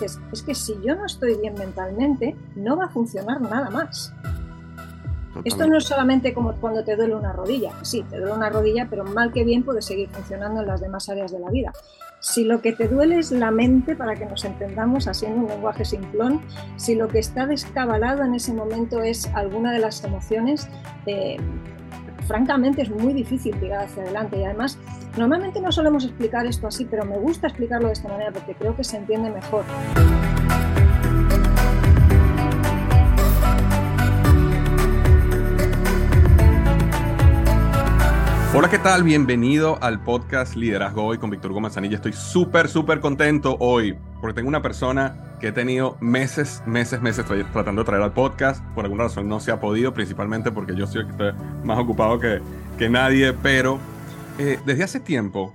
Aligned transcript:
dices, 0.00 0.20
es 0.32 0.42
que 0.42 0.54
si 0.54 0.74
yo 0.82 0.94
no 0.94 1.06
estoy 1.06 1.36
bien 1.36 1.54
mentalmente, 1.54 2.36
no 2.56 2.76
va 2.76 2.86
a 2.86 2.88
funcionar 2.88 3.40
nada 3.40 3.70
más. 3.70 4.12
Esto 5.44 5.66
no 5.66 5.78
es 5.78 5.84
solamente 5.84 6.34
como 6.34 6.52
cuando 6.54 6.84
te 6.84 6.96
duele 6.96 7.14
una 7.14 7.32
rodilla. 7.32 7.72
Sí, 7.82 8.04
te 8.10 8.18
duele 8.18 8.34
una 8.34 8.50
rodilla, 8.50 8.88
pero 8.90 9.04
mal 9.04 9.32
que 9.32 9.44
bien 9.44 9.62
puede 9.62 9.80
seguir 9.80 10.08
funcionando 10.10 10.60
en 10.60 10.66
las 10.66 10.80
demás 10.80 11.08
áreas 11.08 11.32
de 11.32 11.38
la 11.38 11.50
vida. 11.50 11.72
Si 12.18 12.44
lo 12.44 12.60
que 12.60 12.72
te 12.72 12.88
duele 12.88 13.18
es 13.18 13.30
la 13.30 13.50
mente, 13.50 13.96
para 13.96 14.14
que 14.16 14.26
nos 14.26 14.44
entendamos 14.44 15.06
haciendo 15.06 15.40
un 15.40 15.48
lenguaje 15.48 15.84
simplón, 15.84 16.42
si 16.76 16.94
lo 16.94 17.08
que 17.08 17.20
está 17.20 17.46
descabalado 17.46 18.24
en 18.24 18.34
ese 18.34 18.52
momento 18.52 19.00
es 19.00 19.26
alguna 19.34 19.72
de 19.72 19.78
las 19.78 20.04
emociones, 20.04 20.68
eh, 21.06 21.38
francamente 22.30 22.82
es 22.82 22.90
muy 22.90 23.12
difícil 23.12 23.58
tirar 23.58 23.86
hacia 23.86 24.04
adelante. 24.04 24.38
Y 24.38 24.44
además, 24.44 24.78
normalmente 25.16 25.60
no 25.60 25.72
solemos 25.72 26.04
explicar 26.04 26.46
esto 26.46 26.68
así, 26.68 26.84
pero 26.84 27.04
me 27.04 27.18
gusta 27.18 27.48
explicarlo 27.48 27.88
de 27.88 27.94
esta 27.94 28.08
manera 28.08 28.30
porque 28.30 28.54
creo 28.54 28.76
que 28.76 28.84
se 28.84 28.98
entiende 28.98 29.30
mejor. 29.30 29.64
Hola, 38.52 38.68
¿qué 38.68 38.80
tal? 38.80 39.04
Bienvenido 39.04 39.78
al 39.80 40.02
podcast 40.02 40.56
Liderazgo 40.56 41.04
Hoy 41.04 41.18
con 41.18 41.30
Víctor 41.30 41.52
Gómez 41.52 41.76
Anilla. 41.76 41.94
Estoy 41.94 42.12
súper, 42.12 42.68
súper 42.68 42.98
contento 42.98 43.56
hoy 43.60 43.96
porque 44.20 44.34
tengo 44.34 44.48
una 44.48 44.60
persona 44.60 45.36
que 45.38 45.48
he 45.48 45.52
tenido 45.52 45.96
meses, 46.00 46.60
meses, 46.66 47.00
meses 47.00 47.24
tratando 47.52 47.82
de 47.82 47.86
traer 47.86 48.02
al 48.02 48.12
podcast. 48.12 48.64
Por 48.74 48.84
alguna 48.84 49.04
razón 49.04 49.28
no 49.28 49.38
se 49.38 49.52
ha 49.52 49.60
podido, 49.60 49.94
principalmente 49.94 50.50
porque 50.50 50.74
yo 50.74 50.88
soy 50.88 51.06
más 51.62 51.78
ocupado 51.78 52.18
que, 52.18 52.40
que 52.76 52.88
nadie, 52.88 53.32
pero 53.34 53.78
eh, 54.36 54.58
desde 54.66 54.82
hace 54.82 54.98
tiempo 54.98 55.54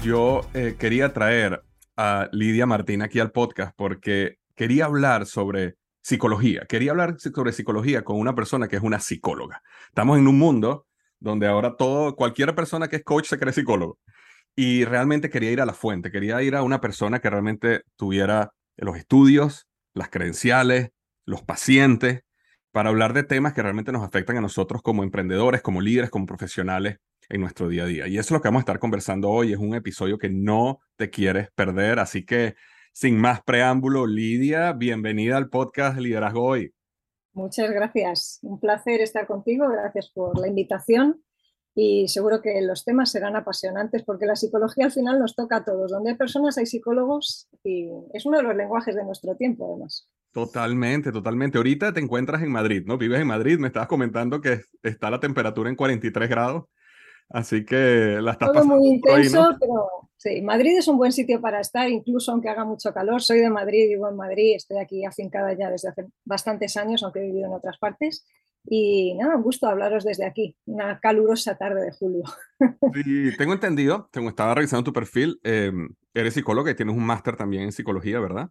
yo 0.00 0.42
eh, 0.54 0.76
quería 0.78 1.12
traer 1.12 1.64
a 1.96 2.28
Lidia 2.30 2.64
Martín 2.64 3.02
aquí 3.02 3.18
al 3.18 3.32
podcast 3.32 3.74
porque 3.76 4.38
quería 4.54 4.84
hablar 4.84 5.26
sobre 5.26 5.78
psicología. 6.00 6.64
Quería 6.68 6.92
hablar 6.92 7.16
sobre 7.18 7.50
psicología 7.50 8.04
con 8.04 8.20
una 8.20 8.36
persona 8.36 8.68
que 8.68 8.76
es 8.76 8.82
una 8.82 9.00
psicóloga. 9.00 9.62
Estamos 9.88 10.16
en 10.16 10.28
un 10.28 10.38
mundo 10.38 10.86
donde 11.20 11.46
ahora 11.46 11.76
todo, 11.76 12.16
cualquier 12.16 12.54
persona 12.54 12.88
que 12.88 12.96
es 12.96 13.04
coach 13.04 13.26
se 13.26 13.38
cree 13.38 13.52
psicólogo. 13.52 13.98
Y 14.56 14.84
realmente 14.84 15.30
quería 15.30 15.52
ir 15.52 15.60
a 15.60 15.66
la 15.66 15.74
fuente, 15.74 16.10
quería 16.10 16.42
ir 16.42 16.56
a 16.56 16.62
una 16.62 16.80
persona 16.80 17.20
que 17.20 17.30
realmente 17.30 17.82
tuviera 17.96 18.52
los 18.76 18.96
estudios, 18.96 19.68
las 19.94 20.08
credenciales, 20.08 20.90
los 21.24 21.42
pacientes, 21.42 22.22
para 22.72 22.90
hablar 22.90 23.12
de 23.12 23.22
temas 23.22 23.52
que 23.52 23.62
realmente 23.62 23.92
nos 23.92 24.02
afectan 24.02 24.36
a 24.36 24.40
nosotros 24.40 24.82
como 24.82 25.02
emprendedores, 25.02 25.62
como 25.62 25.80
líderes, 25.80 26.10
como 26.10 26.26
profesionales 26.26 26.98
en 27.28 27.40
nuestro 27.40 27.68
día 27.68 27.84
a 27.84 27.86
día. 27.86 28.08
Y 28.08 28.18
eso 28.18 28.28
es 28.28 28.30
lo 28.32 28.40
que 28.40 28.48
vamos 28.48 28.60
a 28.60 28.64
estar 28.64 28.78
conversando 28.78 29.28
hoy. 29.28 29.52
Es 29.52 29.58
un 29.58 29.74
episodio 29.74 30.18
que 30.18 30.30
no 30.30 30.80
te 30.96 31.10
quieres 31.10 31.48
perder. 31.54 31.98
Así 31.98 32.24
que, 32.24 32.54
sin 32.92 33.18
más 33.18 33.42
preámbulo, 33.42 34.06
Lidia, 34.06 34.72
bienvenida 34.72 35.36
al 35.36 35.48
podcast 35.48 35.98
Liderazgo 35.98 36.44
Hoy. 36.44 36.72
Muchas 37.32 37.70
gracias. 37.70 38.38
Un 38.42 38.58
placer 38.58 39.00
estar 39.00 39.26
contigo. 39.26 39.68
Gracias 39.68 40.10
por 40.10 40.38
la 40.38 40.48
invitación. 40.48 41.22
Y 41.74 42.08
seguro 42.08 42.42
que 42.42 42.60
los 42.62 42.84
temas 42.84 43.12
serán 43.12 43.36
apasionantes 43.36 44.02
porque 44.04 44.26
la 44.26 44.34
psicología 44.34 44.86
al 44.86 44.92
final 44.92 45.18
nos 45.18 45.36
toca 45.36 45.56
a 45.56 45.64
todos. 45.64 45.90
Donde 45.90 46.10
hay 46.10 46.16
personas 46.16 46.58
hay 46.58 46.66
psicólogos 46.66 47.48
y 47.62 47.88
es 48.12 48.26
uno 48.26 48.38
de 48.38 48.42
los 48.42 48.56
lenguajes 48.56 48.94
de 48.94 49.04
nuestro 49.04 49.36
tiempo, 49.36 49.66
además. 49.70 50.08
Totalmente, 50.32 51.10
totalmente. 51.12 51.58
Ahorita 51.58 51.92
te 51.92 52.00
encuentras 52.00 52.42
en 52.42 52.52
Madrid, 52.52 52.84
¿no? 52.86 52.98
Vives 52.98 53.20
en 53.20 53.26
Madrid, 53.26 53.58
me 53.58 53.68
estabas 53.68 53.88
comentando 53.88 54.40
que 54.40 54.62
está 54.82 55.10
la 55.10 55.20
temperatura 55.20 55.70
en 55.70 55.76
43 55.76 56.28
grados. 56.28 56.64
Así 57.30 57.64
que 57.64 58.18
la 58.20 58.32
estás 58.32 58.52
Todo 58.52 58.64
muy 58.64 58.88
intenso, 58.88 59.56
pero 59.60 60.10
sí, 60.16 60.42
Madrid 60.42 60.78
es 60.78 60.88
un 60.88 60.98
buen 60.98 61.12
sitio 61.12 61.40
para 61.40 61.60
estar, 61.60 61.88
incluso 61.88 62.32
aunque 62.32 62.48
haga 62.48 62.64
mucho 62.64 62.92
calor. 62.92 63.22
Soy 63.22 63.38
de 63.38 63.50
Madrid, 63.50 63.88
vivo 63.88 64.08
en 64.08 64.16
Madrid, 64.16 64.54
estoy 64.56 64.78
aquí 64.78 65.04
afincada 65.04 65.52
ya 65.52 65.70
desde 65.70 65.90
hace 65.90 66.06
bastantes 66.24 66.76
años, 66.76 67.02
aunque 67.02 67.20
he 67.20 67.26
vivido 67.26 67.46
en 67.46 67.52
otras 67.52 67.78
partes. 67.78 68.26
Y 68.64 69.14
nada, 69.14 69.36
un 69.36 69.42
gusto 69.42 69.68
hablaros 69.68 70.04
desde 70.04 70.26
aquí, 70.26 70.56
una 70.66 70.98
calurosa 70.98 71.56
tarde 71.56 71.82
de 71.82 71.92
julio. 71.92 72.24
Sí, 72.94 73.36
tengo 73.38 73.54
entendido, 73.54 74.08
tengo, 74.12 74.28
estaba 74.28 74.54
revisando 74.54 74.84
tu 74.84 74.92
perfil, 74.92 75.40
em, 75.44 75.88
eres 76.12 76.34
psicóloga 76.34 76.70
y 76.70 76.74
tienes 76.74 76.94
un 76.94 77.04
máster 77.04 77.36
también 77.36 77.62
en 77.62 77.72
psicología, 77.72 78.20
¿verdad? 78.20 78.50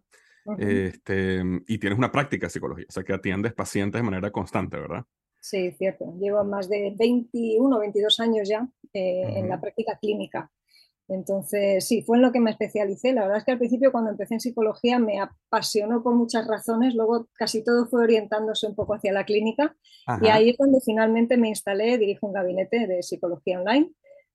este, 0.58 1.42
y 1.66 1.78
tienes 1.78 1.98
una 1.98 2.10
práctica 2.10 2.46
de 2.46 2.50
psicología, 2.50 2.86
o 2.88 2.92
sea 2.92 3.04
que 3.04 3.12
atiendes 3.12 3.52
pacientes 3.52 4.00
de 4.00 4.02
manera 4.02 4.30
constante, 4.30 4.78
¿verdad? 4.78 5.04
Sí, 5.40 5.72
cierto. 5.72 6.14
Llevo 6.18 6.44
más 6.44 6.68
de 6.68 6.94
21 6.98 7.76
o 7.76 7.80
22 7.80 8.20
años 8.20 8.48
ya 8.48 8.68
eh, 8.92 9.22
en 9.36 9.48
la 9.48 9.60
práctica 9.60 9.98
clínica. 10.00 10.50
Entonces, 11.10 11.86
sí, 11.88 12.02
fue 12.02 12.18
en 12.18 12.22
lo 12.22 12.30
que 12.30 12.38
me 12.38 12.52
especialicé. 12.52 13.12
La 13.12 13.22
verdad 13.22 13.38
es 13.38 13.44
que 13.44 13.50
al 13.50 13.58
principio 13.58 13.90
cuando 13.90 14.10
empecé 14.10 14.34
en 14.34 14.40
psicología 14.40 15.00
me 15.00 15.18
apasionó 15.18 16.04
por 16.04 16.14
muchas 16.14 16.46
razones, 16.46 16.94
luego 16.94 17.26
casi 17.34 17.64
todo 17.64 17.86
fue 17.86 18.04
orientándose 18.04 18.68
un 18.68 18.76
poco 18.76 18.94
hacia 18.94 19.12
la 19.12 19.24
clínica 19.24 19.74
y 20.22 20.28
ahí 20.28 20.50
es 20.50 20.56
donde 20.56 20.78
finalmente 20.84 21.36
me 21.36 21.48
instalé, 21.48 21.98
dirijo 21.98 22.28
un 22.28 22.32
gabinete 22.32 22.86
de 22.86 23.02
psicología 23.02 23.58
online. 23.58 23.90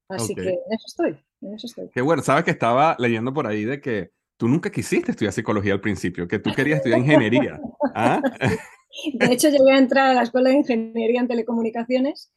Así 0.10 0.36
que 0.36 0.50
en 0.50 0.74
eso 0.74 0.86
estoy, 0.88 1.18
en 1.42 1.54
eso 1.56 1.68
estoy. 1.68 1.90
Qué 1.94 2.02
bueno, 2.02 2.22
sabes 2.22 2.44
que 2.44 2.52
estaba 2.52 2.96
leyendo 3.00 3.34
por 3.34 3.48
ahí 3.48 3.64
de 3.64 3.80
que 3.80 4.12
tú 4.38 4.50
nunca 4.50 4.70
quisiste 4.70 5.12
estudiar 5.12 5.34
psicología 5.34 5.74
al 5.74 5.82
principio, 5.82 6.28
que 6.28 6.40
tú 6.40 6.52
querías 6.54 6.78
estudiar 6.78 7.00
ingeniería. 7.00 7.60
¿Ah? 7.96 8.22
De 9.14 9.34
hecho, 9.34 9.50
llegué 9.50 9.72
a 9.72 9.78
entrar 9.78 10.12
a 10.12 10.14
la 10.14 10.24
Escuela 10.24 10.50
de 10.50 10.58
Ingeniería 10.58 11.20
en 11.20 11.28
Telecomunicaciones. 11.28 12.32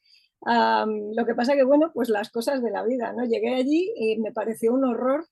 lo 0.45 1.27
que 1.27 1.35
pasa 1.35 1.55
que, 1.55 1.65
bueno, 1.65 1.91
pues 1.95 2.09
las 2.09 2.31
cosas 2.31 2.63
de 2.63 2.71
la 2.71 2.85
vida, 2.85 3.13
¿no? 3.13 3.25
Llegué 3.25 3.55
allí 3.55 3.93
y 3.97 4.19
me 4.19 4.33
pareció 4.33 4.73
un 4.73 4.85
horror, 4.85 5.27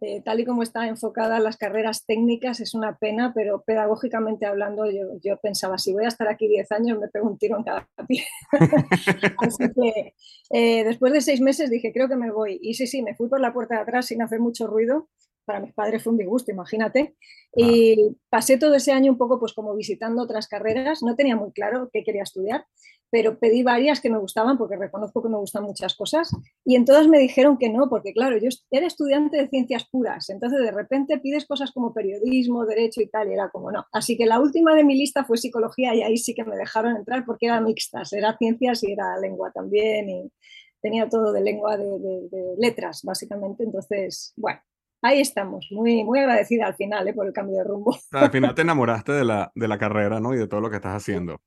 eh, 0.00 0.20
tal 0.24 0.40
y 0.40 0.44
como 0.44 0.64
están 0.64 0.88
enfocadas 0.88 1.40
las 1.40 1.56
carreras 1.56 2.04
técnicas, 2.06 2.58
es 2.60 2.74
una 2.74 2.98
pena, 2.98 3.32
pero 3.34 3.62
pedagógicamente 3.62 4.46
hablando, 4.46 4.84
yo, 5.22 5.36
pensaba, 5.40 5.78
si 5.78 5.92
voy 5.92 6.04
a 6.04 6.08
estar 6.08 6.26
aquí 6.28 6.48
10 6.48 6.72
años, 6.72 6.98
me 6.98 7.08
pego 7.08 7.28
un 7.28 7.38
tiro 7.38 7.56
en 7.56 7.62
cada 7.62 7.88
pie. 8.08 8.24
Así 9.38 9.64
que 9.72 10.14
eh, 10.50 10.84
después 10.84 11.12
de 11.12 11.20
seis 11.20 11.40
meses 11.40 11.70
dije, 11.70 11.92
creo 11.92 12.08
que 12.08 12.16
me 12.16 12.32
voy. 12.32 12.58
Y 12.60 12.74
sí, 12.74 12.86
sí, 12.86 13.02
me 13.02 13.14
fui 13.14 13.28
por 13.28 13.40
la 13.40 13.52
puerta 13.52 13.76
de 13.76 13.82
atrás 13.82 14.06
sin 14.06 14.22
hacer 14.22 14.40
mucho 14.40 14.66
ruido 14.66 15.08
para 15.44 15.60
mis 15.60 15.72
padres 15.72 16.02
fue 16.02 16.12
un 16.12 16.18
disgusto, 16.18 16.50
imagínate. 16.50 17.16
Y 17.54 18.16
pasé 18.30 18.58
todo 18.58 18.74
ese 18.74 18.92
año 18.92 19.12
un 19.12 19.18
poco 19.18 19.38
pues 19.38 19.52
como 19.52 19.74
visitando 19.74 20.22
otras 20.22 20.48
carreras, 20.48 21.02
no 21.02 21.14
tenía 21.16 21.36
muy 21.36 21.52
claro 21.52 21.90
qué 21.92 22.02
quería 22.02 22.22
estudiar, 22.22 22.64
pero 23.10 23.38
pedí 23.38 23.62
varias 23.62 24.00
que 24.00 24.08
me 24.08 24.18
gustaban 24.18 24.56
porque 24.56 24.76
reconozco 24.76 25.22
que 25.22 25.28
me 25.28 25.36
gustan 25.36 25.64
muchas 25.64 25.94
cosas 25.94 26.30
y 26.64 26.76
en 26.76 26.86
todas 26.86 27.08
me 27.08 27.18
dijeron 27.18 27.58
que 27.58 27.68
no, 27.68 27.90
porque 27.90 28.14
claro, 28.14 28.38
yo 28.38 28.48
era 28.70 28.86
estudiante 28.86 29.36
de 29.36 29.48
ciencias 29.48 29.86
puras, 29.90 30.30
entonces 30.30 30.60
de 30.60 30.70
repente 30.70 31.18
pides 31.18 31.44
cosas 31.44 31.72
como 31.72 31.92
periodismo, 31.92 32.64
derecho 32.64 33.02
y 33.02 33.08
tal, 33.08 33.28
y 33.28 33.34
era 33.34 33.50
como 33.50 33.70
no. 33.70 33.84
Así 33.92 34.16
que 34.16 34.24
la 34.24 34.40
última 34.40 34.74
de 34.74 34.84
mi 34.84 34.96
lista 34.96 35.24
fue 35.24 35.36
psicología 35.36 35.94
y 35.94 36.02
ahí 36.02 36.16
sí 36.16 36.34
que 36.34 36.44
me 36.44 36.56
dejaron 36.56 36.96
entrar 36.96 37.26
porque 37.26 37.46
era 37.46 37.60
mixtas, 37.60 38.14
era 38.14 38.34
ciencias 38.38 38.82
y 38.82 38.92
era 38.92 39.18
lengua 39.18 39.52
también 39.52 40.08
y 40.08 40.32
tenía 40.80 41.06
todo 41.08 41.32
de 41.32 41.42
lengua 41.42 41.76
de, 41.76 41.84
de 41.84 42.54
letras, 42.56 43.02
básicamente. 43.04 43.62
Entonces, 43.62 44.32
bueno, 44.36 44.60
ahí 45.02 45.20
estamos, 45.20 45.66
muy, 45.70 46.04
muy 46.04 46.20
agradecida 46.20 46.66
al 46.66 46.74
final 46.74 47.06
¿eh? 47.06 47.12
por 47.12 47.26
el 47.26 47.32
cambio 47.32 47.58
de 47.58 47.64
rumbo. 47.64 47.96
Al 48.12 48.30
final 48.30 48.54
te 48.54 48.62
enamoraste 48.62 49.12
de 49.12 49.24
la, 49.24 49.52
de 49.54 49.68
la 49.68 49.78
carrera 49.78 50.20
¿no? 50.20 50.34
y 50.34 50.38
de 50.38 50.48
todo 50.48 50.60
lo 50.60 50.70
que 50.70 50.76
estás 50.76 50.96
haciendo. 50.96 51.42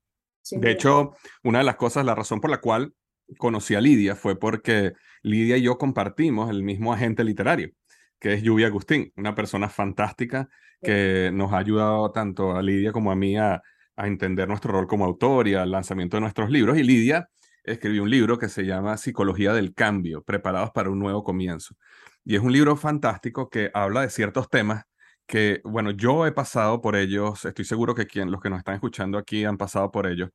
de 0.52 0.72
hecho, 0.72 1.14
una 1.44 1.60
de 1.60 1.66
las 1.66 1.78
cosas, 1.78 2.06
la 2.06 2.14
razón 2.14 2.42
por 2.42 2.52
la 2.52 2.62
cual 2.62 2.94
conocí 3.38 3.74
a 3.74 3.82
Lidia 3.82 4.16
fue 4.16 4.38
porque 4.38 4.94
Lidia 5.24 5.58
y 5.58 5.64
yo 5.64 5.78
compartimos 5.78 6.52
el 6.52 6.62
mismo 6.62 6.94
agente 6.94 7.24
literario, 7.24 7.72
que 8.20 8.34
es 8.34 8.44
Lluvia 8.44 8.68
Agustín, 8.68 9.12
una 9.16 9.34
persona 9.34 9.70
fantástica 9.70 10.48
que 10.82 11.32
nos 11.34 11.52
ha 11.52 11.58
ayudado 11.58 12.12
tanto 12.12 12.56
a 12.56 12.62
Lidia 12.62 12.92
como 12.92 13.12
a 13.12 13.16
mí 13.16 13.36
a, 13.38 13.64
a 13.96 14.08
entender 14.08 14.48
nuestro 14.48 14.74
rol 14.74 14.86
como 14.86 15.06
autor 15.06 15.48
y 15.48 15.56
al 15.56 15.72
lanzamiento 15.72 16.18
de 16.18 16.22
nuestros 16.22 16.52
libros. 16.52 16.78
Y 16.78 16.84
Lidia 16.84 17.28
escribió 17.66 18.04
un 18.04 18.10
libro 18.10 18.38
que 18.38 18.50
se 18.50 18.64
llama 18.66 18.98
Psicología 18.98 19.54
del 19.54 19.74
Cambio, 19.74 20.24
preparados 20.24 20.72
para 20.72 20.90
un 20.90 21.00
nuevo 21.00 21.24
comienzo. 21.24 21.76
Y 22.24 22.36
es 22.36 22.42
un 22.42 22.52
libro 22.52 22.76
fantástico 22.76 23.50
que 23.50 23.72
habla 23.74 24.02
de 24.02 24.10
ciertos 24.10 24.50
temas 24.50 24.86
que, 25.28 25.62
bueno, 25.64 25.92
yo 25.92 26.26
he 26.28 26.32
pasado 26.32 26.82
por 26.82 26.96
ellos, 26.96 27.46
estoy 27.46 27.66
seguro 27.66 27.96
que 27.96 28.08
quien, 28.08 28.32
los 28.32 28.42
que 28.42 28.50
nos 28.50 28.60
están 28.60 28.76
escuchando 28.76 29.18
aquí 29.18 29.44
han 29.46 29.58
pasado 29.58 29.92
por 29.92 30.08
ellos, 30.08 30.30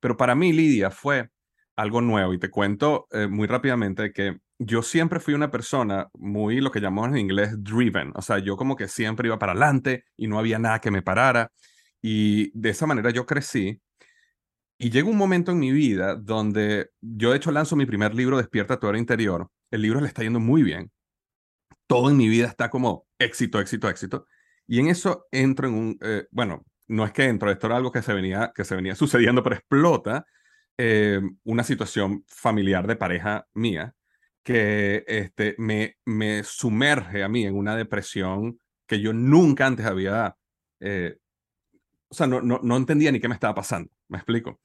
pero 0.00 0.16
para 0.16 0.34
mí 0.34 0.52
Lidia 0.52 0.90
fue 0.90 1.30
algo 1.76 2.00
nuevo. 2.00 2.34
Y 2.34 2.38
te 2.38 2.50
cuento 2.50 3.06
eh, 3.10 3.26
muy 3.26 3.46
rápidamente 3.46 4.12
que 4.12 4.38
yo 4.58 4.82
siempre 4.82 5.20
fui 5.20 5.34
una 5.34 5.50
persona 5.50 6.08
muy 6.14 6.60
lo 6.60 6.70
que 6.70 6.80
llamamos 6.80 7.10
en 7.10 7.18
inglés 7.18 7.54
driven, 7.58 8.12
o 8.14 8.22
sea, 8.22 8.38
yo 8.38 8.56
como 8.56 8.76
que 8.76 8.88
siempre 8.88 9.28
iba 9.28 9.38
para 9.38 9.52
adelante 9.52 10.04
y 10.16 10.28
no 10.28 10.38
había 10.38 10.58
nada 10.58 10.80
que 10.80 10.90
me 10.90 11.02
parara. 11.02 11.50
Y 12.02 12.50
de 12.58 12.70
esa 12.70 12.86
manera 12.86 13.10
yo 13.10 13.26
crecí 13.26 13.80
y 14.78 14.90
llega 14.90 15.08
un 15.08 15.16
momento 15.16 15.52
en 15.52 15.58
mi 15.58 15.72
vida 15.72 16.16
donde 16.16 16.90
yo 17.00 17.30
de 17.30 17.36
hecho 17.36 17.52
lanzo 17.52 17.76
mi 17.76 17.86
primer 17.86 18.14
libro 18.14 18.36
Despierta 18.36 18.78
tu 18.78 18.86
hora 18.86 18.98
interior, 18.98 19.48
el 19.70 19.82
libro 19.82 20.00
le 20.00 20.08
está 20.08 20.22
yendo 20.22 20.40
muy 20.40 20.62
bien, 20.62 20.90
todo 21.86 22.10
en 22.10 22.16
mi 22.16 22.28
vida 22.28 22.46
está 22.46 22.70
como 22.70 23.06
éxito, 23.18 23.60
éxito, 23.60 23.88
éxito. 23.88 24.26
Y 24.66 24.80
en 24.80 24.88
eso 24.88 25.26
entro 25.30 25.68
en 25.68 25.74
un, 25.74 25.98
eh, 26.02 26.26
bueno, 26.30 26.64
no 26.88 27.04
es 27.04 27.12
que 27.12 27.24
entro, 27.24 27.50
esto 27.50 27.66
era 27.66 27.76
algo 27.76 27.92
que 27.92 28.02
se 28.02 28.14
venía, 28.14 28.52
que 28.54 28.64
se 28.64 28.74
venía 28.74 28.94
sucediendo, 28.96 29.42
pero 29.42 29.56
explota 29.56 30.26
eh, 30.78 31.20
una 31.44 31.62
situación 31.62 32.24
familiar 32.26 32.86
de 32.86 32.96
pareja 32.96 33.46
mía 33.54 33.94
que 34.42 35.04
este, 35.06 35.54
me, 35.58 35.96
me 36.04 36.42
sumerge 36.42 37.22
a 37.22 37.28
mí 37.28 37.46
en 37.46 37.56
una 37.56 37.76
depresión 37.76 38.58
que 38.86 39.00
yo 39.00 39.12
nunca 39.12 39.66
antes 39.66 39.86
había 39.86 40.36
eh, 40.80 41.16
o 42.14 42.16
sea, 42.16 42.28
no, 42.28 42.40
no, 42.40 42.60
no, 42.62 42.76
entendía 42.76 43.10
ni 43.10 43.18
qué 43.18 43.26
me 43.26 43.34
estaba 43.34 43.56
pasando, 43.56 43.90
me 44.08 44.18
explico. 44.18 44.60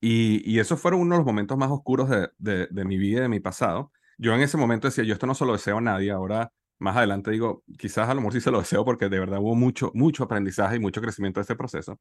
Y, 0.00 0.42
y 0.50 0.58
esos 0.58 0.80
fueron 0.80 1.00
uno 1.00 1.14
de 1.14 1.18
los 1.20 1.26
momentos 1.26 1.56
más 1.56 1.70
oscuros 1.70 2.10
de, 2.10 2.28
de, 2.38 2.66
de, 2.70 2.84
mi 2.84 2.98
vida 2.98 3.18
y 3.18 3.22
de 3.22 3.28
mi 3.28 3.40
pasado. 3.40 3.92
Yo 4.18 4.34
en 4.34 4.40
ese 4.40 4.56
momento 4.56 4.88
decía, 4.88 5.04
yo 5.04 5.14
esto 5.14 5.26
no 5.26 5.34
se 5.34 5.46
lo 5.46 5.52
deseo 5.52 5.78
a 5.78 5.80
nadie, 5.80 6.10
ahora 6.10 6.52
más 6.82 6.96
adelante 6.96 7.30
digo, 7.30 7.64
quizás 7.78 8.08
a 8.08 8.14
lo 8.14 8.20
mejor 8.20 8.34
sí 8.34 8.40
se 8.40 8.50
lo 8.50 8.58
deseo 8.58 8.84
porque 8.84 9.08
de 9.08 9.20
verdad 9.20 9.38
hubo 9.38 9.54
mucho, 9.54 9.92
mucho 9.94 10.24
aprendizaje 10.24 10.76
y 10.76 10.80
mucho 10.80 11.00
crecimiento 11.00 11.40
de 11.40 11.42
este 11.42 11.56
proceso. 11.56 11.98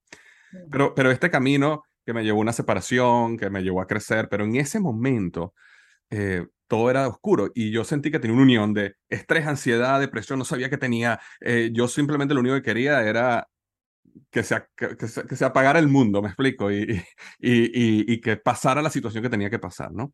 Pero, 0.69 0.93
pero 0.95 1.11
este 1.11 1.29
camino 1.29 1.83
que 2.05 2.13
me 2.13 2.23
llevó 2.23 2.39
a 2.39 2.41
una 2.41 2.53
separación, 2.53 3.37
que 3.37 3.49
me 3.49 3.63
llevó 3.63 3.81
a 3.81 3.87
crecer, 3.87 4.27
pero 4.29 4.43
en 4.43 4.55
ese 4.55 4.79
momento 4.79 5.53
eh, 6.09 6.47
todo 6.67 6.89
era 6.89 7.07
oscuro 7.07 7.51
y 7.53 7.71
yo 7.71 7.83
sentí 7.83 8.11
que 8.11 8.19
tenía 8.19 8.33
una 8.33 8.43
unión 8.43 8.73
de 8.73 8.95
estrés, 9.07 9.45
ansiedad, 9.45 9.99
depresión, 9.99 10.39
no 10.39 10.45
sabía 10.45 10.69
que 10.69 10.77
tenía, 10.77 11.19
eh, 11.39 11.69
yo 11.71 11.87
simplemente 11.87 12.33
lo 12.33 12.39
único 12.41 12.55
que 12.55 12.63
quería 12.63 13.03
era 13.03 13.47
que 14.29 14.43
se, 14.43 14.63
que, 14.75 15.07
se, 15.07 15.27
que 15.27 15.35
se, 15.35 15.45
apagara 15.45 15.79
el 15.79 15.87
mundo, 15.87 16.21
me 16.21 16.27
explico, 16.29 16.71
y, 16.71 17.01
y, 17.39 17.63
y, 17.63 18.13
y, 18.13 18.21
que 18.21 18.37
pasara 18.37 18.81
la 18.81 18.89
situación 18.89 19.23
que 19.23 19.29
tenía 19.29 19.49
que 19.49 19.59
pasar, 19.59 19.91
¿no? 19.91 20.13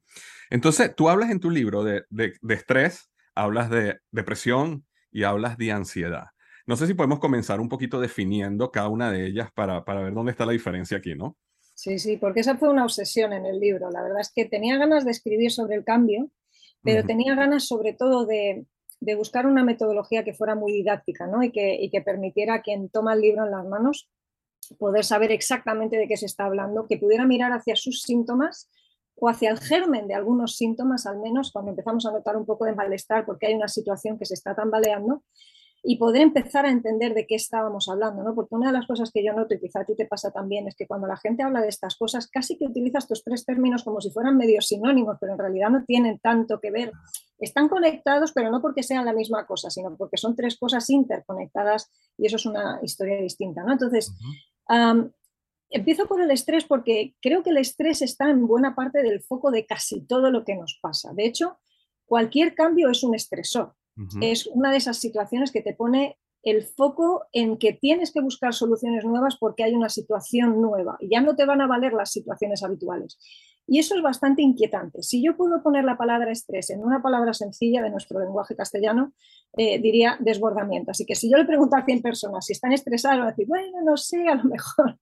Entonces, 0.49 0.95
tú 0.95 1.09
hablas 1.09 1.29
en 1.29 1.39
tu 1.39 1.49
libro 1.49 1.83
de, 1.83 2.03
de, 2.09 2.33
de 2.41 2.53
estrés, 2.53 3.09
hablas 3.35 3.69
de 3.69 3.99
depresión 4.11 4.85
y 5.11 5.23
hablas 5.23 5.57
de 5.57 5.71
ansiedad. 5.71 6.25
No 6.65 6.75
sé 6.75 6.85
si 6.87 6.93
podemos 6.93 7.19
comenzar 7.19 7.59
un 7.61 7.69
poquito 7.69 7.99
definiendo 7.99 8.71
cada 8.71 8.89
una 8.89 9.11
de 9.11 9.25
ellas 9.25 9.49
para, 9.53 9.85
para 9.85 10.01
ver 10.01 10.13
dónde 10.13 10.31
está 10.31 10.45
la 10.45 10.51
diferencia 10.51 10.97
aquí, 10.97 11.15
¿no? 11.15 11.37
Sí, 11.73 11.99
sí, 11.99 12.17
porque 12.17 12.39
esa 12.41 12.57
fue 12.57 12.69
una 12.69 12.83
obsesión 12.83 13.33
en 13.33 13.45
el 13.45 13.59
libro. 13.59 13.89
La 13.91 14.01
verdad 14.01 14.19
es 14.19 14.31
que 14.33 14.45
tenía 14.45 14.77
ganas 14.77 15.05
de 15.05 15.11
escribir 15.11 15.51
sobre 15.51 15.75
el 15.75 15.83
cambio, 15.83 16.29
pero 16.83 17.01
uh 17.01 17.03
-huh. 17.03 17.07
tenía 17.07 17.35
ganas 17.35 17.67
sobre 17.67 17.93
todo 17.93 18.25
de, 18.25 18.65
de, 18.99 19.15
buscar 19.15 19.45
una 19.45 19.63
metodología 19.63 20.23
que 20.23 20.33
fuera 20.33 20.55
muy 20.55 20.71
didáctica 20.71 21.27
¿no? 21.27 21.43
y, 21.43 21.51
que, 21.51 21.75
y 21.75 21.89
que 21.89 22.01
permitiera 22.01 22.55
a 22.55 22.61
quien 22.61 22.89
toma 22.89 23.13
el 23.13 23.21
libro 23.21 23.45
en 23.45 23.51
las 23.51 23.65
manos 23.65 24.09
poder 24.79 25.05
saber 25.05 25.31
exactamente 25.31 25.97
de 25.97 26.07
qué 26.07 26.17
se 26.17 26.25
está 26.25 26.45
hablando, 26.45 26.87
que 26.87 26.97
pudiera 26.97 27.25
mirar 27.25 27.53
hacia 27.53 27.75
sus 27.75 28.01
síntomas 28.01 28.69
o 29.15 29.29
hacia 29.29 29.49
el 29.49 29.59
germen 29.59 30.07
de 30.07 30.13
algunos 30.13 30.57
síntomas, 30.57 31.05
al 31.05 31.19
menos 31.19 31.51
cuando 31.51 31.71
empezamos 31.71 32.05
a 32.05 32.11
notar 32.11 32.35
un 32.35 32.45
poco 32.45 32.65
de 32.65 32.75
malestar 32.75 33.25
porque 33.25 33.47
hay 33.47 33.55
una 33.55 33.67
situación 33.67 34.19
que 34.19 34.25
se 34.25 34.33
está 34.33 34.55
tambaleando, 34.55 35.23
y 35.83 35.97
poder 35.97 36.21
empezar 36.21 36.65
a 36.65 36.69
entender 36.69 37.13
de 37.13 37.25
qué 37.25 37.35
estábamos 37.35 37.87
hablando, 37.87 38.23
¿no? 38.23 38.35
Porque 38.35 38.55
una 38.55 38.67
de 38.67 38.77
las 38.77 38.87
cosas 38.87 39.11
que 39.11 39.23
yo 39.23 39.33
noto, 39.33 39.53
y 39.53 39.59
quizá 39.59 39.81
a 39.81 39.85
ti 39.85 39.95
te 39.95 40.05
pasa 40.05 40.31
también, 40.31 40.67
es 40.67 40.75
que 40.75 40.87
cuando 40.87 41.07
la 41.07 41.15
gente 41.15 41.43
habla 41.43 41.61
de 41.61 41.69
estas 41.69 41.95
cosas, 41.95 42.27
casi 42.27 42.57
que 42.57 42.65
utiliza 42.65 42.97
estos 42.97 43.23
tres 43.23 43.45
términos 43.45 43.83
como 43.83 44.01
si 44.01 44.11
fueran 44.11 44.37
medio 44.37 44.59
sinónimos, 44.61 45.17
pero 45.19 45.33
en 45.33 45.39
realidad 45.39 45.69
no 45.69 45.85
tienen 45.85 46.19
tanto 46.19 46.59
que 46.59 46.71
ver. 46.71 46.91
Están 47.39 47.69
conectados, 47.69 48.31
pero 48.31 48.49
no 48.49 48.61
porque 48.61 48.83
sean 48.83 49.05
la 49.05 49.13
misma 49.13 49.45
cosa, 49.45 49.69
sino 49.69 49.95
porque 49.95 50.17
son 50.17 50.35
tres 50.35 50.57
cosas 50.57 50.89
interconectadas 50.89 51.91
y 52.17 52.25
eso 52.25 52.37
es 52.37 52.45
una 52.45 52.79
historia 52.81 53.21
distinta, 53.21 53.63
¿no? 53.63 53.73
Entonces, 53.73 54.09
uh 54.09 54.73
-huh. 54.73 54.91
um, 54.93 55.11
empiezo 55.69 56.07
por 56.07 56.21
el 56.21 56.31
estrés 56.31 56.65
porque 56.65 57.15
creo 57.21 57.43
que 57.43 57.51
el 57.51 57.57
estrés 57.57 58.01
está 58.01 58.29
en 58.29 58.47
buena 58.47 58.75
parte 58.75 59.03
del 59.03 59.21
foco 59.21 59.51
de 59.51 59.65
casi 59.65 60.01
todo 60.01 60.31
lo 60.31 60.43
que 60.43 60.55
nos 60.55 60.79
pasa. 60.81 61.13
De 61.13 61.25
hecho, 61.25 61.59
cualquier 62.05 62.55
cambio 62.55 62.89
es 62.89 63.03
un 63.03 63.13
estresor. 63.13 63.75
Uh 63.97 64.01
-huh. 64.01 64.31
Es 64.31 64.47
una 64.47 64.71
de 64.71 64.77
esas 64.77 64.97
situaciones 64.97 65.51
que 65.51 65.61
te 65.61 65.73
pone 65.73 66.17
el 66.43 66.63
foco 66.63 67.25
en 67.33 67.57
que 67.57 67.73
tienes 67.73 68.11
que 68.11 68.21
buscar 68.21 68.53
soluciones 68.53 69.03
nuevas 69.03 69.37
porque 69.37 69.63
hay 69.63 69.73
una 69.73 69.89
situación 69.89 70.61
nueva 70.61 70.95
y 70.99 71.09
ya 71.09 71.19
no 71.19 71.35
te 71.35 71.45
van 71.45 71.61
a 71.61 71.67
valer 71.67 71.93
las 71.93 72.11
situaciones 72.11 72.63
habituales. 72.63 73.19
Y 73.67 73.79
eso 73.79 73.95
es 73.95 74.01
bastante 74.01 74.41
inquietante. 74.41 75.03
Si 75.03 75.21
yo 75.21 75.35
puedo 75.35 75.61
poner 75.61 75.83
la 75.83 75.97
palabra 75.97 76.31
estrés 76.31 76.69
en 76.69 76.81
una 76.83 77.01
palabra 77.01 77.33
sencilla 77.33 77.83
de 77.83 77.89
nuestro 77.89 78.19
lenguaje 78.19 78.55
castellano, 78.55 79.13
eh, 79.57 79.79
diría 79.79 80.17
desbordamiento. 80.19 80.91
Así 80.91 81.05
que 81.05 81.15
si 81.15 81.29
yo 81.29 81.37
le 81.37 81.45
pregunto 81.45 81.75
a 81.75 81.83
100 81.83 82.01
personas 82.01 82.45
si 82.45 82.53
están 82.53 82.71
estresadas, 82.71 83.17
van 83.17 83.27
a 83.27 83.31
decir, 83.31 83.45
bueno, 83.47 83.81
no 83.83 83.97
sé, 83.97 84.25
a 84.27 84.35
lo 84.35 84.45
mejor. 84.45 84.97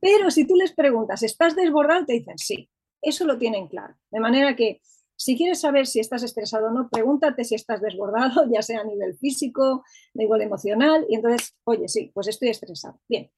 Pero 0.00 0.30
si 0.30 0.46
tú 0.46 0.56
les 0.56 0.72
preguntas, 0.72 1.22
¿estás 1.22 1.54
desbordado? 1.54 2.06
Te 2.06 2.14
dicen, 2.14 2.38
sí. 2.38 2.70
Eso 3.02 3.26
lo 3.26 3.38
tienen 3.38 3.68
claro. 3.68 3.94
De 4.10 4.18
manera 4.18 4.56
que 4.56 4.80
si 5.16 5.36
quieres 5.36 5.60
saber 5.60 5.86
si 5.86 6.00
estás 6.00 6.22
estresado 6.22 6.68
o 6.68 6.70
no, 6.70 6.88
pregúntate 6.88 7.44
si 7.44 7.54
estás 7.54 7.80
desbordado, 7.80 8.44
ya 8.52 8.62
sea 8.62 8.80
a 8.80 8.84
nivel 8.84 9.16
físico, 9.18 9.82
a 9.82 9.82
nivel 10.14 10.42
emocional, 10.42 11.06
y 11.08 11.16
entonces, 11.16 11.56
oye, 11.64 11.88
sí, 11.88 12.10
pues 12.14 12.28
estoy 12.28 12.50
estresado. 12.50 13.00
Bien, 13.08 13.30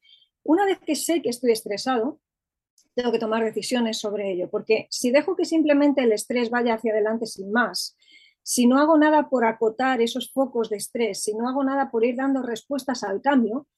una 0.43 0.65
vez 0.65 0.79
que 0.81 0.97
sé 0.97 1.23
que 1.23 1.31
estoy 1.31 1.53
estresado, 1.53 2.21
tengo 2.99 3.13
que 3.13 3.21
tomar 3.21 3.45
decisiones 3.45 3.99
sobre 3.99 4.33
ello, 4.33 4.51
porque 4.51 4.89
si 4.91 5.13
dejo 5.13 5.37
que 5.37 5.45
simplemente 5.45 6.03
el 6.03 6.11
estrés 6.11 6.51
vaya 6.51 6.75
hacia 6.75 6.93
adelante 6.93 7.27
sin 7.27 7.53
más, 7.53 7.97
si 8.43 8.67
no 8.67 8.81
hago 8.81 8.99
nada 8.99 9.29
por 9.29 9.45
acotar 9.45 10.01
esos 10.01 10.33
focos 10.33 10.69
de 10.69 10.79
estrés, 10.79 11.23
si 11.23 11.33
no 11.33 11.49
hago 11.49 11.63
nada 11.63 11.93
por 11.93 12.05
ir 12.05 12.17
dando 12.17 12.43
respuestas 12.43 13.05
al 13.05 13.21
cambio, 13.21 13.69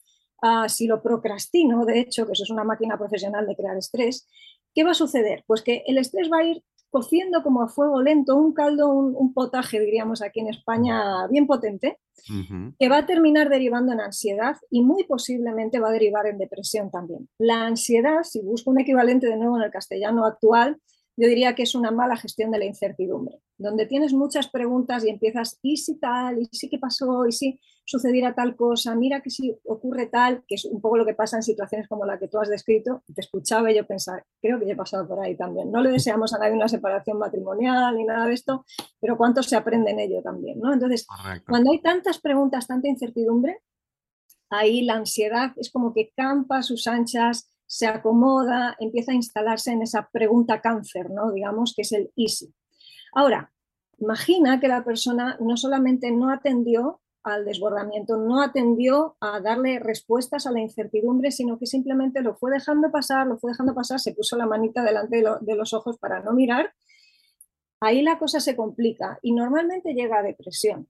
uh, 0.41 0.67
si 0.67 0.87
lo 0.87 1.03
procrastino, 1.03 1.85
de 1.85 1.99
hecho, 1.99 2.25
que 2.25 2.31
eso 2.31 2.43
es 2.43 2.49
una 2.49 2.63
máquina 2.63 2.97
profesional 2.97 3.45
de 3.45 3.55
crear 3.55 3.77
estrés, 3.77 4.27
¿qué 4.73 4.83
va 4.83 4.91
a 4.91 4.95
suceder? 4.95 5.43
Pues 5.45 5.61
que 5.61 5.83
el 5.85 5.99
estrés 5.99 6.31
va 6.31 6.39
a 6.39 6.43
ir 6.43 6.63
cociendo 6.91 7.41
como 7.41 7.63
a 7.63 7.69
fuego 7.69 8.01
lento 8.01 8.35
un 8.35 8.53
caldo, 8.53 8.89
un, 8.89 9.15
un 9.15 9.33
potaje, 9.33 9.79
diríamos 9.79 10.21
aquí 10.21 10.41
en 10.41 10.49
España, 10.49 11.25
bien 11.27 11.47
potente, 11.47 11.97
uh 12.29 12.33
-huh. 12.33 12.75
que 12.77 12.89
va 12.89 12.97
a 12.99 13.05
terminar 13.05 13.49
derivando 13.49 13.93
en 13.93 14.01
ansiedad 14.01 14.57
y 14.69 14.83
muy 14.83 15.05
posiblemente 15.05 15.79
va 15.79 15.89
a 15.89 15.93
derivar 15.93 16.27
en 16.27 16.37
depresión 16.37 16.91
también. 16.91 17.27
La 17.39 17.65
ansiedad, 17.65 18.23
si 18.23 18.41
busco 18.41 18.69
un 18.71 18.79
equivalente 18.79 19.27
de 19.27 19.37
nuevo 19.37 19.57
en 19.57 19.63
el 19.63 19.71
castellano 19.71 20.25
actual, 20.25 20.77
yo 21.21 21.27
diría 21.27 21.53
que 21.53 21.61
es 21.61 21.75
una 21.75 21.91
mala 21.91 22.17
gestión 22.17 22.49
de 22.49 22.57
la 22.57 22.65
incertidumbre, 22.65 23.43
donde 23.55 23.85
tienes 23.85 24.11
muchas 24.11 24.47
preguntas 24.47 25.05
y 25.05 25.09
empiezas, 25.09 25.59
¿y 25.61 25.77
si 25.77 25.99
tal? 25.99 26.39
¿Y 26.39 26.45
si 26.51 26.67
qué 26.67 26.79
pasó? 26.79 27.27
¿Y 27.27 27.31
si 27.31 27.59
sucediera 27.85 28.33
tal 28.33 28.55
cosa? 28.55 28.95
Mira 28.95 29.21
que 29.21 29.29
si 29.29 29.55
ocurre 29.65 30.07
tal, 30.07 30.43
que 30.47 30.55
es 30.55 30.65
un 30.65 30.81
poco 30.81 30.97
lo 30.97 31.05
que 31.05 31.13
pasa 31.13 31.35
en 31.35 31.43
situaciones 31.43 31.87
como 31.87 32.05
la 32.05 32.17
que 32.17 32.27
tú 32.27 32.39
has 32.39 32.49
descrito. 32.49 33.03
Te 33.13 33.21
escuchaba 33.21 33.71
y 33.71 33.75
yo 33.75 33.85
pensaba, 33.85 34.25
creo 34.41 34.59
que 34.59 34.65
yo 34.65 34.71
he 34.71 34.75
pasado 34.75 35.07
por 35.07 35.19
ahí 35.19 35.37
también. 35.37 35.71
No 35.71 35.83
le 35.83 35.91
deseamos 35.91 36.33
a 36.33 36.39
nadie 36.39 36.55
una 36.55 36.67
separación 36.67 37.19
matrimonial 37.19 37.95
ni 37.95 38.03
nada 38.03 38.25
de 38.25 38.33
esto, 38.33 38.65
pero 38.99 39.15
cuánto 39.15 39.43
se 39.43 39.55
aprende 39.55 39.91
en 39.91 39.99
ello 39.99 40.23
también, 40.23 40.59
¿no? 40.59 40.73
Entonces, 40.73 41.05
Correcto. 41.05 41.45
cuando 41.47 41.71
hay 41.71 41.83
tantas 41.83 42.19
preguntas, 42.19 42.65
tanta 42.65 42.87
incertidumbre, 42.87 43.61
ahí 44.49 44.81
la 44.81 44.95
ansiedad 44.95 45.53
es 45.57 45.69
como 45.69 45.93
que 45.93 46.11
campa 46.17 46.57
a 46.57 46.63
sus 46.63 46.87
anchas, 46.87 47.50
se 47.71 47.87
acomoda, 47.87 48.75
empieza 48.79 49.13
a 49.13 49.15
instalarse 49.15 49.71
en 49.71 49.81
esa 49.81 50.09
pregunta 50.11 50.59
cáncer, 50.59 51.09
¿no? 51.09 51.31
digamos, 51.31 51.73
que 51.73 51.83
es 51.83 51.93
el 51.93 52.11
easy. 52.17 52.53
Ahora, 53.13 53.53
imagina 53.97 54.59
que 54.59 54.67
la 54.67 54.83
persona 54.83 55.37
no 55.39 55.55
solamente 55.55 56.11
no 56.11 56.31
atendió 56.31 56.99
al 57.23 57.45
desbordamiento, 57.45 58.17
no 58.17 58.41
atendió 58.41 59.15
a 59.21 59.39
darle 59.39 59.79
respuestas 59.79 60.45
a 60.45 60.51
la 60.51 60.59
incertidumbre, 60.59 61.31
sino 61.31 61.57
que 61.57 61.65
simplemente 61.65 62.21
lo 62.21 62.35
fue 62.35 62.51
dejando 62.51 62.91
pasar, 62.91 63.25
lo 63.25 63.37
fue 63.37 63.51
dejando 63.51 63.73
pasar, 63.73 64.01
se 64.01 64.13
puso 64.13 64.35
la 64.35 64.47
manita 64.47 64.83
delante 64.83 65.15
de, 65.15 65.23
lo, 65.23 65.39
de 65.39 65.55
los 65.55 65.71
ojos 65.71 65.97
para 65.97 66.19
no 66.19 66.33
mirar. 66.33 66.73
Ahí 67.79 68.01
la 68.01 68.19
cosa 68.19 68.41
se 68.41 68.57
complica 68.57 69.17
y 69.21 69.31
normalmente 69.31 69.93
llega 69.93 70.19
a 70.19 70.23
depresión. 70.23 70.89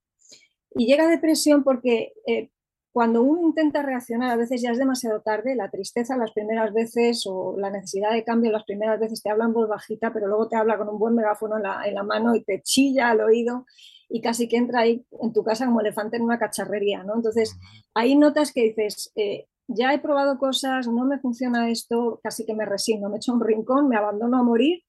Y 0.73 0.87
llega 0.87 1.03
a 1.03 1.09
depresión 1.09 1.63
porque 1.63 2.13
eh, 2.25 2.49
cuando 2.91 3.23
uno 3.23 3.41
intenta 3.41 3.81
reaccionar, 3.81 4.31
a 4.31 4.35
veces 4.35 4.61
ya 4.61 4.71
es 4.71 4.77
demasiado 4.77 5.21
tarde, 5.21 5.55
la 5.55 5.69
tristeza 5.69 6.17
las 6.17 6.31
primeras 6.33 6.73
veces 6.73 7.23
o 7.25 7.55
la 7.57 7.69
necesidad 7.69 8.11
de 8.11 8.23
cambio 8.23 8.51
las 8.51 8.65
primeras 8.65 8.99
veces 8.99 9.23
te 9.23 9.29
habla 9.29 9.45
en 9.45 9.53
voz 9.53 9.69
bajita, 9.69 10.11
pero 10.11 10.27
luego 10.27 10.47
te 10.49 10.57
habla 10.57 10.77
con 10.77 10.89
un 10.89 10.99
buen 10.99 11.15
megáfono 11.15 11.57
en 11.57 11.63
la, 11.63 11.83
en 11.85 11.95
la 11.95 12.03
mano 12.03 12.35
y 12.35 12.43
te 12.43 12.61
chilla 12.61 13.09
al 13.09 13.21
oído 13.21 13.65
y 14.09 14.19
casi 14.19 14.49
que 14.49 14.57
entra 14.57 14.81
ahí 14.81 15.05
en 15.21 15.31
tu 15.31 15.43
casa 15.43 15.65
como 15.65 15.79
elefante 15.79 16.17
en 16.17 16.23
una 16.23 16.37
cacharrería, 16.37 17.03
¿no? 17.03 17.15
Entonces, 17.15 17.57
ahí 17.93 18.17
notas 18.17 18.51
que 18.51 18.63
dices, 18.63 19.11
eh, 19.15 19.47
ya 19.67 19.93
he 19.93 19.99
probado 19.99 20.37
cosas, 20.37 20.87
no 20.87 21.05
me 21.05 21.19
funciona 21.19 21.69
esto, 21.69 22.19
casi 22.21 22.45
que 22.45 22.53
me 22.53 22.65
resigno, 22.65 23.09
me 23.09 23.17
echo 23.17 23.33
un 23.33 23.41
rincón, 23.41 23.87
me 23.87 23.95
abandono 23.95 24.37
a 24.37 24.43
morir 24.43 24.83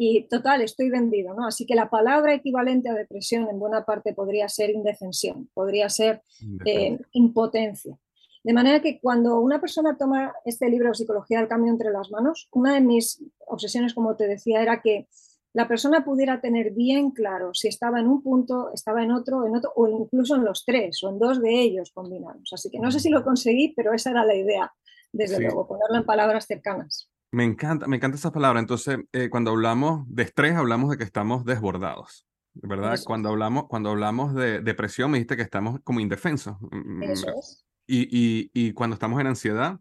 y 0.00 0.28
total, 0.28 0.62
estoy 0.62 0.90
vendido, 0.90 1.34
¿no? 1.34 1.46
Así 1.46 1.66
que 1.66 1.74
la 1.74 1.90
palabra 1.90 2.32
equivalente 2.32 2.88
a 2.88 2.94
depresión 2.94 3.48
en 3.50 3.58
buena 3.58 3.84
parte 3.84 4.14
podría 4.14 4.48
ser 4.48 4.70
indefensión, 4.70 5.50
podría 5.54 5.88
ser 5.88 6.22
eh, 6.64 6.98
impotencia. 7.12 7.98
De 8.44 8.52
manera 8.52 8.80
que 8.80 9.00
cuando 9.00 9.40
una 9.40 9.60
persona 9.60 9.96
toma 9.98 10.32
este 10.44 10.70
libro 10.70 10.94
Psicología 10.94 11.40
del 11.40 11.48
Cambio 11.48 11.72
entre 11.72 11.90
las 11.90 12.12
manos, 12.12 12.48
una 12.52 12.74
de 12.74 12.80
mis 12.80 13.20
obsesiones, 13.46 13.92
como 13.92 14.14
te 14.14 14.28
decía, 14.28 14.62
era 14.62 14.80
que 14.80 15.08
la 15.52 15.66
persona 15.66 16.04
pudiera 16.04 16.40
tener 16.40 16.70
bien 16.70 17.10
claro 17.10 17.52
si 17.52 17.66
estaba 17.66 17.98
en 17.98 18.06
un 18.06 18.22
punto, 18.22 18.70
estaba 18.72 19.02
en 19.02 19.10
otro, 19.10 19.44
en 19.46 19.56
otro, 19.56 19.72
o 19.74 19.88
incluso 19.88 20.36
en 20.36 20.44
los 20.44 20.64
tres, 20.64 21.02
o 21.02 21.10
en 21.10 21.18
dos 21.18 21.42
de 21.42 21.60
ellos 21.60 21.90
combinados. 21.92 22.52
Así 22.52 22.70
que 22.70 22.78
no 22.78 22.92
sé 22.92 23.00
si 23.00 23.08
lo 23.08 23.24
conseguí, 23.24 23.74
pero 23.74 23.92
esa 23.92 24.10
era 24.10 24.24
la 24.24 24.36
idea, 24.36 24.72
desde 25.12 25.38
sí. 25.38 25.42
luego, 25.42 25.66
ponerlo 25.66 25.96
en 25.96 26.06
palabras 26.06 26.46
cercanas. 26.46 27.10
Me 27.30 27.44
encanta, 27.44 27.86
me 27.86 27.96
encanta 27.96 28.16
esa 28.16 28.32
palabra. 28.32 28.60
Entonces, 28.60 28.98
eh, 29.12 29.28
cuando 29.30 29.50
hablamos 29.50 30.04
de 30.08 30.22
estrés, 30.22 30.54
hablamos 30.54 30.90
de 30.90 30.96
que 30.96 31.04
estamos 31.04 31.44
desbordados, 31.44 32.26
¿verdad? 32.54 32.94
Eso. 32.94 33.04
Cuando 33.04 33.28
hablamos, 33.28 33.66
cuando 33.68 33.90
hablamos 33.90 34.34
de 34.34 34.60
depresión, 34.60 35.10
me 35.10 35.18
dijiste 35.18 35.36
que 35.36 35.42
estamos 35.42 35.80
como 35.84 36.00
indefensos. 36.00 36.56
Mm, 36.60 36.98
mm, 36.98 37.02
Eso 37.02 37.28
es. 37.38 37.66
Y, 37.86 38.02
y, 38.10 38.50
y 38.54 38.72
cuando 38.72 38.94
estamos 38.94 39.20
en 39.20 39.26
ansiedad, 39.26 39.78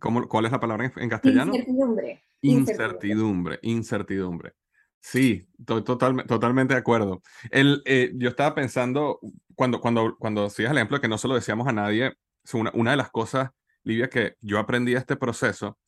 ¿cómo, 0.00 0.26
¿cuál 0.28 0.46
es 0.46 0.52
la 0.52 0.60
palabra 0.60 0.86
en, 0.86 0.92
en 0.96 1.08
castellano? 1.08 1.52
Incertidumbre. 1.54 2.22
Incertidumbre, 2.40 3.58
incertidumbre. 3.62 4.52
Sí, 5.00 5.48
to 5.66 5.82
total, 5.82 6.24
totalmente 6.26 6.74
de 6.74 6.80
acuerdo. 6.80 7.22
El, 7.50 7.82
eh, 7.84 8.12
yo 8.14 8.28
estaba 8.28 8.54
pensando, 8.54 9.18
cuando, 9.54 9.80
cuando, 9.80 10.16
cuando 10.18 10.44
hacías 10.44 10.70
el 10.70 10.78
ejemplo 10.78 10.96
de 10.96 11.00
que 11.02 11.08
no 11.08 11.18
se 11.18 11.28
lo 11.28 11.34
decíamos 11.34 11.66
a 11.66 11.72
nadie, 11.72 12.12
una, 12.52 12.70
una 12.74 12.92
de 12.92 12.96
las 12.96 13.10
cosas 13.10 13.50
Livia, 13.84 14.08
que 14.08 14.36
yo 14.40 14.58
aprendí 14.58 14.94
este 14.94 15.16
proceso 15.16 15.78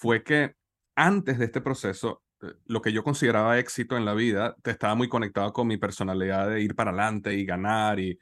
fue 0.00 0.24
que 0.24 0.54
antes 0.96 1.38
de 1.38 1.44
este 1.44 1.60
proceso, 1.60 2.22
eh, 2.42 2.46
lo 2.64 2.80
que 2.80 2.92
yo 2.92 3.04
consideraba 3.04 3.58
éxito 3.58 3.98
en 3.98 4.06
la 4.06 4.14
vida 4.14 4.56
estaba 4.64 4.94
muy 4.94 5.08
conectado 5.08 5.52
con 5.52 5.66
mi 5.66 5.76
personalidad 5.76 6.48
de 6.48 6.62
ir 6.62 6.74
para 6.74 6.90
adelante 6.90 7.34
y 7.34 7.44
ganar 7.44 8.00
y 8.00 8.18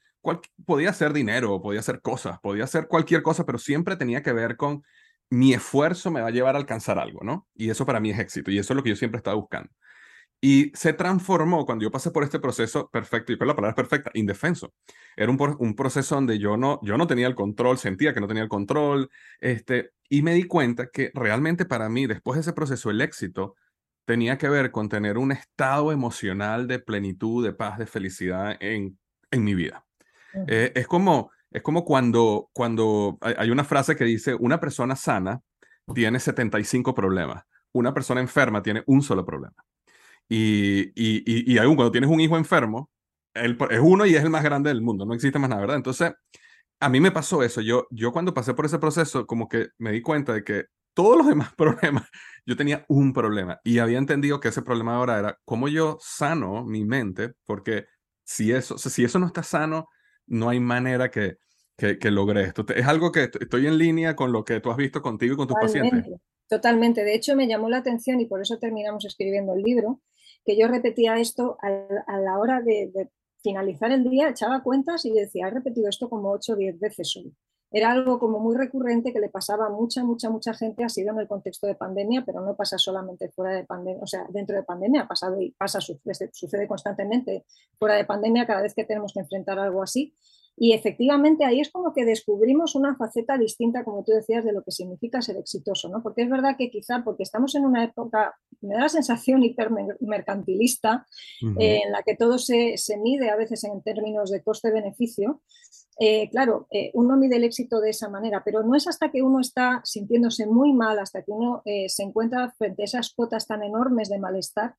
podía 0.67 0.93
ser 0.93 1.13
dinero, 1.13 1.63
podía 1.63 1.81
ser 1.81 2.03
cosas, 2.03 2.41
podía 2.41 2.67
ser 2.67 2.89
cualquier 2.89 3.23
cosa, 3.23 3.47
pero 3.47 3.59
siempre 3.59 3.97
tenía 3.97 4.23
que 4.23 4.33
ver 4.33 4.57
con 4.57 4.83
mi 5.31 5.55
esfuerzo 5.55 6.11
me 6.11 6.21
va 6.21 6.29
a 6.29 6.33
llevar 6.33 6.57
a 6.57 6.59
alcanzar 6.59 6.99
algo, 6.99 7.21
¿no? 7.23 7.47
Y 7.55 7.71
eso 7.71 7.87
para 7.87 8.01
mí 8.01 8.11
es 8.11 8.19
éxito 8.19 8.51
y 8.51 8.59
eso 8.59 8.73
es 8.73 8.77
lo 8.77 8.83
que 8.83 8.91
yo 8.91 8.97
siempre 8.97 9.19
estaba 9.19 9.37
buscando. 9.37 9.71
Y 10.41 10.71
se 10.75 10.93
transformó 10.93 11.67
cuando 11.67 11.83
yo 11.83 11.91
pasé 11.91 12.13
por 12.13 12.23
este 12.23 12.39
proceso 12.39 12.89
perfecto, 12.91 13.33
y 13.33 13.37
la 13.37 13.57
palabra 13.57 13.75
perfecta, 13.75 14.11
indefenso. 14.15 14.73
Era 15.17 15.33
un, 15.33 15.57
un, 15.59 15.75
proceso 15.75 16.15
donde 16.15 16.39
yo 16.39 16.57
no, 16.57 16.79
yo 16.83 16.97
no 16.97 17.09
tenía 17.09 17.27
el 17.27 17.35
control, 17.35 17.79
sentía 17.79 18.15
que 18.15 18.21
no 18.21 18.29
tenía 18.29 18.45
el 18.45 18.49
control, 18.49 19.11
este, 19.41 19.91
y 20.09 20.23
me 20.23 20.35
di 20.35 20.45
cuenta 20.45 20.91
que 20.93 21.11
realmente 21.13 21.65
para 21.65 21.89
mí, 21.89 22.07
después 22.07 22.37
de 22.37 22.43
ese 22.43 22.53
proceso, 22.53 22.91
el 22.91 23.01
éxito 23.01 23.57
tenía 24.05 24.39
que 24.39 24.49
ver 24.49 24.71
con 24.71 24.89
tener 24.89 25.19
un 25.19 25.33
estado 25.33 25.93
emocional 25.93 26.67
de 26.69 26.79
plenitud, 26.79 27.45
de 27.45 27.53
paz, 27.53 27.79
de 27.79 27.87
felicidad 27.87 28.57
en, 28.61 28.99
en 29.31 29.45
mi 29.45 29.55
vida. 29.55 29.85
Eh, 30.47 30.73
es 30.75 30.87
como, 30.87 31.31
es 31.51 31.63
como 31.63 31.85
cuando, 31.85 32.49
cuando 32.53 33.19
hay 33.21 33.51
una 33.51 33.65
frase 33.65 33.97
que 33.97 34.05
dice, 34.05 34.35
una 34.35 34.61
persona 34.61 34.97
sana 34.97 35.41
tiene 35.95 36.21
75 36.21 36.95
problemas, 36.95 37.45
una 37.73 37.93
persona 37.93 38.21
enferma 38.21 38.63
tiene 38.63 38.83
un 38.87 39.03
solo 39.03 39.25
problema. 39.25 39.57
Y, 40.29 40.91
y, 40.95 41.53
y, 41.53 41.59
aún 41.59 41.75
cuando 41.77 41.93
tienes 41.93 42.11
un 42.11 42.21
hijo 42.21 42.37
enfermo, 42.37 42.91
él 43.35 43.57
es 43.71 43.81
uno 43.81 44.05
y 44.05 44.15
es 44.15 44.23
el 44.23 44.31
más 44.31 44.45
grande 44.45 44.69
del 44.69 44.83
mundo, 44.83 45.07
no 45.07 45.15
existe 45.15 45.39
más 45.39 45.49
nada, 45.49 45.63
¿verdad? 45.63 45.77
Entonces, 45.77 46.13
a 46.81 46.89
mí 46.89 47.01
me 47.01 47.11
pasó 47.13 47.43
eso. 47.43 47.61
Yo, 47.61 47.87
yo 47.91 48.13
cuando 48.13 48.35
pasé 48.35 48.55
por 48.55 48.67
ese 48.67 48.79
proceso, 48.79 49.27
como 49.27 49.49
que 49.49 49.69
me 49.79 49.93
di 49.93 50.03
cuenta 50.03 50.35
de 50.35 50.45
que 50.45 50.65
todos 50.95 51.17
los 51.17 51.27
demás 51.27 51.53
problemas, 51.57 52.09
yo 52.45 52.57
tenía 52.57 52.85
un 52.89 53.13
problema 53.13 53.61
y 53.65 53.79
había 53.79 53.99
entendido 53.99 54.41
que 54.41 54.49
ese 54.49 54.63
problema 54.63 54.97
ahora 54.97 55.19
era 55.19 55.39
cómo 55.45 55.69
yo 55.69 55.99
sano 56.01 56.65
mi 56.65 56.85
mente, 56.85 57.33
porque 57.47 57.87
si 58.25 58.53
eso, 58.53 58.77
si 58.79 59.05
eso 59.05 59.19
no 59.19 59.27
está 59.27 59.43
sano, 59.43 59.87
no 60.27 60.51
hay 60.51 60.61
manera 60.61 61.11
que, 61.11 61.37
que, 61.77 61.99
que 61.99 62.11
logre 62.11 62.43
esto. 62.43 62.67
Es 62.75 62.87
algo 62.87 63.13
que 63.13 63.31
estoy 63.41 63.67
en 63.67 63.79
línea 63.79 64.15
con 64.15 64.33
lo 64.33 64.45
que 64.45 64.61
tú 64.61 64.71
has 64.71 64.77
visto 64.77 65.01
contigo 65.01 65.35
y 65.35 65.37
con 65.37 65.49
tus 65.49 65.57
pacientes. 65.59 66.05
Totalmente. 66.49 67.05
De 67.05 67.15
hecho, 67.15 67.37
me 67.37 67.47
llamó 67.47 67.69
la 67.69 67.79
atención 67.79 68.21
y 68.21 68.27
por 68.27 68.41
eso 68.41 68.59
terminamos 68.59 69.05
escribiendo 69.05 69.55
el 69.55 69.63
libro, 69.63 70.01
que 70.49 70.57
yo 70.57 70.67
repetía 70.67 71.19
esto 71.19 71.59
a, 71.61 72.19
la 72.21 72.39
hora 72.39 72.63
de, 72.63 73.11
finalizar 73.43 73.93
el 73.93 74.03
día, 74.03 74.31
echaba 74.31 74.63
cuentas 74.63 75.05
y 75.05 75.13
decía, 75.13 75.49
he 75.49 75.51
repetido 75.51 75.91
esto 75.91 76.09
como 76.09 76.31
8 76.31 76.55
o 76.55 76.57
10 76.57 76.81
veces 76.81 77.15
hoy. 77.19 77.37
Era 77.71 77.93
algo 77.93 78.19
como 78.19 78.41
muy 78.41 78.57
recurrente 78.57 79.13
que 79.13 79.21
le 79.21 79.29
pasaba 79.29 79.67
a 79.67 79.69
mucha, 79.69 80.03
mucha, 80.03 80.31
mucha 80.31 80.55
gente, 80.55 80.83
ha 80.85 80.89
sido 80.89 81.13
en 81.13 81.21
el 81.21 81.29
contexto 81.29 81.67
de 81.67 81.75
pandemia, 81.75 82.25
pero 82.25 82.41
no 82.41 82.57
pasa 82.57 82.79
solamente 82.79 83.29
fuera 83.29 83.55
de 83.55 83.65
pandemia, 83.65 84.03
o 84.03 84.07
sea, 84.07 84.25
dentro 84.31 84.57
de 84.57 84.63
pandemia 84.63 85.03
ha 85.03 85.07
pasado 85.07 85.39
y 85.39 85.51
pasa, 85.51 85.83
sucede, 85.83 86.31
sucede 86.33 86.67
constantemente 86.67 87.45
fuera 87.79 87.97
de 87.97 88.07
pandemia 88.07 88.47
cada 88.47 88.63
vez 88.63 88.73
que 88.75 88.85
tenemos 88.85 89.13
que 89.13 89.21
enfrentar 89.21 89.59
algo 89.59 89.83
así. 89.83 90.15
Y 90.61 90.73
efectivamente 90.73 91.45
ahí 91.45 91.61
es 91.61 91.71
como 91.71 91.93
que 91.93 92.05
descubrimos 92.05 92.75
una 92.75 92.97
faceta 92.97 93.39
distinta, 93.39 93.85
como 93.85 94.03
tú 94.03 94.13
decías, 94.13 94.45
de 94.45 94.53
lo 94.53 94.63
que 94.63 94.73
significa 94.73 95.23
ser 95.23 95.37
exitoso, 95.37 95.89
¿no? 95.89 96.03
Porque 96.03 96.23
es 96.23 96.31
verdad 96.31 96.57
que 96.59 96.71
quizá 96.71 97.05
porque 97.05 97.23
estamos 97.23 97.55
en 97.55 97.65
una 97.65 97.85
época, 97.85 98.35
me 98.61 98.75
da 98.75 98.81
la 98.83 98.89
sensación 98.89 99.45
hipermercantilista, 99.45 101.07
eh, 101.61 101.83
en 101.85 101.93
la 101.93 102.03
que 102.03 102.17
todo 102.17 102.39
se, 102.39 102.75
mide 103.01 103.31
a 103.31 103.37
veces 103.37 103.63
en 103.65 103.83
términos 103.83 104.31
de 104.31 104.43
coste-beneficio, 104.43 105.43
eh, 106.01 106.29
claro, 106.31 106.67
eh, 106.71 106.91
uno 106.95 107.17
mide 107.17 107.37
el 107.37 107.45
éxito 107.45 107.81
de 107.81 107.91
esa 107.91 108.09
manera, 108.09 108.43
pero 108.45 108.63
no 108.65 108.75
es 108.75 108.89
hasta 108.89 109.11
que 109.11 109.23
uno 109.23 109.41
está 109.41 109.81
sintiéndose 109.85 110.47
muy 110.47 110.73
mal, 110.73 110.99
hasta 110.99 111.23
que 111.23 111.31
uno 111.31 111.63
se 111.65 112.03
encuentra 112.03 112.53
frente 112.59 112.83
a 112.83 112.85
esas 112.85 113.13
cuotas 113.15 113.47
tan 113.47 113.63
enormes 113.63 114.09
de 114.09 114.19
malestar, 114.19 114.75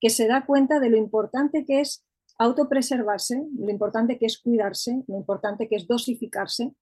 que 0.00 0.10
se 0.10 0.26
da 0.26 0.44
cuenta 0.46 0.80
de 0.80 0.90
lo 0.90 0.96
importante 0.96 1.64
que 1.64 1.80
es 1.80 2.04
autopreservarse, 2.38 3.46
lo 3.58 3.70
importante 3.70 4.18
que 4.18 4.26
es 4.26 4.38
cuidarse, 4.38 5.04
lo 5.06 5.16
importante 5.16 5.68
que 5.68 5.76
es 5.76 5.86
dosificarse, 5.86 6.72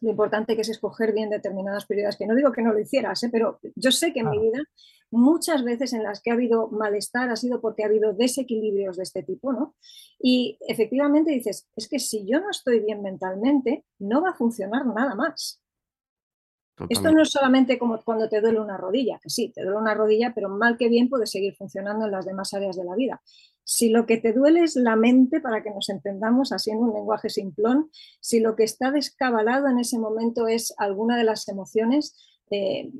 lo 0.00 0.10
importante 0.10 0.56
que 0.56 0.62
es 0.62 0.68
escoger 0.68 1.12
bien 1.12 1.30
determinadas 1.30 1.86
prioridades, 1.86 2.16
que 2.16 2.26
no 2.26 2.34
digo 2.34 2.52
que 2.52 2.62
no 2.62 2.72
lo 2.72 2.80
hicieras, 2.80 3.22
¿eh? 3.22 3.28
pero 3.30 3.60
yo 3.76 3.92
sé 3.92 4.12
que 4.12 4.20
en 4.20 4.30
mi 4.30 4.38
vida 4.38 4.58
muchas 5.12 5.62
veces 5.62 5.92
en 5.92 6.02
las 6.02 6.20
que 6.20 6.30
ha 6.30 6.34
habido 6.34 6.68
malestar 6.68 7.30
ha 7.30 7.36
sido 7.36 7.60
porque 7.60 7.84
ha 7.84 7.86
habido 7.86 8.12
desequilibrios 8.12 8.96
de 8.96 9.04
este 9.04 9.22
tipo, 9.22 9.52
¿no? 9.52 9.76
Y 10.18 10.58
efectivamente 10.66 11.30
dices, 11.30 11.68
es 11.76 11.88
que 11.88 11.98
si 11.98 12.26
yo 12.26 12.40
no 12.40 12.50
estoy 12.50 12.80
bien 12.80 13.02
mentalmente, 13.02 13.84
no 13.98 14.22
va 14.22 14.30
a 14.30 14.34
funcionar 14.34 14.86
nada 14.86 15.14
más. 15.14 15.61
Esto 16.88 17.12
no 17.12 17.22
es 17.22 17.30
solamente 17.30 17.78
como 17.78 18.00
cuando 18.02 18.28
te 18.28 18.40
duele 18.40 18.58
una 18.58 18.76
rodilla, 18.76 19.18
que 19.22 19.28
sí, 19.28 19.52
te 19.54 19.62
duele 19.62 19.78
una 19.78 19.94
rodilla, 19.94 20.32
pero 20.34 20.48
mal 20.48 20.78
que 20.78 20.88
bien 20.88 21.08
puede 21.08 21.26
seguir 21.26 21.54
funcionando 21.54 22.06
en 22.06 22.10
las 22.10 22.24
demás 22.24 22.54
áreas 22.54 22.76
de 22.76 22.84
la 22.84 22.94
vida. 22.96 23.22
Si 23.64 23.90
lo 23.90 24.06
que 24.06 24.16
te 24.16 24.32
duele 24.32 24.62
es 24.62 24.74
la 24.74 24.96
mente, 24.96 25.40
para 25.40 25.62
que 25.62 25.70
nos 25.70 25.88
entendamos 25.90 26.50
haciendo 26.50 26.84
un 26.84 26.94
lenguaje 26.94 27.28
simplón, 27.28 27.90
si 28.20 28.40
lo 28.40 28.56
que 28.56 28.64
está 28.64 28.90
descabalado 28.90 29.68
en 29.68 29.78
ese 29.78 29.98
momento 29.98 30.48
es 30.48 30.74
alguna 30.78 31.16
de 31.16 31.24
las 31.24 31.46
emociones, 31.48 32.16
eh, 32.50 32.90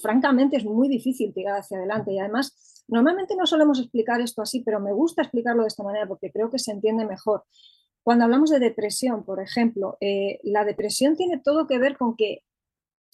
francamente 0.00 0.56
es 0.56 0.64
muy 0.64 0.88
difícil 0.88 1.34
tirar 1.34 1.58
hacia 1.58 1.78
adelante. 1.78 2.12
Y 2.12 2.20
además, 2.20 2.84
normalmente 2.88 3.36
no 3.36 3.46
solemos 3.46 3.80
explicar 3.80 4.20
esto 4.20 4.42
así, 4.42 4.60
pero 4.60 4.80
me 4.80 4.92
gusta 4.92 5.22
explicarlo 5.22 5.62
de 5.62 5.68
esta 5.68 5.82
manera 5.82 6.06
porque 6.06 6.30
creo 6.30 6.50
que 6.50 6.58
se 6.58 6.72
entiende 6.72 7.04
mejor. 7.04 7.44
Cuando 8.02 8.24
hablamos 8.24 8.50
de 8.50 8.58
depresión, 8.58 9.24
por 9.24 9.40
ejemplo, 9.40 9.96
eh, 10.00 10.40
la 10.42 10.64
depresión 10.64 11.16
tiene 11.16 11.38
todo 11.38 11.66
que 11.66 11.78
ver 11.78 11.96
con 11.96 12.16
que 12.16 12.42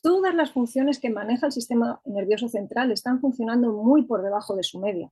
todas 0.02 0.34
las 0.34 0.52
funciones 0.52 0.98
que 1.00 1.10
maneja 1.10 1.46
el 1.46 1.52
sistema 1.52 2.00
nervioso 2.04 2.48
central 2.48 2.90
están 2.90 3.20
funcionando 3.20 3.72
muy 3.72 4.04
por 4.04 4.22
debajo 4.22 4.54
de 4.56 4.62
su 4.62 4.78
media. 4.78 5.10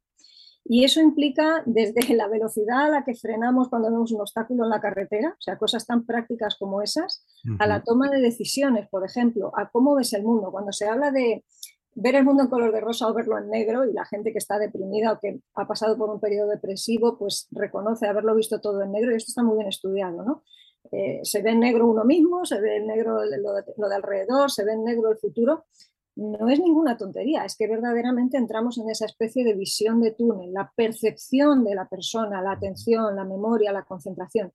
Y 0.68 0.84
eso 0.84 1.00
implica 1.00 1.62
desde 1.64 2.00
la 2.14 2.28
velocidad 2.28 2.86
a 2.86 2.88
la 2.88 3.04
que 3.04 3.14
frenamos 3.14 3.68
cuando 3.68 3.90
vemos 3.90 4.12
un 4.12 4.20
obstáculo 4.20 4.64
en 4.64 4.70
la 4.70 4.80
carretera, 4.80 5.30
o 5.30 5.40
sea, 5.40 5.58
cosas 5.58 5.86
tan 5.86 6.04
prácticas 6.04 6.56
como 6.58 6.82
esas, 6.82 7.24
a 7.58 7.66
la 7.66 7.82
toma 7.82 8.10
de 8.10 8.20
decisiones, 8.20 8.88
por 8.88 9.04
ejemplo, 9.04 9.52
a 9.56 9.70
cómo 9.70 9.94
ves 9.94 10.12
el 10.12 10.24
mundo. 10.24 10.50
Cuando 10.50 10.72
se 10.72 10.86
habla 10.86 11.10
de 11.12 11.44
ver 11.94 12.14
el 12.14 12.24
mundo 12.24 12.42
en 12.42 12.48
color 12.50 12.72
de 12.72 12.80
rosa 12.80 13.08
o 13.08 13.14
verlo 13.14 13.38
en 13.38 13.48
negro 13.48 13.84
y 13.84 13.92
la 13.92 14.04
gente 14.04 14.32
que 14.32 14.38
está 14.38 14.58
deprimida 14.58 15.12
o 15.12 15.18
que 15.18 15.40
ha 15.54 15.66
pasado 15.66 15.96
por 15.96 16.10
un 16.10 16.20
periodo 16.20 16.48
depresivo, 16.50 17.16
pues 17.16 17.48
reconoce 17.52 18.06
haberlo 18.06 18.34
visto 18.34 18.60
todo 18.60 18.82
en 18.82 18.92
negro 18.92 19.12
y 19.12 19.16
esto 19.16 19.30
está 19.30 19.42
muy 19.42 19.56
bien 19.56 19.68
estudiado, 19.68 20.22
¿no? 20.22 20.42
Eh, 20.92 21.20
se 21.22 21.42
ve 21.42 21.50
en 21.50 21.60
negro 21.60 21.86
uno 21.86 22.04
mismo, 22.04 22.44
se 22.44 22.60
ve 22.60 22.76
en 22.76 22.86
negro 22.86 23.18
lo 23.24 23.88
de, 23.88 23.94
alrededor, 23.94 24.50
se 24.50 24.64
ve 24.64 24.72
en 24.72 24.84
negro 24.84 25.10
el 25.10 25.18
futuro. 25.18 25.64
No 26.16 26.48
es 26.48 26.60
ninguna 26.60 26.96
tontería, 26.96 27.44
es 27.44 27.56
que 27.56 27.68
verdaderamente 27.68 28.38
entramos 28.38 28.78
en 28.78 28.88
esa 28.88 29.04
especie 29.04 29.44
de 29.44 29.54
visión 29.54 30.00
de 30.00 30.12
túnel, 30.12 30.52
la 30.52 30.72
percepción 30.74 31.62
de 31.62 31.74
la 31.74 31.88
persona, 31.88 32.40
la 32.40 32.52
atención, 32.52 33.14
la 33.16 33.24
memoria, 33.24 33.70
la 33.70 33.84
concentración, 33.84 34.50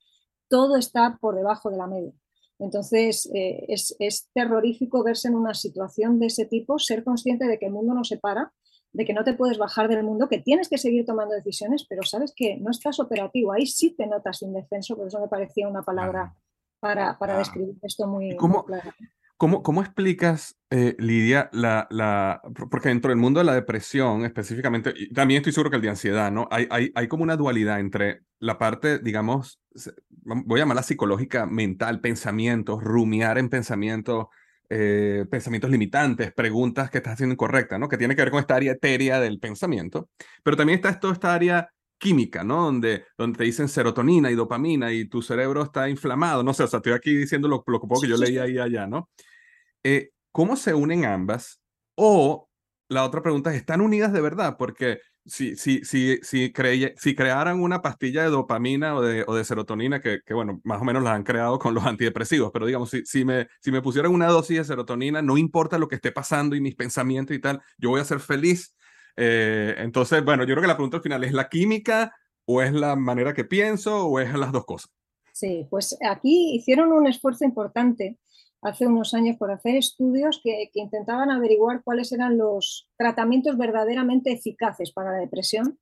todo 0.48 0.76
está 0.76 1.20
por 1.22 1.36
debajo 1.36 1.70
de 1.70 1.78
la 1.78 1.88
media. 1.88 2.14
Entonces, 2.58 3.30
eh, 3.34 3.66
es, 3.68 3.96
es, 4.00 4.30
terrorífico 4.34 5.04
verse 5.04 5.28
en 5.28 5.36
una 5.36 5.54
situación 5.54 6.20
de 6.20 6.28
ese 6.28 6.46
tipo, 6.46 6.80
ser 6.80 7.04
consciente 7.04 7.46
de 7.46 7.60
que 7.60 7.68
el 7.68 7.74
mundo 7.74 7.94
no 7.94 8.04
se 8.04 8.18
para 8.18 8.52
de 8.94 9.06
que 9.06 9.14
no 9.14 9.24
te 9.24 9.34
puedes 9.34 9.58
bajar 9.58 9.88
del 9.88 10.04
mundo, 10.04 10.28
que 10.28 10.40
tienes 10.40 10.70
que 10.70 10.78
seguir 10.78 11.06
tomando 11.06 11.34
decisiones, 11.34 11.86
pero 11.88 12.04
sabes 12.04 12.34
que 12.36 12.58
no 12.58 12.72
estás 12.72 13.00
operativo. 13.00 13.54
Ahí 13.54 13.66
sí 13.66 13.96
te 13.96 14.08
notas 14.08 14.42
indefenso, 14.42 14.96
por 14.96 15.08
eso 15.08 15.20
me 15.20 15.28
parecía 15.28 15.68
una 15.68 15.84
palabra 15.84 16.36
para, 16.80 17.18
para 17.18 17.38
describir 17.38 17.76
esto 17.84 18.08
muy, 18.08 18.36
¿Cómo, 18.36 18.66
¿cómo, 19.38 19.64
¿Cómo, 19.64 19.82
explicas, 19.82 20.58
eh, 20.70 20.96
Lidia, 21.00 21.50
la, 21.54 21.88
la, 21.90 22.42
porque 22.70 22.90
dentro 22.90 23.10
del 23.10 23.18
mundo 23.18 23.40
de 23.40 23.46
la 23.46 23.54
depresión 23.54 24.26
específicamente, 24.26 24.94
y 24.96 25.14
también 25.14 25.40
estoy 25.40 25.54
seguro 25.54 25.70
que 25.70 25.78
el 25.78 25.82
de 25.82 25.90
ansiedad, 25.90 26.32
¿no? 26.32 26.48
Hay, 26.52 26.68
hay, 26.70 26.92
hay 26.94 27.08
como 27.08 27.24
una 27.24 27.38
dualidad 27.38 27.80
entre 27.80 28.24
la 28.40 28.58
parte, 28.58 29.00
digamos, 29.00 29.62
voy 30.26 30.60
a 30.60 30.64
llamarla 30.64 30.84
psicológica, 30.84 31.46
mental, 31.46 32.02
pensamientos, 32.02 32.84
rumiar 32.84 33.38
en 33.38 33.50
pensamientos, 33.50 34.28
eh, 34.74 35.26
pensamientos 35.30 35.70
limitantes, 35.70 36.32
preguntas 36.32 36.90
que 36.90 37.00
estás 37.00 37.16
haciendo 37.16 37.34
incorrectas, 37.34 37.78
¿no? 37.78 37.90
Que 37.90 37.98
tiene 37.98 38.16
que 38.16 38.22
ver 38.22 38.32
con 38.32 38.40
esta 38.40 38.56
área 38.56 38.72
etérea 38.72 39.20
del 39.20 39.38
pensamiento, 39.38 40.10
pero 40.44 40.56
también 40.56 40.78
está 40.78 40.98
toda 40.98 41.12
esta 41.12 41.34
área 41.34 41.70
química, 41.98 42.46
¿no? 42.46 42.64
Donde, 42.64 43.04
donde 43.18 43.38
te 43.38 43.44
dicen 43.44 43.68
serotonina 43.68 44.32
y 44.32 44.36
dopamina 44.36 44.94
y 44.94 45.10
tu 45.10 45.22
cerebro 45.22 45.64
está 45.64 45.90
inflamado, 45.90 46.42
no 46.42 46.54
sé, 46.54 46.64
o 46.64 46.68
sea, 46.68 46.78
estoy 46.78 46.94
aquí 46.94 47.14
diciendo 47.14 47.50
lo, 47.50 47.66
lo 47.68 47.82
poco 47.82 48.00
que 48.00 48.08
yo 48.08 48.16
leí 48.16 48.38
ahí 48.38 48.60
allá, 48.60 48.88
¿no? 48.88 49.10
Eh, 49.84 50.12
¿Cómo 50.32 50.56
se 50.56 50.74
unen 50.74 51.04
ambas? 51.04 51.62
O 51.96 52.48
la 52.88 53.04
otra 53.04 53.22
pregunta 53.22 53.50
es, 53.52 53.58
¿están 53.58 53.82
unidas 53.82 54.14
de 54.14 54.22
verdad? 54.22 54.56
Porque 54.58 55.00
si, 55.26 55.56
si, 55.56 55.84
si, 55.84 56.20
si, 56.24 56.52
si 56.98 57.16
crearan 57.16 57.62
una 57.62 57.82
pastilla 57.82 58.24
de 58.24 58.30
dopamina 58.30 58.96
o 58.96 59.02
de, 59.02 59.24
o 59.28 59.36
de 59.36 59.44
serotonina, 59.44 60.02
que, 60.02 60.22
que, 60.26 60.34
bueno, 60.34 60.62
más 60.64 60.82
o 60.82 60.84
menos 60.84 61.04
la 61.04 61.14
han 61.14 61.24
creado 61.24 61.60
con 61.60 61.74
los 61.74 61.86
antidepresivos, 61.86 62.52
pero 62.52 62.66
digamos, 62.66 62.90
si, 62.90 63.06
si, 63.06 63.26
me, 63.26 63.48
si 63.60 63.72
me 63.72 63.82
pusieran 63.82 64.12
una 64.12 64.28
dosis 64.28 64.58
de 64.58 64.64
serotonina, 64.64 65.22
no 65.22 65.38
importa 65.38 65.78
lo 65.78 65.88
que 65.88 65.96
esté 65.96 66.12
pasando 66.12 66.56
y 66.56 66.62
mis 66.62 66.76
pensamientos 66.76 67.36
y 67.36 67.40
tal, 67.40 67.62
yo 67.78 67.90
voy 67.90 68.02
a 68.02 68.06
ser 68.06 68.20
feliz. 68.20 68.76
Eh, 69.18 69.76
entonces, 69.78 70.24
bueno, 70.24 70.44
yo 70.44 70.54
creo 70.54 70.62
que 70.62 70.68
la 70.68 70.76
pregunta 70.76 70.98
al 70.98 71.04
final 71.04 71.24
es 71.24 71.34
la 71.34 71.50
química 71.50 72.16
o 72.46 72.62
es 72.62 72.74
la 72.74 72.96
manera 72.96 73.34
que 73.34 73.46
pienso 73.46 74.08
o 74.08 74.20
es 74.20 74.34
las 74.34 74.52
dos 74.52 74.66
cosas. 74.66 74.92
Sí, 75.34 75.68
pues 75.70 75.98
aquí 76.08 76.56
hicieron 76.56 76.92
un 76.92 77.08
esfuerzo 77.08 77.46
importante 77.46 78.18
hace 78.62 78.88
unos 78.88 79.14
años 79.14 79.38
por 79.38 79.52
hacer 79.52 79.76
estudios 79.76 80.40
que, 80.44 80.70
intentaban 80.74 81.32
averiguar 81.32 81.84
cuáles 81.84 82.12
eran 82.12 82.38
los 82.38 82.88
tratamientos 82.98 83.58
verdaderamente 83.58 84.32
eficaces 84.32 84.92
para 84.92 85.12
la 85.12 85.18
depresión. 85.18 85.80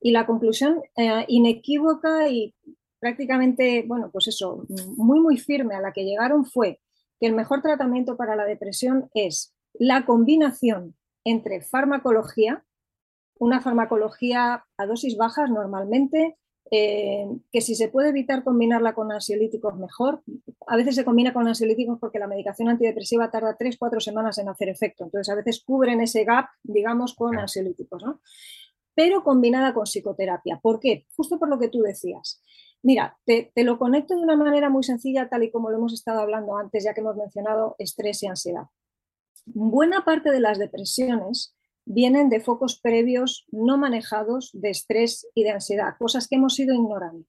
Y 0.00 0.10
la 0.10 0.26
conclusión 0.26 0.82
eh, 0.96 1.24
inequívoca 1.28 2.28
y 2.28 2.54
prácticamente, 2.98 3.84
bueno, 3.86 4.10
pues 4.10 4.28
eso, 4.28 4.64
muy, 4.96 5.20
muy 5.20 5.36
firme 5.38 5.74
a 5.74 5.80
la 5.80 5.92
que 5.92 6.04
llegaron 6.04 6.44
fue 6.44 6.80
que 7.20 7.26
el 7.26 7.34
mejor 7.34 7.62
tratamiento 7.62 8.16
para 8.16 8.34
la 8.34 8.44
depresión 8.44 9.10
es 9.14 9.54
la 9.74 10.04
combinación 10.04 10.96
entre 11.24 11.62
farmacología, 11.62 12.64
una 13.38 13.60
farmacología 13.60 14.64
a 14.76 14.86
dosis 14.86 15.16
bajas 15.16 15.50
normalmente, 15.50 16.36
eh, 16.74 17.26
que 17.52 17.60
si 17.60 17.74
se 17.74 17.88
puede 17.88 18.08
evitar 18.08 18.44
combinarla 18.44 18.94
con 18.94 19.12
ansiolíticos 19.12 19.76
mejor. 19.76 20.22
A 20.66 20.76
veces 20.76 20.94
se 20.94 21.04
combina 21.04 21.34
con 21.34 21.46
ansiolíticos 21.46 21.98
porque 22.00 22.18
la 22.18 22.26
medicación 22.26 22.70
antidepresiva 22.70 23.30
tarda 23.30 23.58
3-4 23.58 24.00
semanas 24.00 24.38
en 24.38 24.48
hacer 24.48 24.70
efecto. 24.70 25.04
Entonces 25.04 25.30
a 25.30 25.36
veces 25.36 25.62
cubren 25.62 26.00
ese 26.00 26.24
gap, 26.24 26.46
digamos, 26.62 27.14
con 27.14 27.38
ansiolíticos, 27.38 28.02
¿no? 28.02 28.22
Pero 28.94 29.22
combinada 29.22 29.74
con 29.74 29.84
psicoterapia. 29.84 30.60
¿Por 30.62 30.80
qué? 30.80 31.06
Justo 31.14 31.38
por 31.38 31.50
lo 31.50 31.58
que 31.58 31.68
tú 31.68 31.82
decías. 31.82 32.40
Mira, 32.80 33.18
te, 33.26 33.52
te 33.54 33.64
lo 33.64 33.78
conecto 33.78 34.16
de 34.16 34.22
una 34.22 34.36
manera 34.36 34.70
muy 34.70 34.82
sencilla, 34.82 35.28
tal 35.28 35.42
y 35.42 35.50
como 35.50 35.68
lo 35.68 35.76
hemos 35.76 35.92
estado 35.92 36.20
hablando 36.20 36.56
antes, 36.56 36.84
ya 36.84 36.94
que 36.94 37.02
hemos 37.02 37.16
mencionado 37.16 37.76
estrés 37.78 38.22
y 38.22 38.28
ansiedad. 38.28 38.64
Buena 39.44 40.06
parte 40.06 40.30
de 40.30 40.40
las 40.40 40.58
depresiones 40.58 41.54
vienen 41.84 42.28
de 42.28 42.40
focos 42.40 42.80
previos 42.80 43.46
no 43.50 43.78
manejados 43.78 44.50
de 44.52 44.70
estrés 44.70 45.26
y 45.34 45.44
de 45.44 45.50
ansiedad, 45.50 45.94
cosas 45.98 46.28
que 46.28 46.36
hemos 46.36 46.58
ido 46.58 46.74
ignorando. 46.74 47.26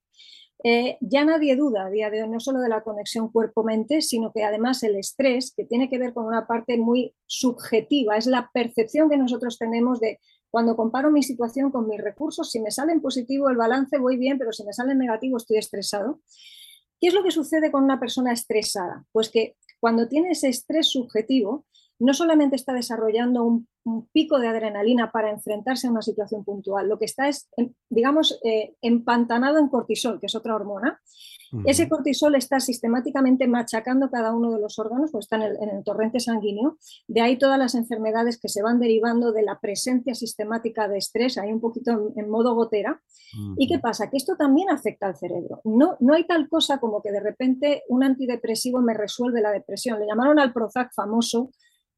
Eh, 0.66 0.98
ya 1.02 1.26
nadie 1.26 1.58
duda 1.58 1.86
a 1.86 1.90
día 1.90 2.10
de 2.10 2.24
hoy 2.24 2.30
no 2.30 2.40
solo 2.40 2.60
de 2.60 2.70
la 2.70 2.84
conexión 2.84 3.30
cuerpo-mente, 3.30 4.02
sino 4.02 4.32
que 4.32 4.44
además 4.44 4.82
el 4.84 4.96
estrés, 4.96 5.54
que 5.56 5.66
tiene 5.66 5.90
que 5.90 5.98
ver 5.98 6.14
con 6.14 6.26
una 6.26 6.48
parte 6.48 6.78
muy 6.78 7.14
subjetiva, 7.26 8.16
es 8.16 8.28
la 8.28 8.50
percepción 8.54 9.10
que 9.10 9.18
nosotros 9.18 9.58
tenemos 9.58 10.00
de 10.00 10.20
cuando 10.50 10.78
comparo 10.78 11.12
mi 11.12 11.24
situación 11.24 11.72
con 11.72 11.90
mis 11.90 12.00
recursos, 12.00 12.50
si 12.50 12.62
me 12.62 12.72
sale 12.72 12.94
en 12.94 13.02
positivo 13.02 13.50
el 13.50 13.58
balance 13.58 13.98
voy 13.98 14.18
bien, 14.18 14.38
pero 14.38 14.54
si 14.54 14.64
me 14.64 14.72
sale 14.72 14.94
en 14.94 15.00
negativo 15.00 15.36
estoy 15.36 15.58
estresado. 15.58 16.22
¿Qué 17.02 17.08
es 17.08 17.14
lo 17.14 17.24
que 17.24 17.32
sucede 17.32 17.72
con 17.72 17.84
una 17.84 18.00
persona 18.00 18.32
estresada? 18.32 19.04
Pues 19.12 19.30
que 19.30 19.58
cuando 19.82 20.08
tiene 20.08 20.32
ese 20.32 20.48
estrés 20.48 20.88
subjetivo, 20.88 21.66
no 22.00 22.14
solamente 22.14 22.56
está 22.56 22.74
desarrollando 22.74 23.44
un, 23.44 23.68
pico 24.14 24.40
de 24.40 24.48
adrenalina 24.48 25.12
para 25.12 25.30
enfrentarse 25.30 25.88
a 25.88 25.92
una 25.92 26.02
situación 26.02 26.46
puntual, 26.46 26.88
lo 26.88 26.98
que 26.98 27.04
está 27.04 27.28
es, 27.28 27.50
digamos, 27.90 28.40
eh, 28.46 28.76
empantanado 28.82 29.60
en 29.60 29.68
cortisol, 29.68 30.22
que 30.22 30.28
es 30.28 30.36
otra 30.36 30.56
hormona. 30.56 31.02
Ese 31.66 31.88
cortisol 31.88 32.34
está 32.36 32.60
sistemáticamente 32.60 33.48
machacando 33.48 34.10
cada 34.10 34.34
uno 34.34 34.52
de 34.52 34.60
los 34.60 34.80
órganos, 34.80 35.12
pues 35.12 35.26
está 35.26 35.36
en 35.36 35.70
el, 35.70 35.84
torrente 35.84 36.20
sanguíneo. 36.20 36.78
De 37.08 37.22
ahí 37.22 37.38
todas 37.38 37.60
las 37.60 37.76
enfermedades 37.76 38.40
que 38.40 38.50
se 38.50 38.64
van 38.64 38.80
derivando 38.80 39.32
de 39.32 39.44
la 39.44 39.60
presencia 39.60 40.16
sistemática 40.16 40.88
de 40.88 40.98
estrés, 40.98 41.38
ahí 41.38 41.52
un 41.52 41.62
poquito 41.62 42.14
en, 42.16 42.30
modo 42.30 42.56
gotera. 42.56 43.02
¿Y 43.58 43.68
qué 43.68 43.80
pasa? 43.80 44.10
Que 44.10 44.18
esto 44.18 44.36
también 44.36 44.70
afecta 44.70 45.08
al 45.08 45.16
cerebro. 45.16 45.62
No, 45.66 45.98
no 46.00 46.14
hay 46.14 46.26
tal 46.26 46.50
cosa 46.50 46.80
como 46.80 47.02
que 47.02 47.12
de 47.12 47.20
repente 47.20 47.84
un 47.88 48.04
antidepresivo 48.04 48.82
me 48.82 48.94
resuelve 48.94 49.42
la 49.42 49.52
depresión. 49.52 50.00
Le 50.00 50.08
llamaron 50.08 50.40
al 50.40 50.54
Prozac 50.54 50.92
famoso 50.94 51.52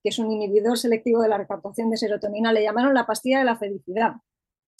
que 0.05 0.09
es 0.09 0.19
un 0.19 0.31
inhibidor 0.31 0.77
selectivo 0.77 1.23
de 1.23 1.29
la 1.29 1.39
recaptación 1.39 1.89
de 1.89 1.97
serotonina, 1.97 2.53
le 2.53 2.61
llamaron 2.61 2.93
la 2.93 3.07
pastilla 3.07 3.39
de 3.39 3.45
la 3.45 3.57
felicidad. 3.57 4.13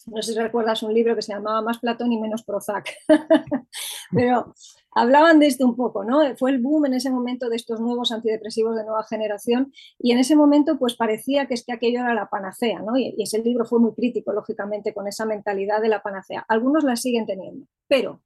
No 0.06 0.22
sé 0.22 0.34
si 0.34 0.40
recuerdas 0.40 0.84
un 0.84 0.94
libro 0.94 1.16
que 1.16 1.24
se 1.24 1.34
llamaba 1.34 1.64
Más 1.64 1.80
Platón 1.80 2.12
y 2.12 2.22
menos 2.22 2.44
Prozac. 2.44 2.94
Pero 4.12 4.54
hablaban 4.92 5.40
de 5.40 5.48
esto 5.48 5.66
un 5.66 5.76
poco, 5.76 6.04
¿no? 6.04 6.22
Fue 6.38 6.52
el 6.52 6.62
boom 6.62 6.86
en 6.86 6.94
ese 6.94 7.10
momento 7.10 7.50
de 7.50 7.56
estos 7.56 7.80
nuevos 7.80 8.12
antidepresivos 8.12 8.76
de 8.76 8.84
nueva 8.84 9.04
generación 9.10 9.74
y 9.98 10.12
en 10.12 10.20
ese 10.20 10.36
momento 10.36 10.78
pues 10.78 10.96
parecía 10.96 11.48
que 11.48 11.56
es 11.56 11.66
que 11.66 11.74
aquello 11.74 12.02
era 12.02 12.14
la 12.14 12.30
panacea, 12.30 12.82
¿no? 12.82 12.96
Y, 12.96 13.16
y 13.18 13.24
ese 13.24 13.40
libro 13.40 13.66
fue 13.66 13.80
muy 13.80 13.96
crítico, 13.96 14.32
lógicamente, 14.32 14.94
con 14.94 15.08
esa 15.08 15.26
mentalidad 15.26 15.82
de 15.82 15.90
la 15.90 16.04
panacea. 16.04 16.46
Algunos 16.48 16.84
la 16.84 16.98
siguen 16.98 17.26
teniendo, 17.26 17.66
pero 17.88 18.22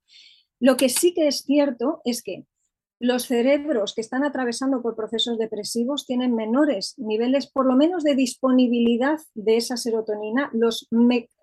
lo 0.59 0.75
que 0.75 0.89
sí 0.89 1.13
que 1.13 1.29
es 1.29 1.43
cierto 1.43 2.01
es 2.03 2.21
que 2.21 2.45
los 2.99 3.27
cerebros 3.27 3.95
que 3.95 4.01
están 4.01 4.25
atravesando 4.25 4.81
por 4.81 4.95
procesos 4.95 5.37
depresivos 5.37 6.05
tienen 6.05 6.35
menores 6.35 6.95
niveles, 6.97 7.47
por 7.47 7.65
lo 7.65 7.75
menos, 7.75 8.03
de 8.03 8.13
disponibilidad 8.13 9.19
de 9.33 9.55
esa 9.55 9.77
serotonina. 9.77 10.49
Los, 10.53 10.87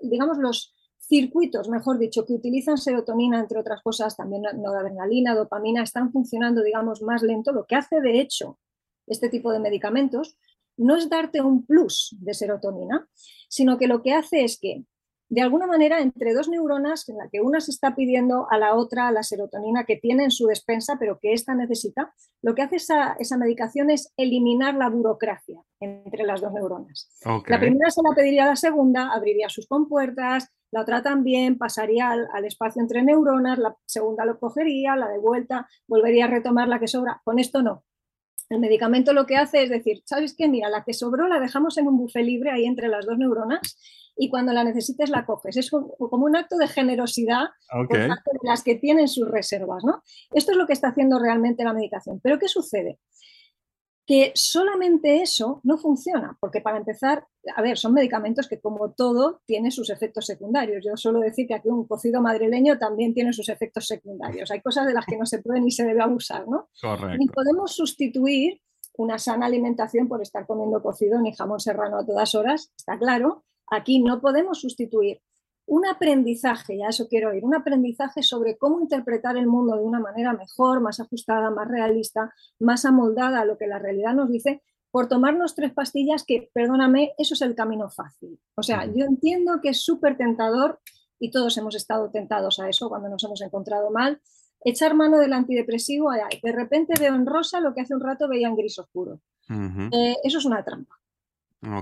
digamos, 0.03 0.37
los 0.38 0.75
circuitos, 0.99 1.71
mejor 1.71 1.99
dicho, 1.99 2.27
que 2.27 2.35
utilizan 2.35 2.77
serotonina, 2.77 3.40
entre 3.40 3.59
otras 3.59 3.83
cosas, 3.83 4.16
también 4.16 4.42
noradrenalina, 4.42 5.35
dopamina, 5.35 5.83
están 5.83 6.12
funcionando, 6.12 6.62
digamos, 6.62 7.01
más 7.01 7.23
lento. 7.23 7.53
Lo 7.53 7.64
que 7.64 7.77
hace, 7.77 8.03
de 8.03 8.21
hecho, 8.21 8.59
este 9.07 9.31
tipo 9.31 9.51
de 9.51 9.61
medicamentos 9.61 10.37
no 10.77 10.97
es 10.97 11.09
darte 11.09 11.40
un 11.40 11.64
plus 11.64 12.14
de 12.21 12.35
serotonina, 12.35 13.09
sino 13.49 13.79
que 13.79 13.87
lo 13.87 14.03
que 14.03 14.12
hace 14.12 14.45
es 14.45 14.59
que 14.61 14.85
de 15.29 15.43
alguna 15.43 15.67
manera 15.67 16.01
entre 16.01 16.35
dos 16.35 16.49
neuronas 16.49 17.09
en 17.09 17.19
la 17.19 17.29
que 17.29 17.41
una 17.41 17.61
se 17.61 17.71
está 17.71 17.95
pidiendo 17.95 18.47
a 18.51 18.59
la 18.59 18.75
otra 18.75 19.11
la 19.11 19.23
serotonina 19.23 19.85
que 19.85 19.97
tiene 19.97 20.25
en 20.25 20.31
su 20.31 20.47
despensa, 20.47 20.97
pero 20.99 21.19
que 21.21 21.33
ésta 21.33 21.55
necesita, 21.55 22.12
lo 22.43 22.55
que 22.55 22.62
hace 22.62 22.77
esa, 22.77 23.15
esa 23.19 23.37
medicación 23.37 23.91
es 23.91 24.12
eliminar 24.17 24.75
la 24.75 24.89
burocracia 24.89 25.61
entre 25.81 26.25
las 26.25 26.41
dos 26.41 26.53
neuronas. 26.53 27.11
La 27.47 27.59
primera 27.59 27.91
se 27.91 28.03
la 28.09 28.15
pediría 28.15 28.45
a 28.45 28.49
la 28.49 28.57
segunda, 28.57 29.12
abriría 29.12 29.49
sus 29.49 29.67
compuertas, 29.67 30.53
la 30.71 30.83
otra 30.83 31.03
también, 31.03 31.59
pasaría 31.59 32.11
al, 32.11 32.29
al, 32.33 32.45
espacio 32.45 32.83
entre 32.83 33.03
neuronas, 33.03 33.59
la 33.59 33.77
segunda 33.87 34.25
lo 34.25 34.39
cogería, 34.39 34.97
la 34.97 35.09
de 35.09 35.19
vuelta, 35.19 35.69
volvería 35.87 36.27
a 36.27 36.29
retomar 36.29 36.69
la 36.69 36.79
que 36.79 36.89
sobra. 36.89 37.21
Con 37.25 37.39
esto 37.39 37.62
no. 37.62 37.85
El 38.49 38.61
medicamento 38.61 39.13
lo 39.13 39.27
que 39.27 39.37
hace 39.37 39.63
es 39.63 39.71
decir, 39.71 40.03
¿sabes 40.05 40.35
qué? 40.37 40.49
Mira, 40.49 40.69
la 40.69 40.85
que 40.85 40.95
sobró 40.95 41.27
la 41.27 41.41
dejamos 41.41 41.79
en 41.79 41.89
un 41.89 41.99
buffet 41.99 42.25
libre 42.25 42.51
ahí 42.51 42.65
entre 42.65 42.89
las 42.89 43.05
dos 43.05 43.19
neuronas 43.19 43.77
y 44.17 44.31
cuando 44.31 44.53
la 44.53 44.65
necesites 44.65 45.11
la 45.11 45.27
coges. 45.27 45.57
Es 45.57 45.71
como 45.71 46.25
un 46.25 46.37
acto 46.37 46.57
de 46.57 46.69
generosidad 46.69 47.47
por 47.71 47.89
parte 47.89 48.31
de 48.33 48.49
las 48.49 48.63
que 48.63 48.77
tienen 48.77 49.09
sus 49.09 49.29
reservas. 49.29 49.85
¿no? 49.85 50.03
Esto 50.33 50.53
es 50.53 50.59
lo 50.59 50.67
que 50.67 50.73
está 50.73 50.89
haciendo 50.89 51.19
realmente 51.19 51.65
la 51.65 51.73
medicación. 51.73 52.21
Pero 52.23 52.39
¿qué 52.39 52.49
sucede? 52.49 52.99
Que 54.07 54.31
solamente 54.35 55.21
eso 55.21 55.61
no 55.64 55.79
funciona, 55.79 56.37
porque 56.40 56.61
para 56.61 56.79
empezar, 56.79 57.27
a 57.57 57.61
ver, 57.61 57.77
son 57.77 57.92
medicamentos 57.92 58.49
que 58.49 58.61
como 58.61 58.92
todo 58.92 59.40
tienen 59.47 59.73
sus 59.73 59.90
efectos 59.90 60.27
secundarios. 60.27 60.85
Yo 60.85 60.97
suelo 60.97 61.19
decir 61.21 61.49
que 61.49 61.55
aquí 61.55 61.69
un 61.69 61.87
cocido 61.87 62.23
madrileño 62.23 62.79
también 62.79 63.14
tiene 63.14 63.33
sus 63.33 63.49
efectos 63.49 63.87
secundarios. 63.87 64.51
Hay 64.53 64.61
cosas 64.61 64.87
de 64.87 64.95
las 64.95 65.07
que 65.07 65.16
no 65.16 65.27
se 65.27 65.42
puede 65.42 65.61
ni 65.61 65.73
se 65.73 65.85
debe 65.85 66.03
abusar, 66.03 66.47
¿no? 66.47 66.69
Correcto. 66.81 67.16
Ni 67.19 67.27
podemos 67.27 67.75
sustituir 67.75 68.61
una 68.97 69.19
sana 69.19 69.47
alimentación 69.47 70.09
por 70.09 70.23
estar 70.23 70.47
comiendo 70.47 70.81
cocido 70.81 71.21
ni 71.21 71.35
jamón 71.35 71.61
serrano 71.61 71.99
a 71.99 72.07
todas 72.07 72.35
horas, 72.35 72.73
está 72.77 72.97
claro, 72.99 73.45
Aquí 73.69 73.99
no 73.99 74.21
podemos 74.21 74.61
sustituir 74.61 75.21
un 75.67 75.87
aprendizaje, 75.87 76.79
ya 76.79 76.89
eso 76.89 77.09
quiero 77.09 77.31
oír, 77.31 77.45
un 77.45 77.55
aprendizaje 77.55 78.23
sobre 78.23 78.57
cómo 78.57 78.81
interpretar 78.81 79.37
el 79.37 79.47
mundo 79.47 79.77
de 79.77 79.83
una 79.83 80.01
manera 80.01 80.33
mejor, 80.33 80.81
más 80.81 81.01
ajustada, 81.01 81.51
más 81.51 81.69
realista, 81.69 82.33
más 82.61 82.85
amoldada 82.85 83.41
a 83.41 83.45
lo 83.45 83.59
que 83.59 83.67
la 83.67 83.79
realidad 83.79 84.15
nos 84.15 84.31
dice, 84.31 84.63
por 84.93 85.09
tomarnos 85.09 85.55
tres 85.55 85.73
pastillas 85.73 86.25
que, 86.25 86.51
perdóname, 86.55 87.13
eso 87.19 87.35
es 87.35 87.43
el 87.43 87.55
camino 87.55 87.91
fácil. 87.91 88.39
O 88.55 88.63
sea, 88.63 88.87
yo 88.87 89.05
entiendo 89.05 89.61
que 89.61 89.71
es 89.71 89.83
súper 89.83 90.17
tentador 90.17 90.81
y 91.19 91.31
todos 91.31 91.57
hemos 91.59 91.75
estado 91.75 92.11
tentados 92.11 92.61
a 92.61 92.69
eso 92.69 92.89
cuando 92.89 93.09
nos 93.09 93.23
hemos 93.25 93.43
encontrado 93.43 93.91
mal, 93.91 94.21
echar 94.65 94.95
mano 94.95 95.19
del 95.19 95.33
antidepresivo, 95.33 96.11
de 96.11 96.53
repente 96.53 96.95
veo 96.99 97.15
en 97.15 97.27
rosa 97.27 97.61
lo 97.61 97.75
que 97.75 97.81
hace 97.81 97.95
un 97.95 98.01
rato 98.01 98.29
veía 98.29 98.49
en 98.49 98.57
gris 98.57 98.79
oscuro. 98.79 99.21
Eh, 99.49 100.17
eso 100.23 100.39
es 100.39 100.45
una 100.45 100.65
trampa. 100.65 100.95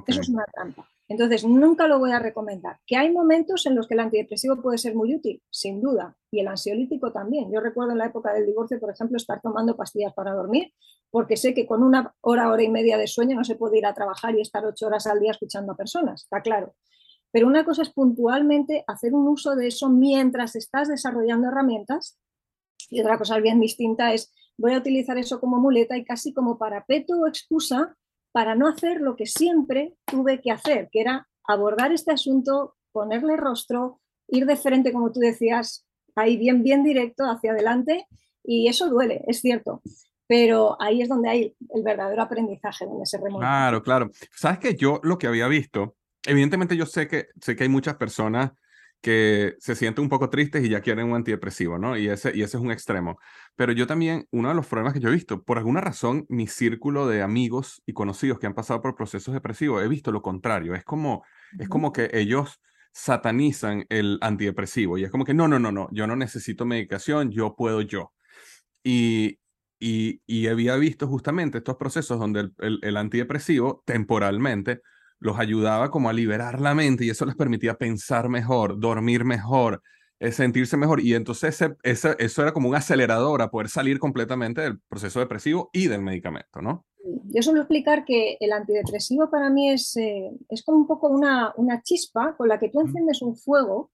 Eso 0.07 0.21
es 0.21 0.29
una 0.29 0.45
trampa. 0.53 0.89
Entonces, 1.09 1.45
nunca 1.45 1.87
lo 1.87 1.99
voy 1.99 2.13
a 2.13 2.19
recomendar. 2.19 2.79
Que 2.87 2.97
hay 2.97 3.13
momentos 3.13 3.67
en 3.67 3.75
los 3.75 3.87
que 3.87 3.95
el 3.95 4.01
antidepresivo 4.01 4.63
puede 4.63 4.79
ser 4.79 4.95
muy 4.95 5.15
útil, 5.15 5.43
sin 5.51 5.83
duda, 5.83 6.17
y 6.31 6.41
el 6.41 6.49
ansiolítico 6.49 7.13
también. 7.13 7.53
Yo 7.53 7.61
recuerdo 7.61 7.93
en 7.93 7.99
la 7.99 8.07
época 8.07 8.33
del 8.33 8.47
divorcio, 8.47 8.81
por 8.81 8.91
ejemplo, 8.91 9.17
estar 9.17 9.41
tomando 9.43 9.77
pastillas 9.77 10.15
para 10.15 10.33
dormir, 10.33 10.73
porque 11.11 11.37
sé 11.37 11.53
que 11.53 11.67
con 11.67 11.83
una 11.83 12.15
hora, 12.23 12.51
hora 12.51 12.63
y 12.63 12.71
media 12.71 12.97
de 12.97 13.07
sueño 13.07 13.37
no 13.37 13.45
se 13.45 13.57
puede 13.57 13.79
ir 13.79 13.87
a 13.87 13.95
trabajar 13.95 14.35
y 14.35 14.41
estar 14.41 14.65
ocho 14.65 14.87
horas 14.87 15.07
al 15.07 15.21
día 15.21 15.33
escuchando 15.33 15.73
a 15.73 15.77
personas, 15.77 16.23
está 16.23 16.41
claro. 16.41 16.75
Pero 17.31 17.47
una 17.47 17.65
cosa 17.65 17.83
es 17.83 17.91
puntualmente 17.91 18.85
hacer 18.87 19.13
un 19.13 19.29
uso 19.29 19.57
de 19.57 19.67
eso 19.67 19.91
mientras 19.91 20.57
estás 20.57 20.89
desarrollando 20.89 21.49
herramientas, 21.49 22.19
y 22.91 23.01
otra 23.01 23.19
cosa 23.19 23.39
bien 23.39 23.61
distinta 23.61 24.13
es 24.13 24.33
voy 24.57 24.73
a 24.73 24.79
utilizar 24.79 25.19
eso 25.19 25.41
como 25.41 25.59
muleta 25.59 25.97
y 25.97 26.05
casi 26.05 26.33
como 26.33 26.59
parapeto 26.59 27.21
o 27.21 27.27
excusa 27.27 27.97
para 28.35 28.57
no 28.57 28.67
hacer 28.67 29.01
lo 29.01 29.15
que 29.15 29.27
siempre 29.27 29.95
tuve 30.07 30.41
que 30.41 30.51
hacer, 30.51 30.89
que 30.91 31.01
era 31.01 31.29
abordar 31.47 31.93
este 31.93 32.11
asunto, 32.11 32.75
ponerle 32.91 33.37
rostro, 33.37 34.01
ir 34.27 34.45
de 34.45 34.57
frente, 34.57 34.93
como 34.93 35.13
tú 35.13 35.21
decías, 35.21 35.87
ahí 36.17 36.37
bien, 36.37 36.65
bien 36.65 36.83
directo 36.83 37.23
hacia 37.27 37.53
adelante, 37.53 38.09
y 38.43 38.67
eso 38.67 38.91
duele, 38.91 39.23
es 39.29 39.41
cierto. 39.41 39.83
Pero 40.27 40.77
ahí 40.83 41.01
es 41.01 41.09
donde 41.09 41.29
hay 41.29 41.57
el 41.73 41.85
verdadero 41.85 42.23
aprendizaje, 42.23 42.87
donde 42.87 43.07
se 43.07 43.19
remonta. 43.19 43.47
Claro, 43.47 43.83
claro. 43.85 44.11
Sabes 44.35 44.59
que 44.59 44.75
yo 44.75 44.99
lo 45.05 45.17
que 45.17 45.29
había 45.29 45.47
visto, 45.47 45.95
evidentemente 46.27 46.77
yo 46.77 46.87
sé 46.87 47.07
que, 47.07 47.29
sé 47.41 47.55
que 47.55 47.63
hay 47.63 47.69
muchas 47.69 47.95
personas 47.95 48.51
que 49.05 49.55
se 49.59 49.75
sienten 49.75 50.03
un 50.03 50.09
poco 50.09 50.31
tristes 50.31 50.65
y 50.65 50.71
ya 50.71 50.81
quieren 50.81 51.09
un 51.09 51.15
antidepresivo, 51.15 51.79
¿no? 51.79 51.95
Y 51.99 52.09
ese, 52.09 52.35
y 52.35 52.41
ese 52.41 52.57
es 52.57 52.63
un 52.63 52.73
extremo. 52.73 53.19
Pero 53.55 53.73
yo 53.73 53.87
también, 53.87 54.27
uno 54.31 54.49
de 54.49 54.55
los 54.55 54.67
problemas 54.67 54.95
que 54.95 55.01
yo 55.01 55.11
he 55.11 55.13
visto, 55.13 55.45
por 55.45 55.59
alguna 55.59 55.83
razón, 55.83 56.25
mi 56.31 56.47
círculo 56.47 57.07
de 57.07 57.21
amigos 57.21 57.83
y 57.85 57.93
conocidos 57.93 58.39
que 58.39 58.47
han 58.47 58.55
pasado 58.55 58.81
por 58.81 58.97
procesos 58.97 59.35
depresivos, 59.35 59.85
he 59.85 59.89
visto 59.89 60.11
lo 60.11 60.23
contrario. 60.23 60.75
Es 60.75 60.85
como, 60.85 61.23
es 61.59 61.69
como 61.69 61.93
que 61.93 62.09
ellos 62.15 62.63
satanizan 62.95 63.85
el 63.91 64.17
antidepresivo 64.23 64.97
y 64.97 65.05
es 65.05 65.11
como 65.11 65.27
que 65.27 65.35
no, 65.35 65.49
no, 65.49 65.59
no, 65.59 65.71
no, 65.71 65.89
yo 65.93 66.07
no 66.07 66.17
necesito 66.17 66.65
medicación, 66.65 67.31
yo 67.31 67.57
puedo 67.57 67.83
yo. 67.83 68.15
Y, 68.83 69.39
y, 69.79 70.23
y 70.27 70.47
había 70.47 70.77
visto 70.77 71.07
justamente 71.09 71.59
estos 71.59 71.77
procesos 71.77 72.19
donde 72.19 72.41
el, 72.41 72.55
el, 72.61 72.79
el 72.83 72.97
antidepresivo 72.97 73.83
temporalmente 73.85 74.81
los 75.21 75.39
ayudaba 75.39 75.91
como 75.91 76.09
a 76.09 76.13
liberar 76.13 76.61
la 76.61 76.75
mente 76.75 77.05
y 77.05 77.11
eso 77.11 77.25
les 77.25 77.37
permitía 77.37 77.75
pensar 77.75 78.29
mejor, 78.29 78.79
dormir 78.79 79.25
mejor, 79.25 79.83
eh, 80.21 80.33
sentirse 80.33 80.77
mejor. 80.77 81.01
Y 81.01 81.15
entonces 81.15 81.61
ese, 81.83 82.17
eso 82.19 82.43
era 82.43 82.53
como 82.53 82.69
un 82.69 82.75
acelerador 82.75 83.43
a 83.43 83.51
poder 83.51 83.69
salir 83.69 83.99
completamente 83.99 84.61
del 84.61 84.81
proceso 84.81 85.21
depresivo 85.21 85.71
y 85.73 85.89
del 85.89 86.03
medicamento, 86.03 86.61
¿no? 86.61 86.85
Yo 87.27 87.43
suelo 87.43 87.61
explicar 87.61 88.05
que 88.05 88.37
el 88.41 88.53
antidepresivo 88.53 89.29
para 89.31 89.51
mí 89.51 89.71
es, 89.71 89.97
eh, 89.97 90.31
es 90.49 90.63
como 90.63 90.79
un 90.79 90.87
poco 90.87 91.09
una, 91.09 91.53
una, 91.57 91.83
chispa 91.83 92.35
con 92.37 92.49
la 92.49 92.59
que 92.59 92.71
tú 92.71 92.81
enciendes 92.81 93.21
un 93.23 93.37
fuego 93.37 93.91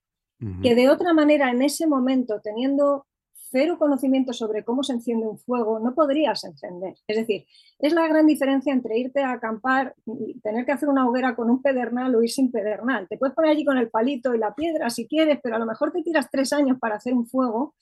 que 0.63 0.75
de 0.75 0.89
otra 0.89 1.13
manera 1.13 1.51
en 1.51 1.61
ese 1.61 1.87
momento, 1.87 2.41
teniendo 2.43 3.05
cero 3.51 3.77
conocimiento 3.79 4.33
sobre 4.33 4.65
cómo 4.65 4.83
se 4.83 4.93
enciende 4.93 5.27
un 5.27 5.39
fuego, 5.39 5.79
no 5.81 5.95
podrías 5.95 6.45
encender. 6.45 6.95
Es 7.07 7.17
decir, 7.17 7.47
es 7.79 7.93
la 7.93 8.07
gran 8.07 8.27
diferencia 8.27 8.73
entre 8.73 8.99
irte 8.99 9.21
a 9.23 9.33
acampar 9.33 9.95
y 10.07 10.39
tener 10.41 10.65
que 10.65 10.73
hacer 10.73 10.89
una 10.89 11.09
hoguera 11.09 11.35
con 11.35 11.51
un 11.51 11.61
pedernal 11.61 12.15
o 12.15 12.23
ir 12.23 12.31
sin 12.31 12.51
pedernal. 12.51 13.07
Te 13.09 13.19
puedes 13.19 13.35
poner 13.35 13.53
allí 13.53 13.65
con 13.65 13.79
el 13.79 13.91
palito 13.91 14.35
y 14.35 14.39
la 14.39 14.55
piedra 14.55 14.91
si 14.91 15.07
quieres, 15.07 15.39
pero 15.43 15.57
a 15.57 15.59
lo 15.59 15.67
mejor 15.67 15.93
te 15.93 16.03
tiras 16.03 16.29
tres 16.31 16.53
años 16.53 16.79
para 16.81 16.97
hacer 16.97 17.15
un 17.15 17.27
fuego. 17.27 17.75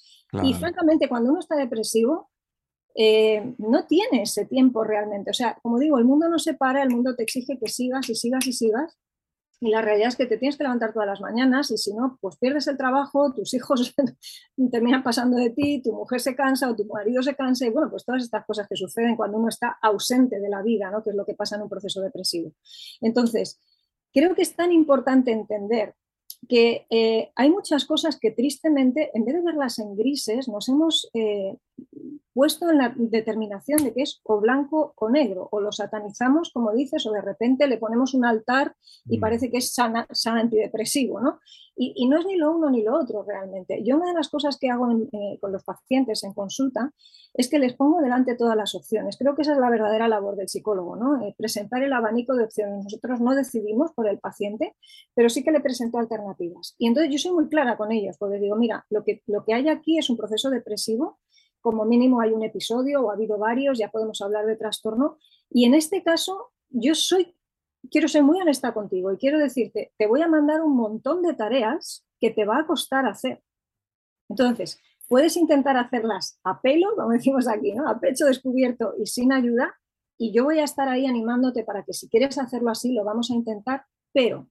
Y 0.43 0.55
francamente, 0.55 1.09
cuando 1.09 1.31
uno 1.31 1.41
está 1.41 1.57
depresivo, 1.57 2.29
eh, 2.95 3.55
no 3.59 3.87
tiene 3.87 4.23
ese 4.23 4.45
tiempo 4.47 4.85
realmente. 4.85 5.31
O 5.31 5.35
sea, 5.35 5.57
como 5.63 5.79
digo, 5.79 5.99
el 5.99 6.05
mundo 6.05 6.29
no 6.29 6.39
se 6.39 6.55
para, 6.55 6.83
el 6.83 6.91
mundo 6.91 7.15
te 7.15 7.23
exige 7.23 7.59
que 7.59 7.69
sigas 7.69 8.09
y 8.11 8.15
sigas 8.15 8.47
y 8.47 8.53
sigas. 8.53 8.99
Y 9.61 9.71
la 9.71 9.83
realidad 9.83 10.09
es 10.09 10.17
que 10.17 10.27
te 10.27 10.39
tienes 10.39 10.57
que 10.57 10.63
levantar 10.63 10.93
todas 10.93 11.09
las 11.09 11.21
mañanas 11.21 11.71
y 11.73 11.79
si 11.79 11.93
no, 11.93 12.17
pues 12.21 12.37
pierdes 12.37 12.69
el 12.69 12.77
trabajo, 12.77 13.33
tus 13.35 13.55
hijos 13.55 13.95
terminan 14.71 15.03
pasando 15.03 15.37
de 15.37 15.51
ti, 15.51 15.83
tu 15.83 15.93
mujer 15.93 16.21
se 16.21 16.37
cansa 16.37 16.71
o 16.71 16.77
tu 16.77 16.85
marido 16.85 17.23
se 17.23 17.35
cansa 17.35 17.67
y 17.67 17.71
bueno, 17.71 17.91
pues 17.91 18.05
todas 18.05 18.23
estas 18.23 18.47
cosas 18.47 18.69
que 18.69 18.77
suceden 18.77 19.17
cuando 19.17 19.39
uno 19.39 19.49
está 19.49 19.77
ausente 19.83 20.39
de 20.39 20.49
la 20.49 20.63
vida, 20.63 20.91
¿no? 20.91 21.03
que 21.03 21.11
es 21.11 21.17
lo 21.17 21.27
que 21.27 21.35
pasa 21.35 21.57
en 21.57 21.63
un 21.63 21.69
proceso 21.69 22.01
depresivo. 22.01 22.53
Entonces, 23.01 23.61
creo 24.13 24.35
que 24.37 24.43
es 24.43 24.55
tan 24.55 24.71
importante 24.71 25.33
entender 25.33 25.95
que 26.49 26.87
eh, 26.91 27.33
hay 27.35 27.51
muchas 27.51 27.85
cosas 27.85 28.19
que 28.19 28.31
tristemente, 28.31 29.11
en 29.15 29.25
vez 29.25 29.35
de 29.35 29.43
verlas 29.43 29.79
en 29.81 29.97
grises, 29.97 30.49
nos 30.49 30.69
hemos 30.69 31.11
eh, 31.15 31.57
puesto 32.39 32.71
en 32.71 32.79
la 32.79 32.95
determinación 32.97 33.83
de 33.83 33.93
que 33.93 34.03
es 34.03 34.21
o 34.23 34.41
blanco 34.41 34.93
o 34.97 35.11
negro, 35.11 35.49
o 35.51 35.61
lo 35.61 35.73
satanizamos, 35.73 36.53
como 36.53 36.73
dices, 36.73 37.05
o 37.05 37.11
de 37.11 37.21
repente 37.21 37.67
le 37.67 37.79
ponemos 37.79 38.15
un 38.15 38.25
altar 38.25 38.77
y 39.07 39.19
mm. 39.19 39.21
parece 39.21 39.51
que 39.51 39.57
es 39.57 39.75
sana, 39.75 40.07
antidepresivo, 40.25 41.21
¿no? 41.21 41.41
Y, 41.81 42.09
no 42.09 42.19
es 42.19 42.27
ni 42.27 42.37
lo 42.37 42.57
uno 42.57 42.71
ni 42.71 42.83
lo 42.83 42.97
otro 42.97 43.25
realmente. 43.25 43.83
Yo 43.85 43.97
una 43.97 44.07
de 44.07 44.15
las 44.15 44.29
cosas 44.29 44.57
que 44.57 44.71
hago 44.71 44.89
eh, 44.91 45.39
con 45.41 45.53
los 45.53 45.63
pacientes 45.65 46.25
en 46.25 46.33
consulta 46.33 46.93
es 47.35 47.49
que 47.49 47.61
les 47.61 47.75
pongo 47.75 48.01
delante 48.01 48.37
todas 48.37 48.57
las 48.57 48.75
opciones. 48.75 49.17
Creo 49.17 49.37
que 49.37 49.43
esa 49.43 49.53
es 49.53 49.59
la 49.59 49.71
verdadera 49.71 50.09
labor 50.09 50.37
del 50.37 50.49
psicólogo, 50.49 50.97
¿no? 50.97 51.25
Eh, 51.25 51.35
presentar 51.37 51.83
el 51.83 51.93
abanico 51.93 52.35
de 52.35 52.45
opciones. 52.45 52.85
Nosotros 52.85 53.21
no 53.21 53.35
decidimos 53.35 53.93
por 53.93 54.09
el 54.09 54.19
paciente, 54.19 54.75
pero 55.15 55.29
sí 55.29 55.45
que 55.45 55.53
le 55.53 55.61
presento 55.61 55.99
alternativas. 55.99 56.75
Y 56.79 56.87
entonces 56.87 57.13
yo 57.13 57.19
soy 57.19 57.33
muy 57.33 57.49
clara 57.49 57.77
con 57.77 57.91
ellos, 57.93 58.17
porque 58.19 58.39
digo, 58.39 58.57
mira, 58.57 58.85
lo 58.91 59.05
que, 59.05 59.23
lo 59.27 59.45
que 59.45 59.55
hay 59.55 59.69
aquí 59.69 59.99
es 59.99 60.11
un 60.11 60.17
proceso 60.17 60.51
depresivo 60.51 61.19
como 61.69 61.85
mínimo 61.85 62.23
hay 62.23 62.31
un 62.31 62.43
episodio 62.43 63.03
o 63.03 63.11
ha 63.11 63.13
habido 63.13 63.37
varios, 63.37 63.79
ya 63.79 63.91
podemos 63.91 64.23
hablar 64.23 64.47
de 64.47 64.57
trastorno. 64.57 65.19
Y 65.51 65.67
en 65.67 65.75
este 65.75 66.03
caso, 66.03 66.53
yo 66.71 66.95
soy, 66.95 67.37
quiero 67.91 68.09
ser 68.09 68.23
muy 68.23 68.41
honesta 68.41 68.73
contigo 68.73 69.13
y 69.13 69.19
quiero 69.19 69.39
decirte, 69.39 69.93
te 69.99 70.07
voy 70.07 70.23
a 70.23 70.29
mandar 70.29 70.63
un 70.63 70.75
montón 70.75 71.21
de 71.21 71.35
tareas 71.35 72.07
que 72.19 72.31
te 72.31 72.47
va 72.47 72.61
a 72.61 72.67
costar 72.67 73.05
hacer. 73.05 73.43
Entonces, 74.31 74.81
puedes 75.09 75.37
intentar 75.37 75.77
hacerlas 75.77 76.41
a 76.43 76.63
pelo, 76.63 76.97
como 76.97 77.11
decimos 77.19 77.47
aquí, 77.47 77.75
¿no? 77.75 77.87
A 77.87 78.01
pecho 78.01 78.25
descubierto 78.25 78.95
y 78.99 79.05
sin 79.05 79.31
ayuda, 79.31 79.75
y 80.17 80.33
yo 80.33 80.45
voy 80.45 80.61
a 80.61 80.65
estar 80.65 80.89
ahí 80.89 81.05
animándote 81.05 81.65
para 81.65 81.85
que 81.85 81.93
si 81.93 82.09
quieres 82.09 82.39
hacerlo 82.39 82.71
así, 82.71 82.95
lo 82.95 83.05
vamos 83.05 83.31
a 83.31 83.35
intentar, 83.35 83.85
pero 84.15 84.49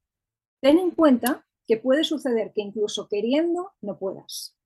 ten 0.62 0.78
en 0.78 0.92
cuenta 0.92 1.48
que 1.66 1.78
puede 1.78 2.04
suceder 2.04 2.54
que 2.54 2.62
incluso 2.62 3.08
queriendo 3.10 3.72
no 3.82 3.98
puedas. 3.98 4.57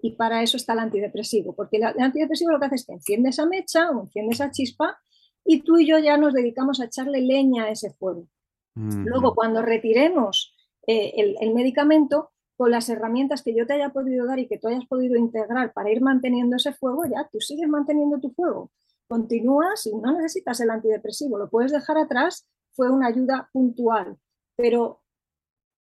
Y 0.00 0.12
para 0.12 0.42
eso 0.42 0.56
está 0.56 0.74
el 0.74 0.78
antidepresivo, 0.80 1.54
porque 1.54 1.78
el 1.78 1.84
antidepresivo 1.84 2.52
lo 2.52 2.60
que 2.60 2.66
hace 2.66 2.76
es 2.76 2.86
que 2.86 2.92
enciende 2.92 3.30
esa 3.30 3.46
mecha 3.46 3.90
o 3.90 4.02
enciende 4.02 4.34
esa 4.34 4.50
chispa 4.50 4.98
y 5.44 5.62
tú 5.62 5.78
y 5.78 5.86
yo 5.86 5.98
ya 5.98 6.16
nos 6.16 6.34
dedicamos 6.34 6.80
a 6.80 6.84
echarle 6.84 7.20
leña 7.20 7.64
a 7.64 7.70
ese 7.70 7.90
fuego. 7.94 8.28
Luego, 8.74 9.34
cuando 9.34 9.60
retiremos 9.60 10.54
eh, 10.86 11.14
el, 11.16 11.36
el, 11.40 11.52
medicamento, 11.52 12.30
con 12.56 12.70
las 12.70 12.88
herramientas 12.88 13.42
que 13.42 13.54
yo 13.54 13.66
te 13.66 13.72
haya 13.72 13.90
podido 13.90 14.26
dar 14.26 14.38
y 14.38 14.46
que 14.46 14.58
tú 14.58 14.68
hayas 14.68 14.84
podido 14.86 15.16
integrar 15.16 15.72
para 15.72 15.90
ir 15.90 16.00
manteniendo 16.00 16.56
ese 16.56 16.72
fuego, 16.72 17.04
ya 17.06 17.28
tú 17.32 17.40
sigues 17.40 17.68
manteniendo 17.68 18.20
tu 18.20 18.30
fuego. 18.30 18.70
Continúas 19.08 19.86
y 19.86 19.96
no 19.96 20.12
necesitas 20.12 20.60
el 20.60 20.70
antidepresivo, 20.70 21.38
lo 21.38 21.48
puedes 21.48 21.72
dejar 21.72 21.98
atrás, 21.98 22.46
fue 22.72 22.90
una 22.90 23.08
ayuda 23.08 23.48
puntual. 23.52 24.16
Pero 24.54 25.02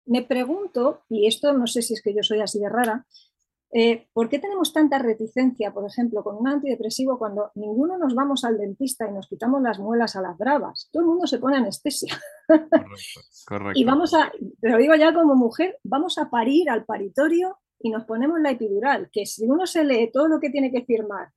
me 0.05 0.21
pregunto, 0.21 1.01
y 1.09 1.27
esto 1.27 1.53
no 1.53 1.67
sé 1.67 1.81
si 1.81 1.93
es 1.93 2.01
que 2.01 2.13
yo 2.13 2.23
soy 2.23 2.41
así 2.41 2.59
de 2.59 2.69
rara, 2.69 3.05
eh, 3.77 4.07
¿Por 4.13 4.29
qué 4.29 4.39
tenemos 4.39 4.71
tanta 4.71 4.99
reticencia, 4.99 5.73
por 5.73 5.85
ejemplo, 5.85 6.23
con 6.23 6.37
un 6.37 6.47
antidepresivo 6.47 7.19
cuando 7.19 7.51
ninguno 7.55 7.97
nos 7.97 8.15
vamos 8.15 8.45
al 8.45 8.57
dentista 8.57 9.05
y 9.05 9.11
nos 9.11 9.27
quitamos 9.27 9.61
las 9.61 9.79
muelas 9.79 10.15
a 10.15 10.21
las 10.21 10.37
bravas? 10.37 10.87
Todo 10.93 11.03
el 11.03 11.09
mundo 11.09 11.27
se 11.27 11.39
pone 11.39 11.57
anestesia. 11.57 12.17
Correcto, 13.45 13.71
Y 13.75 13.83
vamos 13.83 14.13
a, 14.13 14.31
te 14.61 14.69
lo 14.69 14.77
digo 14.77 14.95
ya 14.95 15.13
como 15.13 15.35
mujer, 15.35 15.77
vamos 15.83 16.17
a 16.17 16.29
parir 16.29 16.69
al 16.69 16.85
paritorio 16.85 17.57
y 17.81 17.89
nos 17.89 18.05
ponemos 18.05 18.39
la 18.39 18.51
epidural, 18.51 19.09
que 19.11 19.25
si 19.25 19.43
uno 19.43 19.67
se 19.67 19.83
lee 19.83 20.09
todo 20.09 20.29
lo 20.29 20.39
que 20.39 20.49
tiene 20.49 20.71
que 20.71 20.85
firmar 20.85 21.33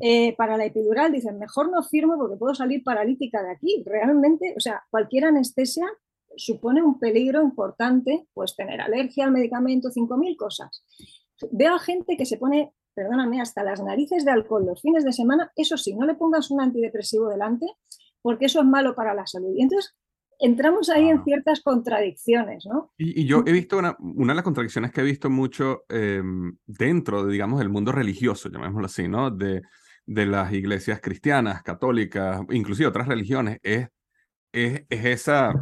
eh, 0.00 0.36
para 0.36 0.56
la 0.56 0.66
epidural, 0.66 1.10
dicen, 1.10 1.36
mejor 1.40 1.68
no 1.68 1.82
firmo 1.82 2.16
porque 2.16 2.36
puedo 2.36 2.54
salir 2.54 2.84
paralítica 2.84 3.42
de 3.42 3.50
aquí. 3.50 3.82
Realmente, 3.84 4.54
o 4.56 4.60
sea, 4.60 4.84
cualquier 4.88 5.24
anestesia 5.24 5.88
supone 6.36 6.80
un 6.80 7.00
peligro 7.00 7.42
importante, 7.42 8.28
pues 8.34 8.54
tener 8.54 8.80
alergia 8.80 9.24
al 9.24 9.32
medicamento, 9.32 9.88
5.000 9.90 10.36
cosas. 10.36 10.84
Veo 11.50 11.74
a 11.74 11.78
gente 11.78 12.16
que 12.16 12.26
se 12.26 12.36
pone, 12.36 12.72
perdóname, 12.94 13.40
hasta 13.40 13.64
las 13.64 13.82
narices 13.82 14.24
de 14.24 14.30
alcohol 14.30 14.66
los 14.66 14.80
fines 14.80 15.04
de 15.04 15.12
semana. 15.12 15.50
Eso 15.56 15.76
sí, 15.76 15.94
no 15.94 16.06
le 16.06 16.14
pongas 16.14 16.50
un 16.50 16.60
antidepresivo 16.60 17.28
delante 17.28 17.66
porque 18.22 18.46
eso 18.46 18.60
es 18.60 18.66
malo 18.66 18.94
para 18.94 19.14
la 19.14 19.26
salud. 19.26 19.52
Y 19.56 19.62
entonces 19.62 19.96
entramos 20.38 20.88
ahí 20.90 21.08
en 21.08 21.22
ciertas 21.24 21.60
contradicciones, 21.62 22.66
¿no? 22.66 22.92
Y, 22.96 23.26
yo 23.26 23.42
he 23.46 23.52
visto 23.52 23.78
una, 23.78 23.96
una 23.98 24.32
de 24.32 24.36
las 24.36 24.44
contradicciones 24.44 24.92
que 24.92 25.00
he 25.00 25.04
visto 25.04 25.30
mucho 25.30 25.84
em, 25.88 26.56
dentro, 26.66 27.24
de, 27.24 27.32
digamos, 27.32 27.58
del 27.58 27.68
mundo 27.68 27.92
religioso, 27.92 28.48
llamémoslo 28.48 28.86
así, 28.86 29.08
¿no? 29.08 29.30
De, 29.30 29.62
de 30.06 30.26
las 30.26 30.52
iglesias 30.52 31.00
cristianas, 31.00 31.62
católicas, 31.62 32.40
inclusive 32.50 32.88
otras 32.88 33.06
religiones, 33.06 33.58
es, 33.62 33.88
es, 34.52 34.84
es 34.88 35.04
esa 35.04 35.52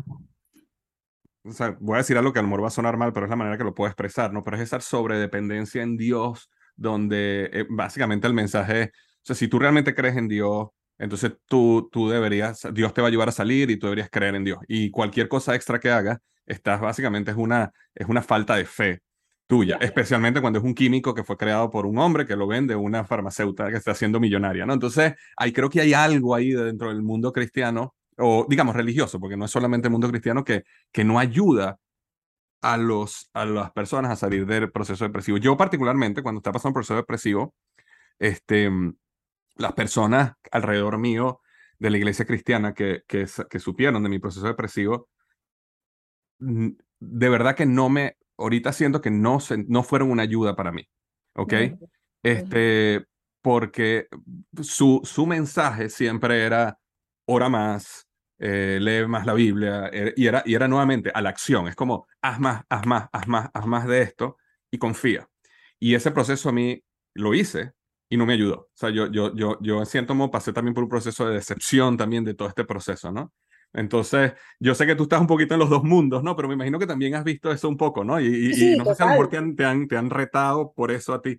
o 1.51 1.53
sea, 1.53 1.77
voy 1.81 1.97
a 1.97 1.99
decir 1.99 2.17
algo 2.17 2.33
que 2.33 2.39
a 2.39 2.43
lo 2.43 2.49
mejor 2.49 2.65
va 2.65 2.69
a 2.69 2.71
sonar 2.71 2.97
mal, 2.97 3.13
pero 3.13 3.27
es 3.27 3.31
la 3.31 3.37
manera 3.37 3.59
que 3.59 3.65
lo 3.65 3.75
puedo 3.75 3.89
expresar, 3.89 4.33
¿no? 4.33 4.45
Pero 4.45 4.57
es 4.57 4.63
esa 4.63 4.81
sobredependencia 4.81 5.83
en 5.83 5.97
Dios, 5.97 6.51
donde 6.77 7.51
eh, 7.53 7.67
básicamente 7.69 8.27
el 8.27 8.35
mensaje 8.35 8.83
es, 8.83 8.89
o 8.89 8.93
sea, 9.23 9.37
si 9.37 9.49
tú 9.49 9.59
realmente 9.59 9.95
crees 9.95 10.17
en 10.17 10.29
Dios, 10.29 10.69
entonces 10.99 11.33
tú, 11.47 11.89
tú 11.91 12.09
deberías, 12.09 12.67
Dios 12.73 12.95
te 12.95 13.01
va 13.01 13.09
a 13.09 13.11
ayudar 13.11 13.29
a 13.29 13.33
salir 13.33 13.71
y 13.71 13.79
tú 13.79 13.87
deberías 13.87 14.11
creer 14.11 14.35
en 14.35 14.45
Dios. 14.45 14.59
Y 14.69 14.91
cualquier 14.91 15.29
cosa 15.29 15.55
extra 15.55 15.81
que 15.81 15.91
hagas, 15.91 16.19
estás 16.47 16.81
básicamente 16.81 17.31
es 17.31 17.37
una, 17.37 17.73
es 17.95 18.07
una 18.09 18.23
falta 18.23 18.57
de 18.57 18.65
fe 18.65 19.01
tuya, 19.47 19.79
especialmente 19.81 20.41
cuando 20.41 20.61
es 20.61 20.65
un 20.65 20.75
químico 20.75 21.15
que 21.15 21.25
fue 21.25 21.37
creado 21.37 21.71
por 21.71 21.85
un 21.85 21.99
hombre 21.99 22.27
que 22.27 22.37
lo 22.37 22.47
vende, 22.47 22.77
una 22.77 23.05
farmacéutica 23.05 23.71
que 23.71 23.79
está 23.79 23.91
haciendo 23.91 24.21
millonaria, 24.21 24.65
¿no? 24.65 24.75
Entonces, 24.75 25.15
ahí 25.37 25.53
creo 25.53 25.69
que 25.69 25.81
hay 25.81 25.93
algo 25.93 26.35
ahí 26.35 26.53
dentro 26.53 26.89
del 26.89 27.03
mundo 27.03 27.33
cristiano 27.33 27.95
o 28.21 28.47
digamos 28.49 28.77
religioso, 28.77 29.19
porque 29.19 29.37
no 29.37 29.45
es 29.45 29.51
solamente 29.51 29.89
el 29.89 29.93
mundo 29.93 30.09
cristiano 30.09 30.45
que, 30.45 30.65
que 30.93 31.05
no 31.05 31.19
ayuda 31.19 31.79
a, 32.63 32.77
los, 32.77 33.31
a 33.33 33.45
las 33.45 33.73
personas 33.73 34.13
a 34.13 34.17
salir 34.17 34.47
del 34.47 34.71
proceso 34.71 35.05
depresivo. 35.05 35.39
Yo 35.39 35.57
particularmente, 35.57 36.23
cuando 36.23 36.41
está 36.41 36.53
pasando 36.53 36.71
un 36.71 36.75
proceso 36.75 36.97
depresivo, 36.97 37.55
este, 38.19 38.71
las 39.57 39.73
personas 39.73 40.35
alrededor 40.51 40.99
mío 40.99 41.41
de 41.79 41.91
la 41.91 41.97
iglesia 41.97 42.27
cristiana 42.27 42.75
que, 42.75 43.03
que, 43.07 43.27
que 43.49 43.59
supieron 43.59 44.03
de 44.03 44.09
mi 44.09 44.19
proceso 44.19 44.47
depresivo, 44.47 45.09
de 46.39 47.29
verdad 47.29 47.55
que 47.57 47.67
no 47.67 47.89
me, 47.89 48.17
ahorita 48.37 48.73
siento 48.73 49.01
que 49.01 49.11
no, 49.11 49.41
se, 49.41 49.65
no 49.69 49.83
fueron 49.83 50.11
una 50.11 50.23
ayuda 50.23 50.57
para 50.57 50.73
mí, 50.73 50.87
¿ok? 51.35 51.55
Este, 52.23 53.07
porque 53.43 54.09
su, 54.61 55.01
su 55.05 55.27
mensaje 55.27 55.89
siempre 55.89 56.45
era, 56.45 56.79
ora 57.27 57.49
más, 57.49 58.07
eh, 58.41 58.79
lee 58.81 59.07
más 59.07 59.27
la 59.27 59.35
Biblia, 59.35 59.91
eh, 59.93 60.15
y, 60.17 60.27
era, 60.27 60.43
y 60.47 60.55
era 60.55 60.67
nuevamente 60.67 61.11
a 61.13 61.21
la 61.21 61.29
acción, 61.29 61.69
es 61.69 61.77
como, 61.77 62.07
haz 62.23 62.41
más, 62.41 62.63
haz 62.71 62.87
más, 62.87 63.09
haz 63.13 63.29
más, 63.29 63.51
haz 63.53 63.67
más 63.67 63.87
de 63.87 64.01
esto 64.01 64.39
y 64.71 64.79
confía. 64.79 65.29
Y 65.79 65.95
ese 65.95 66.11
proceso 66.11 66.49
a 66.49 66.53
mí 66.53 66.83
lo 67.15 67.35
hice 67.35 67.73
y 68.09 68.17
no 68.17 68.25
me 68.25 68.33
ayudó. 68.33 68.55
O 68.55 68.71
sea, 68.75 68.91
yo, 68.91 69.11
yo, 69.11 69.35
yo, 69.35 69.59
yo 69.61 69.79
en 69.79 69.87
cierto 69.87 70.15
modo 70.15 70.31
pasé 70.31 70.53
también 70.53 70.75
por 70.75 70.85
un 70.85 70.91
proceso 70.91 71.27
de 71.29 71.35
decepción 71.35 71.97
también 71.97 72.25
de 72.25 72.35
todo 72.35 72.49
este 72.49 72.65
proceso, 72.65 73.13
¿no? 73.13 73.33
Entonces, 73.73 74.33
yo 74.59 74.75
sé 74.75 74.87
que 74.87 74.97
tú 74.97 75.05
estás 75.05 75.21
un 75.21 75.27
poquito 75.27 75.55
en 75.55 75.61
los 75.61 75.71
dos 75.71 75.85
mundos, 75.85 76.23
¿no? 76.23 76.35
Pero 76.35 76.49
me 76.49 76.55
imagino 76.55 76.79
que 76.79 76.87
también 76.87 77.15
has 77.15 77.25
visto 77.25 77.53
eso 77.53 77.69
un 77.69 77.77
poco, 77.77 78.03
¿no? 78.05 78.21
Y, 78.21 78.27
y, 78.27 78.77
no 78.77 78.85
sé 78.87 78.95
si 78.97 79.03
a 79.03 79.07
lo 79.07 79.13
mejor 79.13 79.29
te 79.29 79.37
han, 79.37 79.55
te, 79.55 79.65
han, 79.65 79.87
te 79.87 79.97
han 79.97 80.11
retado 80.11 80.73
por 80.73 80.91
eso 80.91 81.15
a 81.15 81.23
ti. 81.23 81.39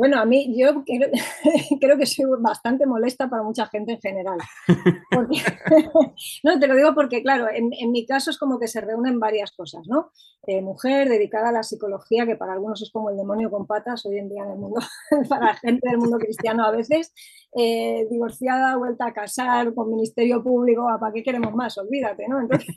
Bueno, 0.00 0.18
a 0.18 0.24
mí 0.24 0.56
yo 0.56 0.82
creo, 1.78 1.98
que 1.98 2.06
soy 2.06 2.24
bastante 2.38 2.86
molesta 2.86 3.28
para 3.28 3.42
mucha 3.42 3.66
gente 3.66 3.92
en 3.92 4.00
general. 4.00 4.38
no, 6.42 6.58
te 6.58 6.66
lo 6.66 6.74
digo 6.74 6.94
porque, 6.94 7.22
claro, 7.22 7.48
en, 7.52 7.92
mi 7.92 8.06
caso 8.06 8.30
es 8.30 8.38
como 8.38 8.58
que 8.58 8.66
se 8.66 8.80
reúnen 8.80 9.20
varias 9.20 9.52
cosas, 9.52 9.86
¿no? 9.88 10.10
Eh, 10.46 10.62
mujer 10.62 11.10
dedicada 11.10 11.50
a 11.50 11.52
la 11.52 11.62
psicología, 11.62 12.24
que 12.24 12.34
para 12.34 12.54
algunos 12.54 12.80
es 12.80 12.90
como 12.90 13.10
el 13.10 13.18
demonio 13.18 13.50
con 13.50 13.66
patas 13.66 14.06
hoy 14.06 14.16
en 14.16 14.30
día 14.30 14.42
en 14.42 14.52
el 14.52 14.56
mundo, 14.56 14.80
para 15.28 15.48
la 15.48 15.54
gente 15.56 15.90
del 15.90 15.98
mundo 15.98 16.16
cristiano 16.16 16.64
a 16.64 16.70
veces, 16.70 17.12
eh, 17.54 18.06
divorciada, 18.10 18.78
vuelta 18.78 19.04
a 19.04 19.12
casar, 19.12 19.74
con 19.74 19.90
ministerio 19.90 20.42
público, 20.42 20.86
¿para 20.98 21.12
qué 21.12 21.22
queremos 21.22 21.54
más? 21.54 21.76
Olvídate, 21.76 22.26
¿no? 22.26 22.40
Entonces, 22.40 22.74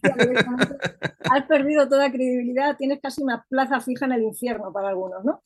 has 1.32 1.46
perdido 1.46 1.88
toda 1.88 2.12
credibilidad, 2.12 2.76
tienes 2.76 3.00
casi 3.00 3.24
una 3.24 3.46
plaza 3.48 3.80
fija 3.80 4.08
en 4.08 4.12
el 4.12 4.24
infierno 4.24 4.74
para 4.74 4.90
algunos, 4.90 5.24
¿no? 5.24 5.42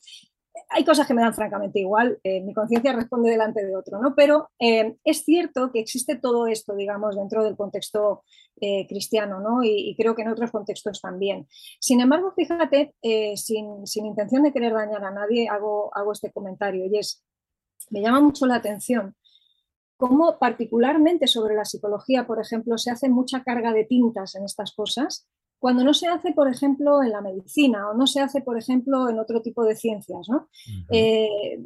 Hay 0.68 0.84
cosas 0.84 1.06
que 1.06 1.14
me 1.14 1.22
dan 1.22 1.34
francamente 1.34 1.80
igual, 1.80 2.18
eh, 2.22 2.40
mi 2.40 2.54
conciencia 2.54 2.92
responde 2.92 3.30
delante 3.30 3.64
de 3.64 3.74
otro, 3.76 4.00
¿no? 4.00 4.14
Pero 4.14 4.50
eh, 4.58 4.96
es 5.04 5.24
cierto 5.24 5.70
que 5.72 5.80
existe 5.80 6.16
todo 6.16 6.46
esto, 6.46 6.74
digamos, 6.74 7.16
dentro 7.16 7.44
del 7.44 7.56
contexto 7.56 8.22
eh, 8.60 8.86
cristiano, 8.86 9.40
¿no? 9.40 9.62
Y, 9.62 9.94
creo 9.96 10.14
que 10.14 10.22
en 10.22 10.28
otros 10.28 10.50
contextos 10.50 11.00
también. 11.00 11.46
Sin 11.80 12.00
embargo, 12.00 12.32
fíjate, 12.36 12.94
sin, 13.36 13.86
sin, 13.86 14.06
intención 14.06 14.42
de 14.42 14.52
querer 14.52 14.72
dañar 14.72 15.04
a 15.04 15.10
nadie, 15.10 15.48
hago, 15.48 15.90
hago 15.96 16.12
este 16.12 16.32
comentario 16.32 16.86
y 16.86 16.98
es, 16.98 17.24
me 17.90 18.00
llama 18.00 18.20
mucho 18.20 18.46
la 18.46 18.56
atención 18.56 19.14
cómo 19.96 20.38
particularmente 20.38 21.26
sobre 21.26 21.56
la 21.56 21.64
psicología, 21.64 22.24
por 22.24 22.40
ejemplo, 22.40 22.78
se 22.78 22.92
hace 22.92 23.08
mucha 23.08 23.42
carga 23.42 23.72
de 23.72 23.84
tintas 23.84 24.36
en 24.36 24.44
estas 24.44 24.72
cosas 24.72 25.26
cuando 25.58 25.82
no 25.84 25.92
se 25.92 26.06
hace, 26.06 26.32
por 26.32 26.48
ejemplo, 26.48 27.02
en 27.02 27.10
la 27.10 27.20
medicina 27.20 27.90
o 27.90 27.94
no 27.94 28.06
se 28.06 28.20
hace, 28.20 28.40
por 28.40 28.58
ejemplo, 28.58 29.08
en 29.08 29.18
otro 29.18 29.42
tipo 29.42 29.64
de 29.64 29.74
ciencias. 29.74 30.28
¿no? 30.28 30.48
Eh, 30.90 31.58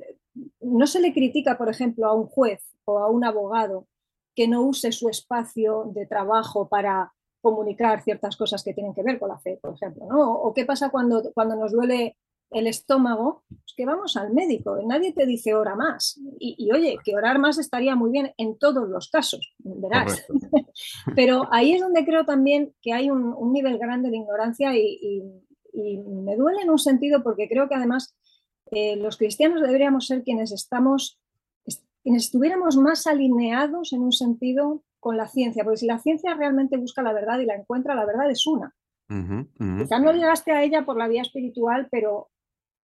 no 0.60 0.86
se 0.86 1.00
le 1.00 1.12
critica, 1.12 1.58
por 1.58 1.68
ejemplo, 1.68 2.06
a 2.06 2.14
un 2.14 2.26
juez 2.26 2.62
o 2.84 2.98
a 2.98 3.08
un 3.10 3.24
abogado 3.24 3.86
que 4.34 4.48
no 4.48 4.62
use 4.62 4.92
su 4.92 5.08
espacio 5.08 5.90
de 5.94 6.06
trabajo 6.06 6.68
para 6.68 7.12
comunicar 7.42 8.02
ciertas 8.02 8.36
cosas 8.36 8.62
que 8.62 8.72
tienen 8.72 8.94
que 8.94 9.02
ver 9.02 9.18
con 9.18 9.28
la 9.28 9.38
fe, 9.38 9.58
por 9.60 9.74
ejemplo. 9.74 10.06
¿no? 10.08 10.32
O 10.32 10.54
qué 10.54 10.64
pasa 10.64 10.90
cuando, 10.90 11.32
cuando 11.34 11.56
nos 11.56 11.72
duele 11.72 12.16
el 12.52 12.66
estómago, 12.66 13.44
pues 13.48 13.74
que 13.76 13.86
vamos 13.86 14.16
al 14.16 14.32
médico, 14.32 14.78
nadie 14.84 15.12
te 15.12 15.26
dice 15.26 15.54
ora 15.54 15.74
más. 15.74 16.20
Y, 16.38 16.70
oye, 16.72 16.98
que 17.04 17.16
orar 17.16 17.38
más 17.38 17.58
estaría 17.58 17.96
muy 17.96 18.10
bien 18.10 18.32
en 18.36 18.58
todos 18.58 18.88
los 18.88 19.10
casos, 19.10 19.54
verás. 19.58 20.26
Pero 21.16 21.48
ahí 21.50 21.72
es 21.72 21.80
donde 21.80 22.04
creo 22.04 22.24
también 22.24 22.74
que 22.82 22.92
hay 22.92 23.10
un, 23.10 23.52
nivel 23.52 23.78
grande 23.78 24.10
de 24.10 24.18
ignorancia 24.18 24.76
y, 24.76 25.22
me 25.74 26.36
duele 26.36 26.60
en 26.62 26.70
un 26.70 26.78
sentido 26.78 27.22
porque 27.22 27.48
creo 27.48 27.66
que 27.66 27.74
además 27.74 28.14
eh, 28.70 28.96
los 28.96 29.16
cristianos 29.16 29.62
deberíamos 29.62 30.06
ser 30.06 30.22
quienes 30.22 30.52
estamos, 30.52 31.18
quienes 32.02 32.24
estuviéramos 32.24 32.76
más 32.76 33.06
alineados 33.06 33.94
en 33.94 34.02
un 34.02 34.12
sentido 34.12 34.82
con 35.00 35.16
la 35.16 35.28
ciencia, 35.28 35.64
porque 35.64 35.78
si 35.78 35.86
la 35.86 35.98
ciencia 35.98 36.34
realmente 36.34 36.76
busca 36.76 37.00
la 37.02 37.14
verdad 37.14 37.38
y 37.38 37.46
la 37.46 37.54
encuentra, 37.54 37.94
la 37.94 38.04
verdad 38.04 38.30
es 38.30 38.46
una. 38.46 38.74
Quizás 39.08 40.00
no 40.00 40.12
llegaste 40.12 40.52
a 40.52 40.62
ella 40.62 40.84
por 40.84 40.96
la 40.96 41.08
vía 41.08 41.22
espiritual, 41.22 41.88
pero 41.90 42.28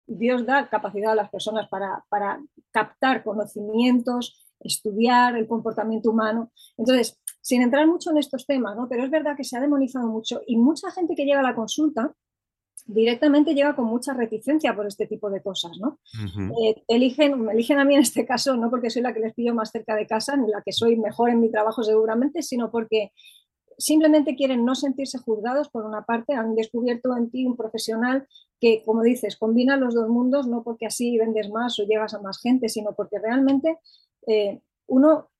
Dios 0.06 0.44
da 0.46 0.68
capacidad 0.68 1.12
a 1.12 1.16
las 1.16 1.30
personas 1.30 1.68
para, 1.68 2.04
captar 2.70 3.22
conocimientos, 3.22 4.46
estudiar 4.60 5.36
el 5.36 5.46
comportamiento 5.46 6.10
humano. 6.10 6.52
Entonces, 6.76 7.18
sin 7.40 7.62
entrar 7.62 7.86
mucho 7.86 8.10
en 8.10 8.18
estos 8.18 8.46
temas, 8.46 8.76
¿no? 8.76 8.88
pero 8.88 9.04
es 9.04 9.10
verdad 9.10 9.36
que 9.36 9.44
se 9.44 9.56
ha 9.56 9.60
demonizado 9.60 10.06
mucho 10.08 10.42
y 10.46 10.56
mucha 10.56 10.90
gente 10.90 11.14
que 11.14 11.24
llega 11.24 11.40
a 11.40 11.44
la 11.44 11.54
consulta 11.54 12.14
directamente 12.86 13.54
llega 13.54 13.76
con 13.76 13.86
mucha 13.86 14.14
reticencia 14.14 14.74
por 14.74 14.86
este 14.86 15.06
tipo 15.06 15.30
de 15.30 15.42
cosas, 15.42 15.72
¿no? 15.80 15.98
Eh, 16.62 16.82
eligen, 16.88 17.40
me 17.40 17.52
eligen 17.52 17.78
a 17.78 17.84
mí 17.84 17.94
en 17.94 18.00
este 18.00 18.26
caso 18.26 18.56
no 18.56 18.70
porque 18.70 18.90
soy 18.90 19.02
la 19.02 19.12
que 19.12 19.20
les 19.20 19.34
pillo 19.34 19.54
más 19.54 19.70
cerca 19.70 19.94
de 19.94 20.06
casa, 20.06 20.36
ni 20.36 20.50
la 20.50 20.62
que 20.62 20.72
soy 20.72 20.96
mejor 20.96 21.30
en 21.30 21.40
mi 21.40 21.50
trabajo 21.50 21.82
seguramente, 21.82 22.42
sino 22.42 22.70
porque 22.70 23.12
simplemente 23.80 24.36
quieren 24.36 24.64
no 24.64 24.74
sentirse 24.74 25.18
juzgados 25.18 25.68
por 25.70 25.84
una 25.84 26.04
parte, 26.04 26.34
han 26.34 26.54
descubierto 26.54 27.16
en 27.16 27.30
ti 27.30 27.46
un 27.46 27.56
profesional 27.56 28.28
que, 28.60 28.82
como 28.84 29.02
dices, 29.02 29.36
combina 29.36 29.76
los 29.76 29.94
dos 29.94 30.08
mundos, 30.08 30.46
no 30.46 30.62
porque 30.62 30.86
así 30.86 31.18
vendes 31.18 31.50
más 31.50 31.78
o 31.80 31.84
llegas 31.84 32.14
a 32.14 32.20
más 32.20 32.40
gente, 32.40 32.68
sino 32.68 32.92
porque 32.94 33.18
realmente 33.18 33.78
eh, 34.26 34.60
uno 34.86 35.30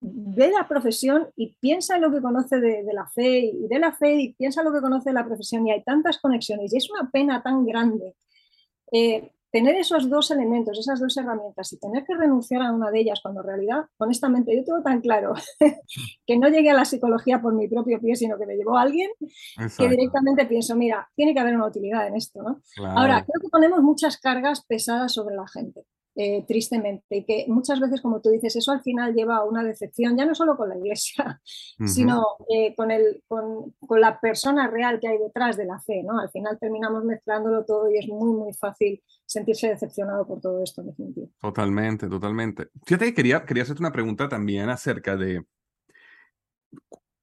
ve 0.00 0.50
la 0.50 0.66
profesión 0.66 1.28
y 1.36 1.54
piensa 1.60 1.96
en 1.96 2.02
lo 2.02 2.10
que 2.10 2.20
conoce 2.20 2.60
de, 2.60 2.82
la 2.92 3.06
fe 3.06 3.38
y 3.38 3.68
de 3.68 3.78
la 3.78 3.92
fe 3.92 4.14
y 4.14 4.32
piensa 4.32 4.60
en 4.60 4.66
lo 4.66 4.72
que 4.72 4.80
conoce 4.80 5.10
de 5.10 5.14
la 5.14 5.24
profesión 5.24 5.66
y 5.66 5.70
hay 5.70 5.84
tantas 5.84 6.18
conexiones 6.18 6.72
y 6.72 6.76
es 6.76 6.90
una 6.90 7.10
pena 7.10 7.42
tan 7.42 7.64
grande. 7.64 8.16
Eh, 8.90 9.30
tener 9.52 9.76
esos 9.76 10.08
dos 10.08 10.30
elementos, 10.30 10.78
esas 10.78 10.98
dos 10.98 11.14
herramientas 11.16 11.72
y 11.72 11.78
tener 11.78 12.04
que 12.04 12.14
renunciar 12.14 12.62
a 12.62 12.72
una 12.72 12.90
de 12.90 13.00
ellas 13.00 13.20
cuando 13.22 13.42
en 13.42 13.46
realidad, 13.46 13.84
honestamente, 13.98 14.56
yo 14.56 14.64
tengo 14.64 14.82
tan 14.82 15.00
claro 15.00 15.34
que 16.26 16.38
no 16.38 16.48
llegué 16.48 16.70
a 16.70 16.74
la 16.74 16.86
psicología 16.86 17.40
por 17.40 17.54
mi 17.54 17.68
propio 17.68 18.00
pie, 18.00 18.16
sino 18.16 18.38
que 18.38 18.46
me 18.46 18.56
llevó 18.56 18.78
alguien 18.78 19.10
que 19.78 19.88
directamente 19.88 20.46
pienso, 20.46 20.74
mira, 20.74 21.08
tiene 21.14 21.34
que 21.34 21.40
haber 21.40 21.54
una 21.54 21.66
utilidad 21.66 22.06
en 22.06 22.16
esto. 22.16 22.42
¿no? 22.42 22.62
Ahora, 22.88 23.24
creo 23.24 23.40
que 23.42 23.48
ponemos 23.50 23.82
muchas 23.82 24.18
cargas 24.18 24.64
pesadas 24.66 25.12
sobre 25.12 25.36
la 25.36 25.46
gente. 25.46 25.82
Eh, 26.14 26.44
tristemente, 26.46 27.16
y 27.16 27.24
que 27.24 27.46
muchas 27.48 27.80
veces, 27.80 28.02
como 28.02 28.20
tú 28.20 28.28
dices, 28.28 28.54
eso 28.54 28.70
al 28.70 28.82
final 28.82 29.14
lleva 29.14 29.36
a 29.36 29.44
una 29.44 29.64
decepción, 29.64 30.14
ya 30.14 30.26
no 30.26 30.34
solo 30.34 30.58
con 30.58 30.68
la 30.68 30.76
iglesia, 30.76 31.40
sino 31.86 32.22
eh, 32.50 32.74
con, 32.76 32.90
el, 32.90 33.22
con, 33.26 33.74
con, 33.80 33.98
la 33.98 34.20
persona 34.20 34.68
real 34.68 35.00
que 35.00 35.08
hay 35.08 35.16
detrás 35.16 35.56
de 35.56 35.64
la 35.64 35.80
fe, 35.80 36.02
¿no? 36.02 36.18
Al 36.18 36.28
final 36.28 36.58
terminamos 36.60 37.02
mezclándolo 37.04 37.64
todo 37.64 37.90
y 37.90 37.96
es 37.96 38.08
muy, 38.08 38.34
muy 38.34 38.52
fácil 38.52 39.02
sentirse 39.24 39.68
decepcionado 39.68 40.26
por 40.26 40.38
todo 40.42 40.62
esto, 40.62 40.82
en 40.82 40.88
definitiva. 40.88 41.28
Totalmente, 41.40 42.06
totalmente. 42.08 42.68
Fíjate 42.84 43.06
que 43.06 43.14
quería, 43.14 43.46
quería 43.46 43.62
hacerte 43.62 43.80
una 43.80 43.92
pregunta 43.92 44.28
también 44.28 44.68
acerca 44.68 45.16
de, 45.16 45.42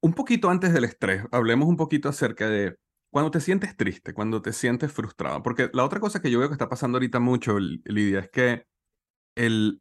un 0.01 0.13
poquito 0.13 0.49
antes 0.49 0.73
del 0.73 0.85
estrés, 0.85 1.23
hablemos 1.31 1.67
un 1.67 1.77
poquito 1.77 2.09
acerca 2.09 2.49
de 2.49 2.75
cuando 3.11 3.29
te 3.29 3.39
sientes 3.39 3.77
triste, 3.77 4.15
cuando 4.15 4.41
te 4.41 4.51
sientes 4.51 4.91
frustrado, 4.91 5.43
porque 5.43 5.69
la 5.73 5.83
otra 5.83 5.99
cosa 5.99 6.21
que 6.21 6.31
yo 6.31 6.39
veo 6.39 6.47
que 6.47 6.53
está 6.53 6.69
pasando 6.69 6.97
ahorita 6.97 7.19
mucho, 7.19 7.59
Lidia, 7.59 8.19
es 8.21 8.29
que 8.29 8.65
el, 9.35 9.77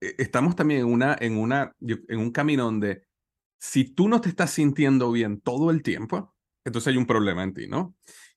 e, 0.00 0.14
estamos 0.18 0.56
también 0.56 0.80
en, 0.80 0.86
una, 0.86 1.16
en, 1.18 1.36
una, 1.36 1.74
en 1.80 2.18
un 2.18 2.30
camino 2.30 2.64
donde 2.64 3.02
si 3.58 3.84
tú 3.84 4.08
no 4.08 4.20
te 4.20 4.28
estás 4.28 4.50
sintiendo 4.50 5.10
bien 5.10 5.40
todo 5.40 5.70
el 5.70 5.82
tiempo, 5.82 6.34
entonces 6.64 6.92
hay 6.92 6.96
un 6.96 7.06
problema 7.06 7.42
en 7.42 7.54
ti, 7.54 7.66
¿no? 7.66 7.94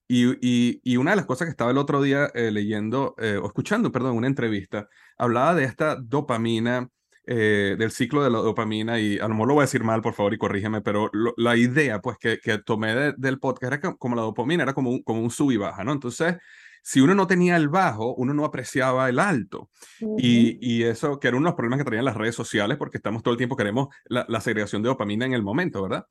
Y, 0.08 0.26
y, 0.46 0.80
y 0.82 0.96
una 0.96 1.12
de 1.12 1.16
las 1.16 1.26
cosas 1.26 1.46
que 1.46 1.50
estaba 1.50 1.70
el 1.70 1.78
otro 1.78 2.02
día 2.02 2.30
eh, 2.34 2.50
leyendo, 2.50 3.14
eh, 3.18 3.38
o 3.40 3.46
escuchando, 3.46 3.92
perdón, 3.92 4.16
una 4.16 4.26
entrevista, 4.26 4.88
hablaba 5.16 5.54
de 5.54 5.64
esta 5.64 5.96
dopamina, 5.96 6.88
eh, 7.24 7.76
del 7.78 7.92
ciclo 7.92 8.22
de 8.22 8.30
la 8.30 8.38
dopamina, 8.38 8.98
y 9.00 9.18
a 9.18 9.22
lo 9.22 9.30
mejor 9.30 9.48
lo 9.48 9.54
voy 9.54 9.62
a 9.62 9.66
decir 9.66 9.84
mal, 9.84 10.02
por 10.02 10.14
favor, 10.14 10.34
y 10.34 10.38
corrígeme, 10.38 10.82
pero 10.82 11.10
la 11.36 11.56
idea, 11.56 12.00
pues, 12.00 12.18
que, 12.18 12.38
que 12.40 12.58
tomé 12.58 13.14
del 13.16 13.38
podcast 13.38 13.72
era 13.72 13.96
como 13.96 14.16
la 14.16 14.22
dopamina, 14.22 14.64
era 14.64 14.74
como 14.74 14.90
un, 14.90 15.02
como 15.02 15.22
un 15.22 15.30
sub 15.30 15.52
y 15.52 15.56
baja, 15.56 15.84
¿no? 15.84 15.92
Entonces, 15.92 16.36
si 16.82 17.00
uno 17.00 17.14
no 17.14 17.26
tenía 17.26 17.56
el 17.56 17.68
bajo, 17.68 18.14
uno 18.14 18.34
no 18.34 18.44
apreciaba 18.44 19.08
el 19.08 19.18
alto. 19.18 19.70
y, 20.18 20.58
y, 20.60 20.82
eso, 20.82 21.18
que 21.18 21.28
era 21.28 21.36
uno 21.36 21.46
de 21.46 21.50
los 21.50 21.56
problemas 21.56 21.78
que 21.78 21.84
traían 21.84 22.04
las 22.04 22.16
redes 22.16 22.34
sociales, 22.34 22.76
porque 22.76 22.98
estamos 22.98 23.22
todo 23.22 23.32
el 23.32 23.38
tiempo, 23.38 23.56
queremos 23.56 23.88
la, 24.06 24.26
la 24.28 24.40
segregación 24.40 24.82
de 24.82 24.88
dopamina 24.88 25.24
en 25.24 25.32
el 25.32 25.42
momento, 25.42 25.82
¿verdad? 25.82 26.06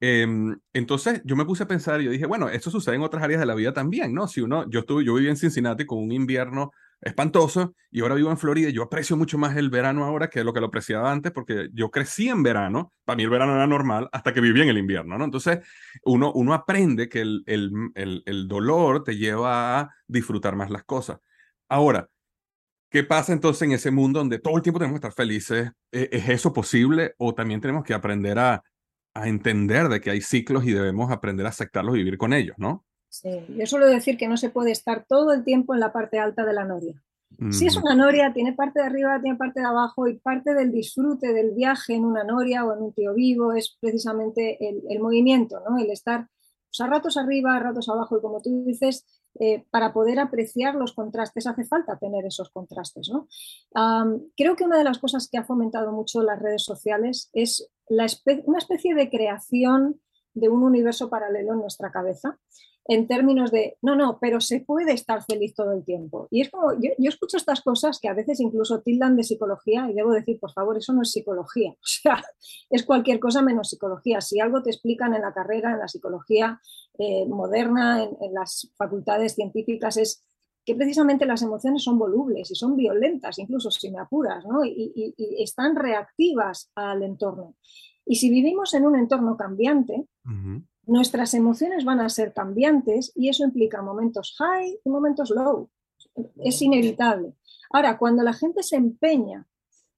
Em, 0.00 0.58
entonces 0.72 1.22
yo 1.24 1.36
me 1.36 1.44
puse 1.44 1.62
a 1.62 1.68
pensar 1.68 2.00
y 2.00 2.04
yo 2.04 2.10
dije, 2.10 2.26
bueno, 2.26 2.48
esto 2.48 2.70
sucede 2.70 2.96
en 2.96 3.02
otras 3.02 3.22
áreas 3.22 3.40
de 3.40 3.46
la 3.46 3.54
vida 3.54 3.72
también, 3.72 4.12
¿no? 4.12 4.26
Si 4.26 4.40
uno, 4.40 4.68
yo 4.68 4.80
estuve, 4.80 5.04
yo 5.04 5.14
viví 5.14 5.28
en 5.28 5.36
Cincinnati 5.36 5.86
con 5.86 5.98
un 5.98 6.12
invierno 6.12 6.72
espantoso 7.04 7.74
y 7.90 8.00
ahora 8.00 8.14
vivo 8.14 8.30
en 8.30 8.38
Florida 8.38 8.68
y 8.68 8.72
yo 8.72 8.82
aprecio 8.82 9.16
mucho 9.16 9.38
más 9.38 9.56
el 9.56 9.70
verano 9.70 10.04
ahora 10.04 10.28
que 10.28 10.42
lo 10.42 10.52
que 10.52 10.60
lo 10.60 10.66
apreciaba 10.66 11.12
antes 11.12 11.32
porque 11.32 11.68
yo 11.72 11.90
crecí 11.90 12.28
en 12.28 12.42
verano, 12.42 12.92
para 13.04 13.16
mí 13.16 13.22
el 13.22 13.30
verano 13.30 13.54
era 13.54 13.66
normal 13.66 14.08
hasta 14.12 14.32
que 14.32 14.40
viví 14.40 14.60
en 14.60 14.68
el 14.68 14.78
invierno, 14.78 15.18
¿no? 15.18 15.24
Entonces 15.24 15.60
uno, 16.04 16.32
uno 16.32 16.54
aprende 16.54 17.08
que 17.08 17.20
el, 17.20 17.42
el, 17.46 18.22
el, 18.24 18.48
dolor 18.48 19.04
te 19.04 19.16
lleva 19.16 19.80
a 19.80 19.90
disfrutar 20.06 20.56
más 20.56 20.70
las 20.70 20.84
cosas. 20.84 21.18
Ahora, 21.68 22.08
¿Qué 22.90 23.02
pasa 23.02 23.32
entonces 23.32 23.62
en 23.62 23.72
ese 23.72 23.90
mundo 23.90 24.20
donde 24.20 24.38
todo 24.38 24.56
el 24.56 24.62
tiempo 24.62 24.78
tenemos 24.78 25.00
que 25.00 25.08
estar 25.08 25.24
felices? 25.24 25.72
¿E-, 25.90 26.10
¿Es 26.12 26.28
eso 26.28 26.52
posible? 26.52 27.16
¿O 27.18 27.34
también 27.34 27.60
tenemos 27.60 27.82
que 27.82 27.92
aprender 27.92 28.38
a, 28.38 28.62
a 29.14 29.28
entender 29.28 29.88
de 29.88 30.00
que 30.00 30.10
hay 30.10 30.20
ciclos 30.20 30.64
y 30.64 30.72
debemos 30.72 31.10
aprender 31.10 31.46
a 31.46 31.48
aceptarlos 31.48 31.94
y 31.94 31.98
vivir 31.98 32.18
con 32.18 32.32
ellos, 32.32 32.54
¿no? 32.56 32.84
Sí, 33.22 33.30
yo 33.48 33.64
suelo 33.66 33.86
decir 33.86 34.16
que 34.16 34.26
no 34.26 34.36
se 34.36 34.50
puede 34.50 34.72
estar 34.72 35.06
todo 35.08 35.32
el 35.32 35.44
tiempo 35.44 35.72
en 35.72 35.78
la 35.78 35.92
parte 35.92 36.18
alta 36.18 36.44
de 36.44 36.52
la 36.52 36.64
noria. 36.64 37.00
Si 37.50 37.66
es 37.66 37.76
una 37.76 37.94
noria, 37.94 38.32
tiene 38.32 38.52
parte 38.52 38.80
de 38.80 38.86
arriba, 38.86 39.20
tiene 39.20 39.36
parte 39.36 39.60
de 39.60 39.66
abajo 39.66 40.06
y 40.06 40.18
parte 40.18 40.54
del 40.54 40.70
disfrute 40.70 41.32
del 41.32 41.52
viaje 41.52 41.94
en 41.94 42.04
una 42.04 42.22
noria 42.22 42.64
o 42.64 42.72
en 42.72 42.82
un 42.82 42.92
tío 42.92 43.12
vivo 43.12 43.52
es 43.52 43.76
precisamente 43.80 44.56
el, 44.60 45.00
movimiento, 45.00 45.60
¿no? 45.68 45.76
el 45.78 45.90
estar 45.90 46.28
pues, 46.68 46.80
a 46.80 46.86
ratos 46.86 47.16
arriba, 47.16 47.56
a 47.56 47.58
ratos 47.58 47.88
abajo 47.88 48.18
y 48.18 48.20
como 48.20 48.40
tú 48.40 48.64
dices, 48.64 49.04
eh, 49.40 49.64
para 49.70 49.92
poder 49.92 50.20
apreciar 50.20 50.76
los 50.76 50.92
contrastes 50.92 51.48
hace 51.48 51.64
falta 51.64 51.98
tener 51.98 52.24
esos 52.24 52.50
contrastes. 52.50 53.10
¿no? 53.10 53.26
creo 54.36 54.54
que 54.54 54.64
una 54.64 54.78
de 54.78 54.84
las 54.84 54.98
cosas 54.98 55.28
que 55.28 55.38
ha 55.38 55.44
fomentado 55.44 55.90
mucho 55.90 56.22
las 56.22 56.40
redes 56.40 56.62
sociales 56.62 57.30
es 57.32 57.68
una 57.88 58.06
especie 58.58 58.94
de 58.94 59.10
creación 59.10 60.00
de 60.34 60.48
un 60.48 60.62
universo 60.62 61.10
paralelo 61.10 61.54
en 61.54 61.60
nuestra 61.60 61.90
cabeza 61.90 62.38
en 62.86 63.06
términos 63.06 63.50
de, 63.50 63.78
no, 63.80 63.96
no, 63.96 64.18
pero 64.20 64.40
se 64.40 64.60
puede 64.60 64.92
estar 64.92 65.24
feliz 65.24 65.54
todo 65.54 65.72
el 65.72 65.84
tiempo. 65.84 66.28
Y 66.30 66.42
es 66.42 66.50
como, 66.50 66.72
yo, 66.74 66.90
escucho 66.98 67.38
estas 67.38 67.62
cosas 67.62 67.98
que 67.98 68.08
a 68.08 68.14
veces 68.14 68.40
incluso 68.40 68.80
tildan 68.80 69.16
de 69.16 69.24
psicología 69.24 69.88
y 69.90 69.94
debo 69.94 70.12
decir, 70.12 70.38
por 70.38 70.52
favor, 70.52 70.76
eso 70.76 70.92
no 70.92 71.02
es 71.02 71.10
psicología, 71.10 71.70
o 71.72 71.86
sea, 71.86 72.22
es 72.68 72.84
cualquier 72.84 73.18
cosa 73.18 73.42
menos 73.42 73.70
psicología. 73.70 74.20
Si 74.20 74.38
algo 74.38 74.62
te 74.62 74.70
explican 74.70 75.14
en 75.14 75.22
la 75.22 75.32
carrera, 75.32 75.72
en 75.72 75.78
la 75.78 75.88
psicología 75.88 76.60
eh, 76.98 77.26
moderna, 77.26 78.04
en, 78.04 78.34
las 78.34 78.70
facultades 78.76 79.34
científicas, 79.34 79.96
es 79.96 80.22
que 80.64 80.74
precisamente 80.74 81.26
las 81.26 81.42
emociones 81.42 81.82
son 81.84 81.98
volubles 81.98 82.50
y 82.50 82.54
son 82.54 82.74
violentas, 82.76 83.38
incluso 83.38 83.70
si 83.70 83.90
me 83.90 84.00
apuras, 84.00 84.44
¿no? 84.46 84.64
y, 84.64 85.14
están 85.38 85.76
reactivas 85.76 86.70
al 86.74 87.02
entorno. 87.02 87.54
Y 88.06 88.16
si 88.16 88.30
vivimos 88.30 88.74
en 88.74 88.86
un 88.86 88.96
entorno 88.96 89.36
cambiante, 89.36 90.06
nuestras 90.86 91.34
emociones 91.34 91.84
van 91.84 92.00
a 92.00 92.08
ser 92.08 92.32
cambiantes 92.32 93.12
y 93.14 93.28
eso 93.28 93.44
implica 93.44 93.82
momentos 93.82 94.34
high 94.38 94.78
y 94.84 94.88
momentos 94.88 95.30
low. 95.30 95.68
Es 96.38 96.62
inevitable. 96.62 97.34
Ahora, 97.70 97.98
cuando 97.98 98.22
la 98.22 98.32
gente 98.32 98.62
se 98.62 98.76
empeña 98.76 99.46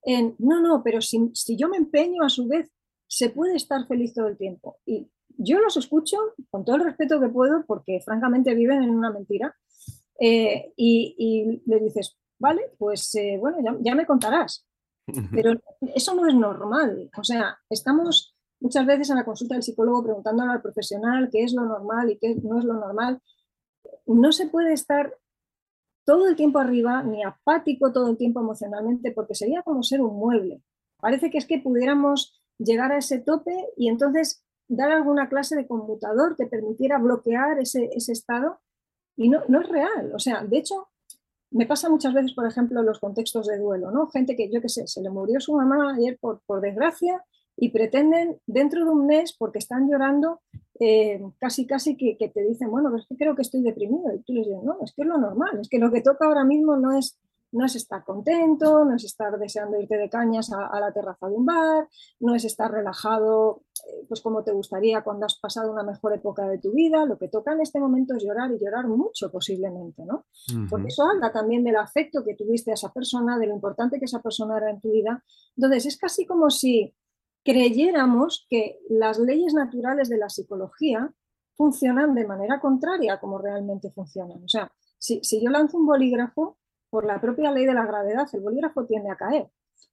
en, 0.03 0.35
no, 0.39 0.61
no, 0.61 0.83
pero 0.83 1.01
si, 1.01 1.33
yo 1.57 1.69
me 1.69 1.77
empeño 1.77 2.23
a 2.23 2.29
su 2.29 2.47
vez, 2.47 2.71
se 3.07 3.31
puede 3.31 3.57
estar 3.57 3.87
feliz 3.87 4.15
todo 4.15 4.29
el 4.29 4.37
tiempo. 4.37 4.79
Y 4.87 5.09
yo 5.37 5.61
los 5.61 5.77
escucho 5.77 6.17
con 6.51 6.65
todo 6.65 6.77
el 6.77 6.85
respeto 6.85 7.21
que 7.21 7.29
puedo 7.29 7.65
porque 7.67 8.01
francamente 8.05 8.55
viven 8.55 8.83
en 8.83 8.91
una 8.91 9.11
mentira. 9.11 9.55
Eh, 10.19 10.73
y, 10.77 11.63
le 11.67 11.81
dices, 11.81 12.17
vale, 12.39 12.63
pues 12.79 13.15
eh, 13.17 13.37
bueno, 13.39 13.79
ya 13.81 13.95
me 13.95 14.07
contarás. 14.07 14.67
Pero 15.33 15.61
eso 15.95 16.15
no 16.15 16.27
es 16.27 16.35
normal. 16.35 17.11
O 17.17 17.25
sea, 17.25 17.59
estamos 17.71 18.36
muchas 18.61 18.87
veces 18.87 19.11
en 19.11 19.17
la 19.17 19.25
consulta 19.25 19.55
del 19.55 19.63
psicólogo 19.63 20.03
preguntándole 20.03 20.53
al 20.53 20.63
profesional 20.63 21.29
qué 21.31 21.45
es 21.45 21.53
lo 21.53 21.65
normal 21.65 22.11
y 22.11 22.19
qué 22.19 22.35
no 22.37 22.59
es 22.59 22.65
lo 22.65 22.75
normal. 22.75 23.21
No 24.07 24.33
se 24.33 24.49
puede 24.49 24.73
estar 24.73 25.17
todo 26.05 26.29
el 26.29 26.37
tiempo 26.37 26.59
arriba 26.59 27.03
ni 27.03 27.25
apático 27.25 27.93
todo 27.93 28.11
el 28.11 28.17
tiempo 28.17 28.41
emocionalmente 28.41 29.13
porque 29.13 29.35
sería 29.35 29.63
como 29.63 29.83
ser 29.83 30.01
un 30.01 30.17
mueble. 30.17 30.63
Parece 30.99 31.31
que 31.31 31.39
es 31.39 31.47
que 31.47 31.59
pudiéramos 31.59 32.41
llegar 32.59 32.93
a 32.93 32.99
ese 32.99 33.19
tope 33.19 33.55
y 33.77 33.89
entonces 33.89 34.45
dar 34.69 34.91
alguna 34.91 35.29
clase 35.29 35.57
de 35.57 35.67
conmutador 35.67 36.37
que 36.37 36.47
permitiera 36.47 36.99
bloquear 36.99 37.59
ese, 37.59 37.91
estado 37.95 38.61
y 39.17 39.29
no, 39.29 39.43
no 39.49 39.61
es 39.61 39.69
real. 39.69 40.13
O 40.15 40.19
sea, 40.19 40.45
de 40.45 40.59
hecho, 40.59 40.89
me 41.51 41.67
pasa 41.67 41.89
muchas 41.89 42.15
veces, 42.15 42.33
por 42.35 42.47
ejemplo, 42.47 42.81
en 42.81 42.87
los 42.87 42.99
contextos 42.99 43.47
de 43.47 43.59
duelo, 43.59 43.91
¿no? 43.91 44.09
Gente 44.09 44.37
que, 44.37 44.51
yo 44.51 44.61
qué 44.61 44.69
sé, 44.69 44.87
se 44.87 45.03
le 45.03 45.11
murió 45.11 45.41
su 45.41 45.55
mamá 45.55 45.95
ayer 45.97 46.19
por, 46.21 46.41
por 46.47 46.61
desgracia 46.61 47.25
y 47.57 47.71
pretenden 47.71 48.39
dentro 48.47 48.85
de 48.85 48.91
un 48.91 49.07
mes, 49.07 49.35
porque 49.37 49.59
están 49.59 49.89
llorando, 49.91 50.41
eh, 50.79 51.23
casi 51.39 51.67
casi 51.67 51.97
que, 51.97 52.17
te 52.29 52.43
dicen, 52.43 52.71
bueno, 52.71 52.91
pero 52.91 53.01
es 53.01 53.09
que 53.09 53.17
creo 53.17 53.35
que 53.35 53.43
estoy 53.43 53.63
deprimido. 53.63 54.15
Y 54.15 54.23
tú 54.23 54.35
les 54.35 54.47
dices, 54.47 54.63
no, 54.63 54.77
es 54.83 54.93
que 54.93 55.03
es 55.03 55.09
lo 55.09 55.19
normal, 55.19 55.59
es 55.61 55.69
que 55.69 55.79
lo 55.79 55.91
que 55.91 56.03
toca 56.03 56.27
ahora 56.27 56.45
mismo 56.45 56.77
no 56.77 56.97
es, 56.97 57.19
no 57.53 57.65
es 57.65 57.75
estar 57.75 58.05
contento, 58.05 58.85
no 58.85 58.95
es 58.95 59.05
estar 59.05 59.39
deseando 59.39 59.81
irte 59.81 59.97
de 59.97 60.11
cañas 60.11 60.53
a, 60.53 60.79
la 60.79 60.93
terraza 60.93 61.29
de 61.29 61.35
un 61.35 61.47
bar, 61.47 61.89
no 62.21 62.35
es 62.35 62.45
estar 62.45 62.71
relajado, 62.71 63.63
eh, 63.89 64.05
pues 64.07 64.21
como 64.21 64.45
te 64.45 64.53
gustaría 64.53 65.03
cuando 65.03 65.25
has 65.25 65.39
pasado 65.39 65.73
una 65.73 65.83
mejor 65.83 66.13
época 66.13 66.47
de 66.47 66.59
tu 66.59 66.73
vida. 66.73 67.07
Lo 67.07 67.17
que 67.17 67.29
toca 67.29 67.55
en 67.55 67.63
este 67.63 67.81
momento 67.81 68.15
es 68.15 68.23
llorar 68.23 68.51
y 68.53 68.59
llorar 68.59 68.87
mucho 68.87 69.31
posiblemente, 69.31 70.05
¿no? 70.05 70.27
Porque 70.69 70.89
eso 70.89 71.05
habla 71.05 71.33
también 71.33 71.65
del 71.65 71.77
afecto 71.77 72.23
que 72.23 72.35
tuviste 72.35 72.73
a 72.73 72.75
esa 72.75 72.93
persona, 72.93 73.39
de 73.39 73.47
lo 73.47 73.55
importante 73.55 73.99
que 73.99 74.05
esa 74.05 74.21
persona 74.21 74.59
era 74.59 74.71
en 74.71 74.81
tu 74.81 74.91
vida. 74.91 75.25
Entonces, 75.57 75.87
es 75.87 75.97
casi 75.97 76.27
como 76.27 76.51
si 76.51 76.93
creyéramos 77.47 78.45
que 78.51 78.81
las 78.91 79.21
leyes 79.21 79.55
naturales 79.55 80.09
de 80.09 80.19
la 80.19 80.29
psicología 80.29 81.13
funcionan 81.55 82.13
de 82.15 82.27
manera 82.27 82.59
contraria 82.61 83.15
a 83.15 83.21
como 83.21 83.39
realmente 83.39 83.93
funcionan. 83.93 84.43
O 84.45 84.49
sea, 84.49 84.71
si, 84.99 85.21
yo 85.41 85.49
lanzo 85.49 85.79
un 85.79 85.87
bolígrafo, 85.87 86.59
por 86.91 87.07
la 87.07 87.21
propia 87.21 87.53
ley 87.53 87.65
de 87.65 87.75
la 87.75 87.87
gravedad, 87.87 88.27
el 88.33 88.41
bolígrafo 88.41 88.85
tiende 88.85 89.11
a 89.11 89.17
caer. 89.17 89.49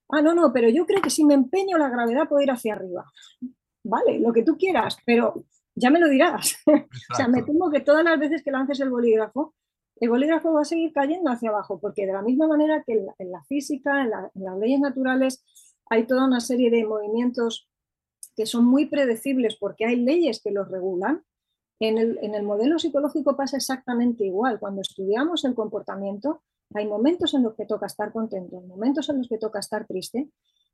Ah, 0.10 0.22
no, 0.22 0.34
no, 0.34 0.52
pero 0.52 0.68
yo 0.70 0.86
creo 0.86 1.02
que 1.02 1.10
si 1.10 1.24
me 1.26 1.34
empeño 1.34 1.78
la 1.78 1.90
gravedad 1.90 2.28
puede 2.28 2.44
ir 2.44 2.52
hacia 2.52 2.74
arriba. 2.74 3.06
Vale, 3.84 4.20
lo 4.20 4.34
que 4.34 4.44
tú 4.44 4.58
quieras, 4.58 4.98
pero 5.06 5.46
ya 5.76 5.90
me 5.90 6.00
lo 6.00 6.10
dirás. 6.10 6.58
o 6.66 7.16
sea, 7.16 7.28
me 7.28 7.44
temo 7.44 7.70
que 7.70 7.82
todas 7.82 8.04
las 8.04 8.20
veces 8.20 8.44
que 8.44 8.52
lances 8.52 8.80
el 8.80 8.90
bolígrafo, 8.90 9.54
el 9.98 10.10
bolígrafo 10.10 10.54
va 10.54 10.62
a 10.62 10.66
seguir 10.66 10.92
cayendo 10.92 11.30
hacia 11.30 11.50
abajo, 11.50 11.80
porque 11.80 12.06
de 12.06 12.14
la 12.14 12.22
misma 12.22 12.48
manera 12.48 12.84
que 12.86 12.94
en 12.94 13.32
la, 13.32 13.44
física, 13.44 14.02
en 14.02 14.44
las 14.44 14.58
leyes 14.58 14.80
naturales, 14.80 15.44
hay 15.94 16.08
toda 16.08 16.26
una 16.26 16.40
serie 16.40 16.72
de 16.72 16.86
movimientos 16.86 17.70
que 18.36 18.48
son 18.48 18.66
muy 18.66 18.88
predecibles 18.88 19.58
porque 19.60 19.86
hay 19.86 19.98
leyes 19.98 20.42
que 20.44 20.52
los 20.52 20.68
regulan. 20.68 21.24
En 21.80 21.98
el, 21.98 22.44
modelo 22.44 22.80
psicológico 22.80 23.36
pasa 23.36 23.58
exactamente 23.58 24.26
igual. 24.26 24.60
Cuando 24.60 24.82
estudiamos 24.82 25.46
el 25.46 25.54
comportamiento, 25.54 26.42
hay 26.74 26.88
momentos 26.88 27.34
en 27.36 27.44
los 27.44 27.56
que 27.56 27.66
toca 27.66 27.86
estar 27.86 28.12
contento, 28.12 28.60
momentos 28.62 29.08
en 29.10 29.20
los 29.20 29.28
que 29.28 29.38
toca 29.38 29.60
estar 29.60 29.86
triste. 29.86 30.30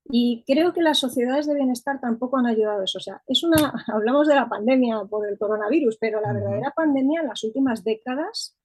Y 0.10 0.44
creo 0.48 0.72
que 0.72 0.82
las 0.82 1.00
sociedades 1.00 1.48
de 1.48 1.56
bienestar 1.56 2.00
tampoco 2.00 2.38
han 2.38 2.46
ayudado 2.46 2.82
a 2.82 2.84
eso. 2.86 3.00
O 3.00 3.02
sea, 3.02 3.22
es 3.28 3.44
una, 3.44 3.74
hablamos 3.88 4.28
de 4.28 4.36
la 4.36 4.48
pandemia 4.48 5.04
por 5.10 5.28
el 5.28 5.38
coronavirus, 5.38 5.98
pero 6.00 6.22
la 6.22 6.32
verdadera 6.32 6.72
pandemia 6.76 7.22
en 7.22 7.28
las 7.28 7.44
últimas 7.44 7.84
décadas 7.84 8.56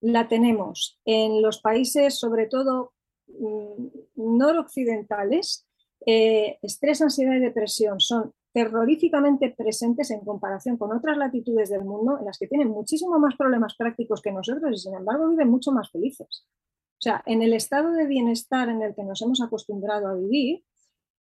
la 0.00 0.28
tenemos 0.28 1.00
en 1.04 1.42
los 1.42 1.60
países, 1.60 2.18
sobre 2.18 2.46
todo 2.46 2.92
mm, 3.26 3.86
noroccidentales, 4.14 5.66
eh, 6.06 6.58
estrés, 6.62 7.02
ansiedad 7.02 7.34
y 7.34 7.40
depresión 7.40 8.00
son 8.00 8.32
terroríficamente 8.52 9.52
presentes 9.56 10.10
en 10.10 10.20
comparación 10.20 10.76
con 10.76 10.96
otras 10.96 11.16
latitudes 11.16 11.70
del 11.70 11.84
mundo 11.84 12.18
en 12.18 12.26
las 12.26 12.38
que 12.38 12.46
tienen 12.46 12.68
muchísimo 12.68 13.18
más 13.18 13.34
problemas 13.36 13.74
prácticos 13.76 14.22
que 14.22 14.30
nosotros 14.30 14.70
y 14.72 14.78
sin 14.78 14.94
embargo 14.94 15.28
viven 15.28 15.50
mucho 15.50 15.72
más 15.72 15.90
felices. 15.90 16.46
O 16.94 17.02
sea, 17.04 17.22
en 17.26 17.42
el 17.42 17.52
estado 17.52 17.90
de 17.90 18.06
bienestar 18.06 18.68
en 18.68 18.80
el 18.82 18.94
que 18.94 19.02
nos 19.02 19.20
hemos 19.22 19.42
acostumbrado 19.42 20.06
a 20.06 20.14
vivir, 20.14 20.62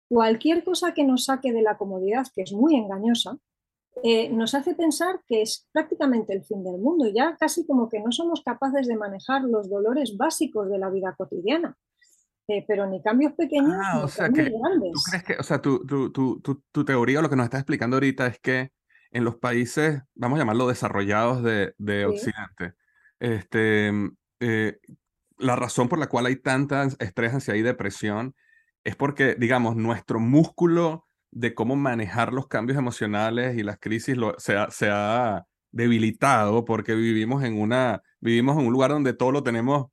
cualquier 0.08 0.64
cosa 0.64 0.92
que 0.92 1.04
nos 1.04 1.24
saque 1.26 1.52
de 1.52 1.62
la 1.62 1.78
comodidad, 1.78 2.26
que 2.34 2.42
es 2.42 2.52
muy 2.52 2.74
engañosa, 2.74 3.38
eh, 4.02 4.28
nos 4.30 4.54
hace 4.54 4.74
pensar 4.74 5.20
que 5.26 5.42
es 5.42 5.68
prácticamente 5.72 6.32
el 6.32 6.44
fin 6.44 6.64
del 6.64 6.78
mundo, 6.78 7.06
ya 7.08 7.36
casi 7.38 7.66
como 7.66 7.88
que 7.88 8.00
no 8.00 8.10
somos 8.10 8.42
capaces 8.42 8.88
de 8.88 8.96
manejar 8.96 9.42
los 9.44 9.70
dolores 9.70 10.16
básicos 10.16 10.68
de 10.68 10.78
la 10.78 10.90
vida 10.90 11.14
cotidiana. 11.16 11.76
Eh, 12.50 12.64
pero 12.66 12.84
ni 12.86 13.00
cambios 13.00 13.32
pequeños 13.34 13.76
ah, 13.80 13.92
ni 13.94 14.02
o 14.02 14.08
sea 14.08 14.24
cambios 14.24 14.50
grandes. 14.60 14.90
¿Tú 14.92 15.00
crees 15.08 15.22
que, 15.22 15.34
o 15.34 15.42
sea, 15.44 15.62
tu, 15.62 15.86
tu, 15.86 16.10
tu, 16.10 16.40
tu, 16.72 16.84
teoría, 16.84 17.22
lo 17.22 17.30
que 17.30 17.36
nos 17.36 17.44
estás 17.44 17.60
explicando 17.60 17.94
ahorita 17.96 18.26
es 18.26 18.40
que 18.40 18.72
en 19.12 19.22
los 19.22 19.36
países, 19.36 20.02
vamos 20.14 20.36
a 20.36 20.40
llamarlo 20.40 20.66
desarrollados 20.66 21.44
de, 21.44 21.74
de 21.78 22.06
Occidente, 22.06 22.74
este, 23.20 23.92
eh, 24.40 24.78
la 25.38 25.54
razón 25.54 25.88
por 25.88 26.00
la 26.00 26.08
cual 26.08 26.26
hay 26.26 26.36
tanta 26.36 26.88
estrés, 26.98 27.34
ansiedad 27.34 27.58
y 27.58 27.62
depresión 27.62 28.34
es 28.82 28.96
porque, 28.96 29.36
digamos, 29.38 29.76
nuestro 29.76 30.18
músculo 30.18 31.06
de 31.30 31.54
cómo 31.54 31.76
manejar 31.76 32.32
los 32.32 32.48
cambios 32.48 32.78
emocionales 32.78 33.56
y 33.56 33.62
las 33.62 33.78
crisis 33.78 34.16
lo, 34.16 34.34
se, 34.38 34.56
ha, 34.56 34.70
se 34.70 34.88
ha 34.90 35.46
debilitado 35.70 36.64
porque 36.64 36.96
vivimos 36.96 37.44
en, 37.44 37.60
una, 37.60 38.02
vivimos 38.18 38.58
en 38.58 38.66
un 38.66 38.72
lugar 38.72 38.90
donde 38.90 39.12
todo 39.12 39.30
lo 39.30 39.44
tenemos 39.44 39.86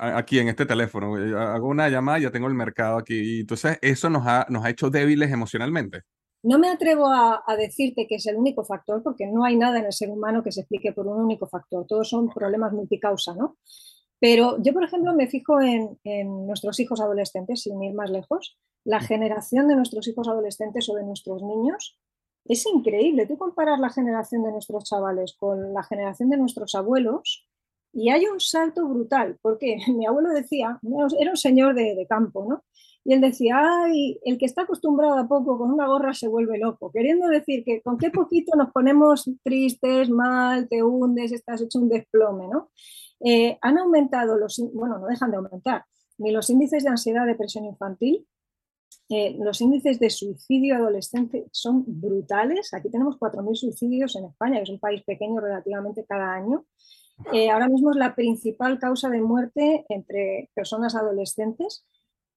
aquí 0.00 0.38
en 0.38 0.48
este 0.48 0.66
teléfono. 0.66 1.14
Hago 1.38 1.68
una 1.68 1.88
llamada 1.88 2.18
y 2.18 2.22
ya 2.22 2.30
tengo 2.30 2.48
el 2.48 2.54
mercado 2.54 2.98
aquí. 2.98 3.38
Y 3.38 3.40
entonces 3.40 3.78
eso 3.82 4.10
nos 4.10 4.26
ha, 4.26 4.46
nos 4.48 4.64
ha 4.64 4.70
hecho 4.70 4.90
débiles 4.90 5.30
emocionalmente. 5.30 6.02
No 6.42 6.58
me 6.58 6.68
atrevo 6.68 7.08
a, 7.08 7.42
decirte 7.58 8.06
que 8.06 8.16
es 8.16 8.26
el 8.26 8.36
único 8.36 8.64
factor, 8.64 9.02
porque 9.02 9.26
no 9.26 9.44
hay 9.44 9.56
nada 9.56 9.80
en 9.80 9.86
el 9.86 9.92
ser 9.92 10.10
humano 10.10 10.42
que 10.42 10.52
se 10.52 10.60
explique 10.60 10.92
por 10.92 11.06
un 11.06 11.20
único 11.20 11.46
factor. 11.48 11.86
Todos 11.86 12.08
son 12.08 12.28
problemas 12.28 12.72
multicausa, 12.72 13.34
¿no? 13.34 13.56
Pero 14.20 14.62
yo, 14.62 14.72
por 14.72 14.84
ejemplo, 14.84 15.12
me 15.14 15.26
fijo 15.26 15.60
en, 15.60 15.98
en, 16.04 16.46
nuestros 16.46 16.78
hijos 16.78 17.00
adolescentes, 17.00 17.62
sin 17.62 17.82
ir 17.82 17.94
más 17.94 18.10
lejos. 18.10 18.56
La 18.84 19.00
generación 19.00 19.68
de 19.68 19.76
nuestros 19.76 20.06
hijos 20.08 20.28
adolescentes 20.28 20.88
o 20.88 20.94
de 20.94 21.02
nuestros 21.02 21.42
niños 21.42 21.98
es 22.44 22.64
increíble. 22.66 23.26
Tú 23.26 23.36
comparas 23.36 23.80
la 23.80 23.90
generación 23.90 24.42
de 24.42 24.52
nuestros 24.52 24.84
chavales 24.84 25.34
con 25.38 25.72
la 25.72 25.82
generación 25.82 26.30
de 26.30 26.36
nuestros 26.36 26.74
abuelos 26.74 27.45
y 27.96 28.10
hay 28.10 28.26
un 28.26 28.38
salto 28.40 28.86
brutal, 28.86 29.38
porque 29.40 29.78
mi 29.88 30.06
abuelo 30.06 30.28
decía, 30.28 30.78
era 31.18 31.30
un 31.30 31.36
señor 31.36 31.74
de, 31.74 32.06
campo, 32.08 32.46
¿no? 32.46 32.62
Y 33.04 33.14
él 33.14 33.20
decía, 33.20 33.56
ay, 33.58 34.18
el 34.24 34.36
que 34.36 34.44
está 34.44 34.62
acostumbrado 34.62 35.16
a 35.18 35.26
poco 35.26 35.56
con 35.56 35.72
una 35.72 35.86
gorra 35.86 36.12
se 36.12 36.28
vuelve 36.28 36.58
loco, 36.58 36.90
queriendo 36.92 37.28
decir 37.28 37.64
que 37.64 37.80
con 37.80 37.96
qué 37.96 38.10
poquito 38.10 38.54
nos 38.56 38.70
ponemos 38.72 39.30
tristes, 39.42 40.10
mal, 40.10 40.68
te 40.68 40.82
hundes, 40.82 41.32
estás 41.32 41.62
hecho 41.62 41.78
un 41.78 41.88
desplome, 41.88 42.48
¿no? 42.48 42.70
Eh, 43.20 43.56
han 43.62 43.78
aumentado 43.78 44.36
los, 44.36 44.60
bueno, 44.74 44.98
no 44.98 45.06
dejan 45.06 45.30
de 45.30 45.38
aumentar, 45.38 45.84
ni 46.18 46.32
los 46.32 46.50
índices 46.50 46.84
de 46.84 46.90
ansiedad, 46.90 47.26
depresión 47.26 47.64
infantil, 47.64 48.26
eh, 49.08 49.36
los 49.38 49.60
índices 49.60 50.00
de 50.00 50.10
suicidio 50.10 50.76
adolescente 50.76 51.46
son 51.52 51.84
brutales. 51.86 52.74
Aquí 52.74 52.90
tenemos 52.90 53.16
4.000 53.18 53.54
suicidios 53.54 54.16
en 54.16 54.24
España, 54.24 54.56
que 54.56 54.64
es 54.64 54.70
un 54.70 54.80
país 54.80 55.02
pequeño 55.04 55.40
relativamente 55.40 56.04
cada 56.04 56.34
año. 56.34 56.66
Eh, 57.32 57.50
ahora 57.50 57.68
mismo 57.68 57.90
es 57.90 57.96
la 57.96 58.14
principal 58.14 58.78
causa 58.78 59.08
de 59.08 59.20
muerte 59.20 59.84
entre 59.88 60.50
personas 60.54 60.94
adolescentes. 60.94 61.84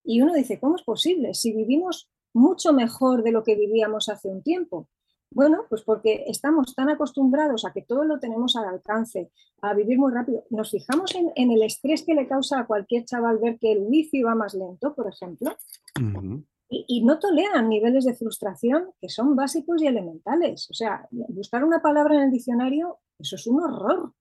Y 0.04 0.22
uno 0.22 0.34
dice, 0.34 0.60
¿cómo 0.60 0.76
es 0.76 0.84
posible? 0.84 1.34
Si 1.34 1.54
vivimos 1.54 2.10
mucho 2.34 2.74
mejor 2.74 3.24
de 3.24 3.32
lo 3.32 3.44
que 3.44 3.56
vivíamos 3.56 4.10
hace 4.10 4.28
un 4.28 4.42
tiempo. 4.42 4.88
Bueno, 5.32 5.66
pues 5.70 5.84
porque 5.84 6.24
estamos 6.28 6.74
tan 6.74 6.90
acostumbrados 6.90 7.64
a 7.64 7.72
que 7.72 7.84
todo 7.84 8.04
lo 8.04 8.20
tenemos 8.20 8.56
al 8.56 8.66
alcance, 8.66 9.32
a 9.62 9.76
vivir 9.76 10.00
muy 10.00 10.12
rápido. 10.12 10.44
Nos 10.50 10.72
fijamos 10.72 11.14
en, 11.14 11.52
el 11.52 11.62
estrés 11.62 12.04
que 12.04 12.16
le 12.16 12.28
causa 12.28 12.60
a 12.60 12.66
cualquier 12.66 13.06
chaval 13.06 13.38
ver 13.38 13.60
que 13.60 13.72
el 13.72 13.84
wifi 13.84 14.24
va 14.24 14.34
más 14.34 14.56
lento, 14.56 14.96
por 14.96 15.08
ejemplo, 15.08 15.56
y, 16.68 16.86
y, 16.88 17.04
no 17.04 17.20
toleran 17.20 17.70
niveles 17.70 18.06
de 18.06 18.16
frustración 18.16 18.92
que 19.00 19.10
son 19.10 19.36
básicos 19.36 19.82
y 19.84 19.88
elementales. 19.88 20.68
O 20.72 20.74
sea, 20.74 21.08
buscar 21.12 21.64
una 21.64 21.82
palabra 21.82 22.16
en 22.16 22.22
el 22.22 22.32
diccionario, 22.32 22.98
eso 23.20 23.36
es 23.36 23.46
un 23.46 23.62
horror. 23.62 24.14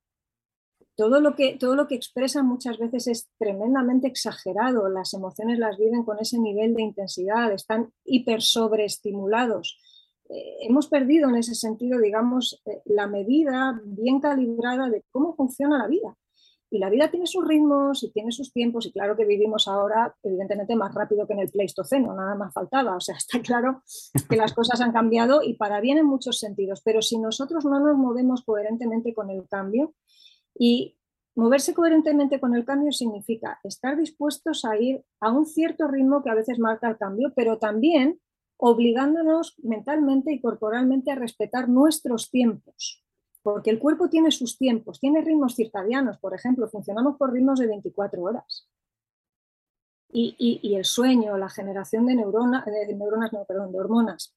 Todo 0.98 1.20
lo, 1.20 1.36
que, 1.36 1.56
todo 1.56 1.76
lo 1.76 1.86
que 1.86 1.94
expresan 1.94 2.44
muchas 2.44 2.76
veces 2.76 3.06
es 3.06 3.28
tremendamente 3.38 4.08
exagerado, 4.08 4.88
las 4.88 5.14
emociones 5.14 5.58
las 5.58 5.78
viven 5.78 6.02
con 6.02 6.18
ese 6.18 6.40
nivel 6.40 6.74
de 6.74 6.82
intensidad, 6.82 7.52
están 7.52 7.92
hiper 8.04 8.42
sobreestimulados 8.42 9.78
eh, 10.28 10.56
hemos 10.60 10.88
perdido 10.88 11.28
en 11.30 11.36
ese 11.36 11.54
sentido, 11.54 11.98
digamos, 11.98 12.60
eh, 12.66 12.82
la 12.84 13.06
medida 13.06 13.80
bien 13.84 14.20
calibrada 14.20 14.88
de 14.90 15.04
cómo 15.10 15.34
funciona 15.34 15.78
la 15.78 15.86
vida. 15.86 16.16
Y 16.70 16.78
la 16.78 16.90
vida 16.90 17.10
tiene 17.10 17.26
sus 17.26 17.48
ritmos 17.48 18.02
y 18.02 18.12
tiene 18.12 18.30
sus 18.30 18.52
tiempos, 18.52 18.84
y 18.84 18.92
claro 18.92 19.16
que 19.16 19.24
vivimos 19.24 19.68
ahora, 19.68 20.14
evidentemente, 20.22 20.76
más 20.76 20.94
rápido 20.94 21.26
que 21.26 21.32
en 21.32 21.38
el 21.38 21.48
Pleistoceno, 21.48 22.14
nada 22.14 22.34
más 22.34 22.52
faltaba. 22.52 22.94
O 22.96 23.00
sea, 23.00 23.16
está 23.18 23.40
claro 23.40 23.82
que 24.28 24.36
las 24.36 24.52
cosas 24.52 24.80
han 24.82 24.92
cambiado 24.92 25.40
y 25.42 25.54
para 25.54 25.80
bien 25.80 25.96
en 25.96 26.04
muchos 26.04 26.38
sentidos, 26.38 26.82
pero 26.84 27.00
si 27.00 27.18
nosotros 27.18 27.64
no 27.64 27.80
nos 27.80 27.96
movemos 27.96 28.42
coherentemente 28.44 29.14
con 29.14 29.30
el 29.30 29.48
cambio, 29.48 29.94
y 30.58 30.96
moverse 31.34 31.72
coherentemente 31.72 32.40
con 32.40 32.54
el 32.54 32.64
cambio 32.64 32.92
significa 32.92 33.60
estar 33.62 33.96
dispuestos 33.96 34.64
a 34.64 34.76
ir 34.76 35.04
a 35.20 35.30
un 35.30 35.46
cierto 35.46 35.86
ritmo 35.86 36.22
que 36.22 36.30
a 36.30 36.34
veces 36.34 36.58
marca 36.58 36.88
el 36.88 36.98
cambio, 36.98 37.32
pero 37.34 37.58
también 37.58 38.20
obligándonos 38.56 39.54
mentalmente 39.62 40.32
y 40.32 40.40
corporalmente 40.40 41.12
a 41.12 41.14
respetar 41.14 41.68
nuestros 41.68 42.30
tiempos, 42.30 43.04
porque 43.42 43.70
el 43.70 43.78
cuerpo 43.78 44.08
tiene 44.08 44.32
sus 44.32 44.58
tiempos, 44.58 44.98
tiene 44.98 45.22
ritmos 45.22 45.54
circadianos, 45.54 46.18
por 46.18 46.34
ejemplo, 46.34 46.68
funcionamos 46.68 47.16
por 47.16 47.32
ritmos 47.32 47.60
de 47.60 47.68
24 47.68 48.20
horas. 48.20 48.68
Y, 50.10 50.74
el 50.74 50.86
sueño, 50.86 51.36
la 51.36 51.50
generación 51.50 52.06
de, 52.06 52.14
neuronas, 52.14 52.64
de 52.64 52.94
neuronas, 52.94 53.30
de 53.30 53.78
hormonas, 53.78 54.34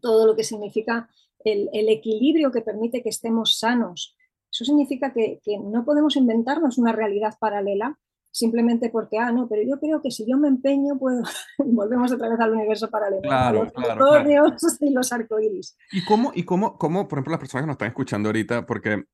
todo 0.00 0.26
lo 0.26 0.34
que 0.34 0.42
significa 0.42 1.08
el, 1.44 1.88
equilibrio 1.88 2.50
que 2.50 2.60
permite 2.60 3.02
que 3.02 3.08
estemos 3.08 3.58
sanos. 3.58 4.15
Eso 4.50 4.64
significa 4.64 5.12
que, 5.12 5.40
que 5.44 5.58
no 5.58 5.84
podemos 5.84 6.16
inventarnos 6.16 6.78
una 6.78 6.92
realidad 6.92 7.34
paralela 7.38 7.98
simplemente 8.36 8.90
porque, 8.90 9.18
ah, 9.18 9.32
no, 9.32 9.48
pero 9.48 9.62
yo 9.62 9.80
creo 9.80 10.02
que 10.02 10.10
si 10.10 10.28
yo 10.28 10.36
me 10.36 10.48
empeño, 10.48 10.98
puedo. 10.98 11.22
Volvemos 11.58 12.12
otra 12.12 12.28
vez 12.28 12.38
al 12.38 12.52
universo 12.52 12.90
paralelo. 12.90 13.22
Claro, 13.22 13.64
los 13.64 13.72
claro, 13.72 14.24
y 14.80 14.90
los 14.90 15.12
arcoíris. 15.12 15.76
¿Y 15.90 16.04
cómo, 16.04 16.32
y 16.34 16.44
cómo, 16.44 16.76
cómo, 16.76 17.08
por 17.08 17.18
ejemplo, 17.18 17.32
las 17.32 17.40
personas 17.40 17.62
que 17.62 17.66
nos 17.68 17.74
están 17.74 17.88
escuchando 17.88 18.28
ahorita, 18.28 18.66
porque 18.66 19.04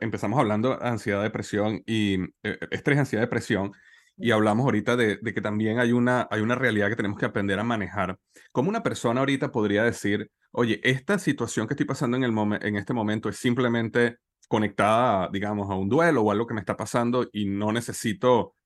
empezamos 0.00 0.38
hablando 0.38 0.76
de 0.76 0.86
ansiedad, 0.86 1.22
depresión 1.22 1.82
y 1.86 2.16
eh, 2.42 2.58
estrés, 2.70 2.98
ansiedad, 2.98 3.24
depresión, 3.24 3.72
y 4.18 4.30
hablamos 4.30 4.64
ahorita 4.64 4.94
de, 4.96 5.18
de, 5.22 5.34
que 5.34 5.40
también 5.40 5.78
hay 5.78 5.92
una, 5.92 6.28
hay 6.30 6.42
una 6.42 6.54
realidad 6.54 6.88
que 6.88 6.96
tenemos 6.96 7.18
que 7.18 7.26
aprender 7.26 7.58
a 7.58 7.64
manejar. 7.64 8.18
¿Cómo 8.52 8.68
una 8.68 8.82
persona 8.82 9.20
ahorita 9.20 9.52
podría 9.52 9.84
decir, 9.84 10.30
oye, 10.52 10.80
esta 10.84 11.18
situación 11.18 11.66
que 11.66 11.74
estoy 11.74 11.86
pasando 11.86 12.18
en, 12.18 12.24
el 12.24 12.34
en 12.62 12.76
este 12.76 12.92
momento 12.92 13.30
es 13.30 13.36
simplemente 13.36 14.18
conectada, 14.48 15.28
digamos, 15.32 15.70
a 15.70 15.74
un 15.74 15.88
duelo 15.88 16.22
o 16.22 16.30
algo 16.30 16.46
que 16.46 16.54
me 16.54 16.60
está 16.60 16.76
pasando 16.76 17.28
y 17.32 17.46
no 17.46 17.72
necesito 17.72 18.56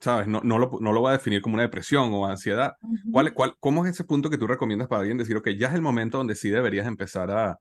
¿sabes? 0.00 0.26
No, 0.26 0.40
no, 0.42 0.58
lo, 0.58 0.78
no 0.80 0.92
lo 0.92 1.00
voy 1.00 1.10
a 1.10 1.12
definir 1.12 1.42
como 1.42 1.54
una 1.54 1.62
depresión 1.62 2.12
o 2.12 2.26
ansiedad. 2.26 2.72
¿Cuál, 3.12 3.34
cuál, 3.34 3.54
¿Cómo 3.60 3.84
es 3.84 3.92
ese 3.92 4.04
punto 4.04 4.30
que 4.30 4.38
tú 4.38 4.46
recomiendas 4.46 4.88
para 4.88 5.00
alguien 5.00 5.18
decir, 5.18 5.36
ok, 5.36 5.50
ya 5.50 5.68
es 5.68 5.74
el 5.74 5.82
momento 5.82 6.18
donde 6.18 6.34
sí 6.34 6.48
deberías 6.48 6.86
empezar 6.86 7.30
a 7.30 7.60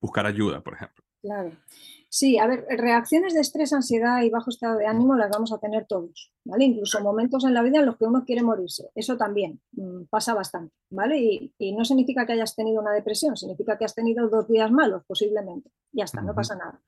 buscar 0.00 0.24
ayuda, 0.24 0.62
por 0.62 0.74
ejemplo? 0.74 1.04
Claro. 1.20 1.50
Sí, 2.12 2.38
a 2.38 2.46
ver, 2.48 2.66
reacciones 2.68 3.34
de 3.34 3.40
estrés, 3.40 3.72
ansiedad 3.72 4.20
y 4.22 4.30
bajo 4.30 4.50
estado 4.50 4.76
de 4.78 4.86
ánimo 4.86 5.14
las 5.14 5.30
vamos 5.30 5.52
a 5.52 5.58
tener 5.58 5.86
todos, 5.86 6.32
¿vale? 6.44 6.64
Incluso 6.64 7.00
momentos 7.00 7.44
en 7.44 7.54
la 7.54 7.62
vida 7.62 7.78
en 7.78 7.86
los 7.86 7.96
que 7.98 8.04
uno 8.04 8.24
quiere 8.24 8.42
morirse. 8.42 8.90
Eso 8.96 9.16
también 9.16 9.60
mm, 9.70 10.06
pasa 10.10 10.34
bastante, 10.34 10.74
¿vale? 10.90 11.20
Y, 11.20 11.54
y, 11.56 11.72
no 11.72 11.84
significa 11.84 12.26
que 12.26 12.32
hayas 12.32 12.56
tenido 12.56 12.82
una 12.82 12.92
depresión, 12.92 13.36
significa 13.36 13.78
que 13.78 13.84
has 13.84 13.94
tenido 13.94 14.28
dos 14.28 14.48
días 14.48 14.72
malos, 14.72 15.04
posiblemente. 15.06 15.70
Ya 15.92 16.02
está, 16.02 16.20
no 16.20 16.34
pasa 16.34 16.56
nada. 16.56 16.82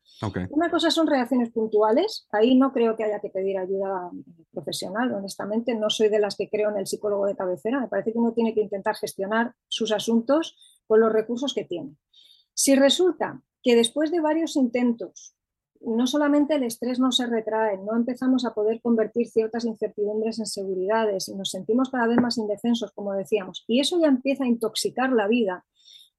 Una 0.50 0.70
cosa 0.72 0.90
son 0.90 1.06
reacciones 1.06 1.50
puntuales, 1.50 2.26
ahí 2.32 2.56
no 2.56 2.72
creo 2.72 2.96
que 2.96 3.04
haya 3.04 3.20
que 3.20 3.30
pedir 3.30 3.58
ayuda 3.58 4.10
profesional, 4.50 5.12
honestamente. 5.12 5.76
No 5.76 5.88
soy 5.88 6.08
de 6.08 6.18
las 6.18 6.34
que 6.34 6.50
creo 6.50 6.70
en 6.70 6.78
el 6.78 6.88
psicólogo 6.88 7.26
de 7.26 7.36
cabecera. 7.36 7.78
Me 7.78 7.86
parece 7.86 8.12
que 8.12 8.18
uno 8.18 8.32
tiene 8.32 8.54
que 8.54 8.60
intentar 8.60 8.96
gestionar 8.96 9.54
sus 9.68 9.92
asuntos 9.92 10.56
con 10.88 10.98
los 10.98 11.12
recursos 11.12 11.54
que 11.54 11.64
tiene. 11.64 11.96
Si 12.54 12.74
resulta 12.74 13.40
que 13.62 13.76
después 13.76 14.10
de 14.10 14.20
varios 14.20 14.56
intentos, 14.56 15.34
no 15.80 16.06
solamente 16.06 16.54
el 16.54 16.62
estrés 16.62 16.98
no 16.98 17.12
se 17.12 17.26
retrae, 17.26 17.78
no 17.78 17.96
empezamos 17.96 18.44
a 18.44 18.54
poder 18.54 18.80
convertir 18.80 19.28
ciertas 19.28 19.64
incertidumbres 19.64 20.38
en 20.38 20.46
seguridades 20.46 21.28
y 21.28 21.34
nos 21.34 21.50
sentimos 21.50 21.90
cada 21.90 22.06
vez 22.06 22.18
más 22.18 22.38
indefensos, 22.38 22.92
como 22.92 23.12
decíamos, 23.12 23.64
y 23.66 23.80
eso 23.80 24.00
ya 24.00 24.08
empieza 24.08 24.44
a 24.44 24.48
intoxicar 24.48 25.12
la 25.12 25.26
vida, 25.26 25.64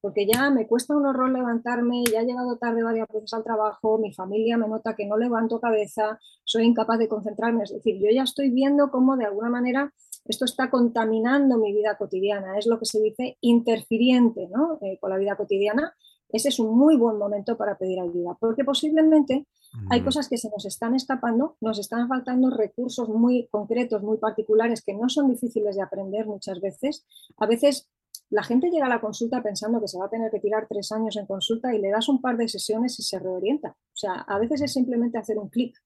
porque 0.00 0.26
ya 0.26 0.50
me 0.50 0.66
cuesta 0.66 0.94
un 0.94 1.06
horror 1.06 1.32
levantarme, 1.32 2.04
ya 2.04 2.20
he 2.20 2.26
llegado 2.26 2.58
tarde 2.58 2.82
varias 2.82 3.08
veces 3.08 3.32
al 3.32 3.42
trabajo, 3.42 3.98
mi 3.98 4.12
familia 4.12 4.58
me 4.58 4.68
nota 4.68 4.94
que 4.94 5.06
no 5.06 5.16
levanto 5.16 5.60
cabeza, 5.60 6.18
soy 6.44 6.64
incapaz 6.64 6.98
de 6.98 7.08
concentrarme, 7.08 7.62
es 7.62 7.72
decir, 7.72 7.98
yo 7.98 8.10
ya 8.10 8.24
estoy 8.24 8.50
viendo 8.50 8.90
cómo 8.90 9.16
de 9.16 9.24
alguna 9.24 9.48
manera 9.48 9.94
esto 10.26 10.44
está 10.44 10.68
contaminando 10.68 11.56
mi 11.56 11.72
vida 11.72 11.96
cotidiana, 11.96 12.58
es 12.58 12.66
lo 12.66 12.78
que 12.78 12.86
se 12.86 13.00
dice 13.00 13.38
interfiriente 13.40 14.48
¿no? 14.48 14.78
Eh, 14.82 14.98
con 15.00 15.10
la 15.10 15.16
vida 15.16 15.36
cotidiana 15.36 15.94
ese 16.34 16.48
es 16.48 16.58
un 16.58 16.76
muy 16.76 16.96
buen 16.96 17.16
momento 17.16 17.56
para 17.56 17.78
pedir 17.78 18.00
ayuda, 18.00 18.36
porque 18.40 18.64
posiblemente 18.64 19.46
hay 19.88 20.00
mm. 20.00 20.04
cosas 20.04 20.28
que 20.28 20.36
se 20.36 20.50
nos 20.50 20.66
están 20.66 20.96
escapando, 20.96 21.56
nos 21.60 21.78
están 21.78 22.08
faltando 22.08 22.50
recursos 22.50 23.08
muy 23.08 23.46
concretos, 23.52 24.02
muy 24.02 24.18
particulares, 24.18 24.82
que 24.82 24.94
no 24.94 25.08
son 25.08 25.30
difíciles 25.30 25.76
de 25.76 25.82
aprender 25.82 26.26
muchas 26.26 26.60
veces. 26.60 27.06
A 27.36 27.46
veces 27.46 27.88
la 28.30 28.42
gente 28.42 28.68
llega 28.70 28.86
a 28.86 28.88
la 28.88 29.00
consulta 29.00 29.44
pensando 29.44 29.80
que 29.80 29.86
se 29.86 29.96
va 29.96 30.06
a 30.06 30.10
tener 30.10 30.28
que 30.32 30.40
tirar 30.40 30.66
tres 30.68 30.90
años 30.90 31.16
en 31.16 31.26
consulta 31.26 31.72
y 31.72 31.78
le 31.80 31.90
das 31.90 32.08
un 32.08 32.20
par 32.20 32.36
de 32.36 32.48
sesiones 32.48 32.98
y 32.98 33.04
se 33.04 33.20
reorienta. 33.20 33.68
O 33.68 33.96
sea, 33.96 34.14
a 34.14 34.36
veces 34.40 34.60
es 34.60 34.72
simplemente 34.72 35.18
hacer 35.18 35.38
un 35.38 35.48
clic. 35.48 35.80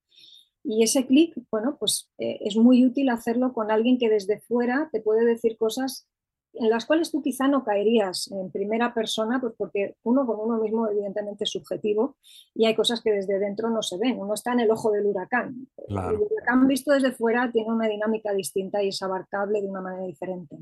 Y 0.65 0.83
ese 0.83 1.07
clic, 1.07 1.35
bueno, 1.51 1.77
pues 1.79 2.11
eh, 2.17 2.39
es 2.41 2.57
muy 2.57 2.87
útil 2.87 3.11
hacerlo 3.11 3.53
con 3.53 3.71
alguien 3.71 3.99
que 3.99 4.09
desde 4.09 4.41
fuera 4.41 4.89
te 4.93 5.03
puede 5.03 5.27
decir 5.27 5.59
cosas 5.59 6.09
en 6.55 6.71
las 6.71 6.87
cuales 6.87 7.11
tú 7.11 7.23
quizá 7.23 7.47
no 7.49 7.65
caerías 7.65 8.31
en 8.33 8.51
primera 8.51 8.95
persona, 8.95 9.41
pues 9.41 9.55
porque 9.57 9.97
uno 10.03 10.27
con 10.27 10.41
uno 10.41 10.61
mismo 10.61 10.89
evidentemente 10.89 11.45
es 11.45 11.51
subjetivo 11.51 12.17
y 12.55 12.67
hay 12.67 12.75
cosas 12.75 13.01
que 13.03 13.13
desde 13.13 13.39
dentro 13.39 13.71
no 13.71 13.83
se 13.83 13.99
ven. 13.99 14.19
Uno 14.19 14.35
está 14.35 14.53
en 14.53 14.61
el 14.61 14.71
ojo 14.71 14.91
del 14.91 15.07
huracán. 15.07 15.69
El 15.89 15.97
huracán 15.97 16.67
visto 16.67 16.93
desde 16.93 17.13
fuera 17.13 17.51
tiene 17.53 17.71
una 17.73 17.87
dinámica 17.87 18.33
distinta 18.33 18.83
y 18.83 18.89
es 18.89 19.03
abarcable 19.03 19.61
de 19.61 19.69
una 19.69 19.81
manera 19.81 20.07
diferente. 20.07 20.57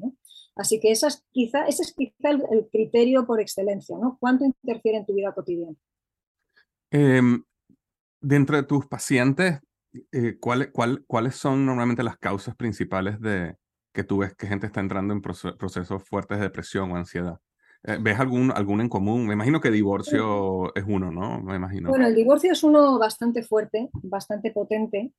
Así 0.57 0.81
que 0.81 0.91
esa 0.91 1.09
quizá, 1.31 1.67
ese 1.67 1.83
es 1.83 1.95
quizá 1.95 2.31
el, 2.31 2.69
criterio 2.71 3.27
por 3.27 3.41
excelencia. 3.41 3.97
¿no? 3.99 4.17
¿Cuánto 4.21 4.45
interfiere 4.45 4.99
en 4.99 5.07
tu 5.07 5.15
vida 5.15 5.33
cotidiana? 5.33 5.77
Em, 6.91 7.43
dentro 8.21 8.57
de 8.57 8.63
tus 8.65 8.87
pacientes, 8.87 9.61
eh, 10.13 10.39
¿cuáles 10.39 11.37
son 11.37 11.65
normalmente 11.65 12.03
las 12.03 12.19
causas 12.19 12.55
principales 12.55 13.21
de, 13.21 13.57
que 13.97 14.05
tú 14.05 14.19
ves 14.19 14.35
que 14.35 14.47
gente 14.47 14.67
está 14.67 14.81
entrando 14.81 15.15
en 15.15 15.23
procesos 15.23 16.05
fuertes 16.05 16.37
de 16.37 16.45
depresión 16.45 16.93
o 16.93 16.97
ansiedad? 16.97 17.39
Eh, 17.83 17.97
¿Ves 17.99 18.21
algún, 18.21 18.53
algún 18.53 18.83
en 18.83 18.91
común? 18.91 19.27
Me 19.27 19.33
imagino 19.33 19.59
que 19.59 19.71
divorcio 19.71 20.75
es 20.75 20.85
uno, 20.87 21.11
¿no? 21.11 21.41
Me 21.41 21.57
imagino. 21.57 21.89
Bueno, 21.89 22.07
el 22.07 22.15
divorcio 22.15 22.53
es 22.53 22.63
uno 22.63 22.99
bastante 22.99 23.43
fuerte, 23.43 23.89
bastante 24.03 24.51
potente. 24.51 25.13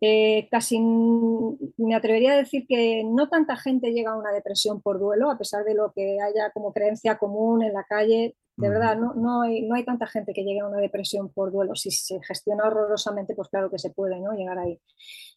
Eh, 0.00 0.48
casi 0.50 0.80
me 0.80 1.94
atrevería 1.94 2.32
a 2.32 2.36
decir 2.36 2.64
que 2.66 3.04
no 3.04 3.28
tanta 3.28 3.56
gente 3.56 3.92
llega 3.92 4.12
a 4.12 4.18
una 4.18 4.32
depresión 4.32 4.80
por 4.80 4.98
duelo, 4.98 5.30
a 5.30 5.36
pesar 5.36 5.64
de 5.64 5.74
lo 5.74 5.92
que 5.92 6.18
haya 6.20 6.50
como 6.54 6.72
creencia 6.72 7.18
común 7.18 7.62
en 7.62 7.74
la 7.74 7.84
calle. 7.84 8.34
De 8.56 8.68
verdad, 8.68 8.98
no, 8.98 9.14
no, 9.14 9.42
hay, 9.42 9.62
no 9.62 9.74
hay 9.74 9.84
tanta 9.84 10.06
gente 10.06 10.32
que 10.34 10.44
llegue 10.44 10.60
a 10.60 10.66
una 10.66 10.78
depresión 10.78 11.30
por 11.32 11.52
duelo. 11.52 11.74
Si 11.74 11.90
se 11.90 12.22
gestiona 12.22 12.64
horrorosamente, 12.66 13.34
pues 13.34 13.48
claro 13.48 13.70
que 13.70 13.78
se 13.78 13.90
puede 13.90 14.20
¿no? 14.20 14.32
llegar 14.32 14.58
ahí. 14.58 14.78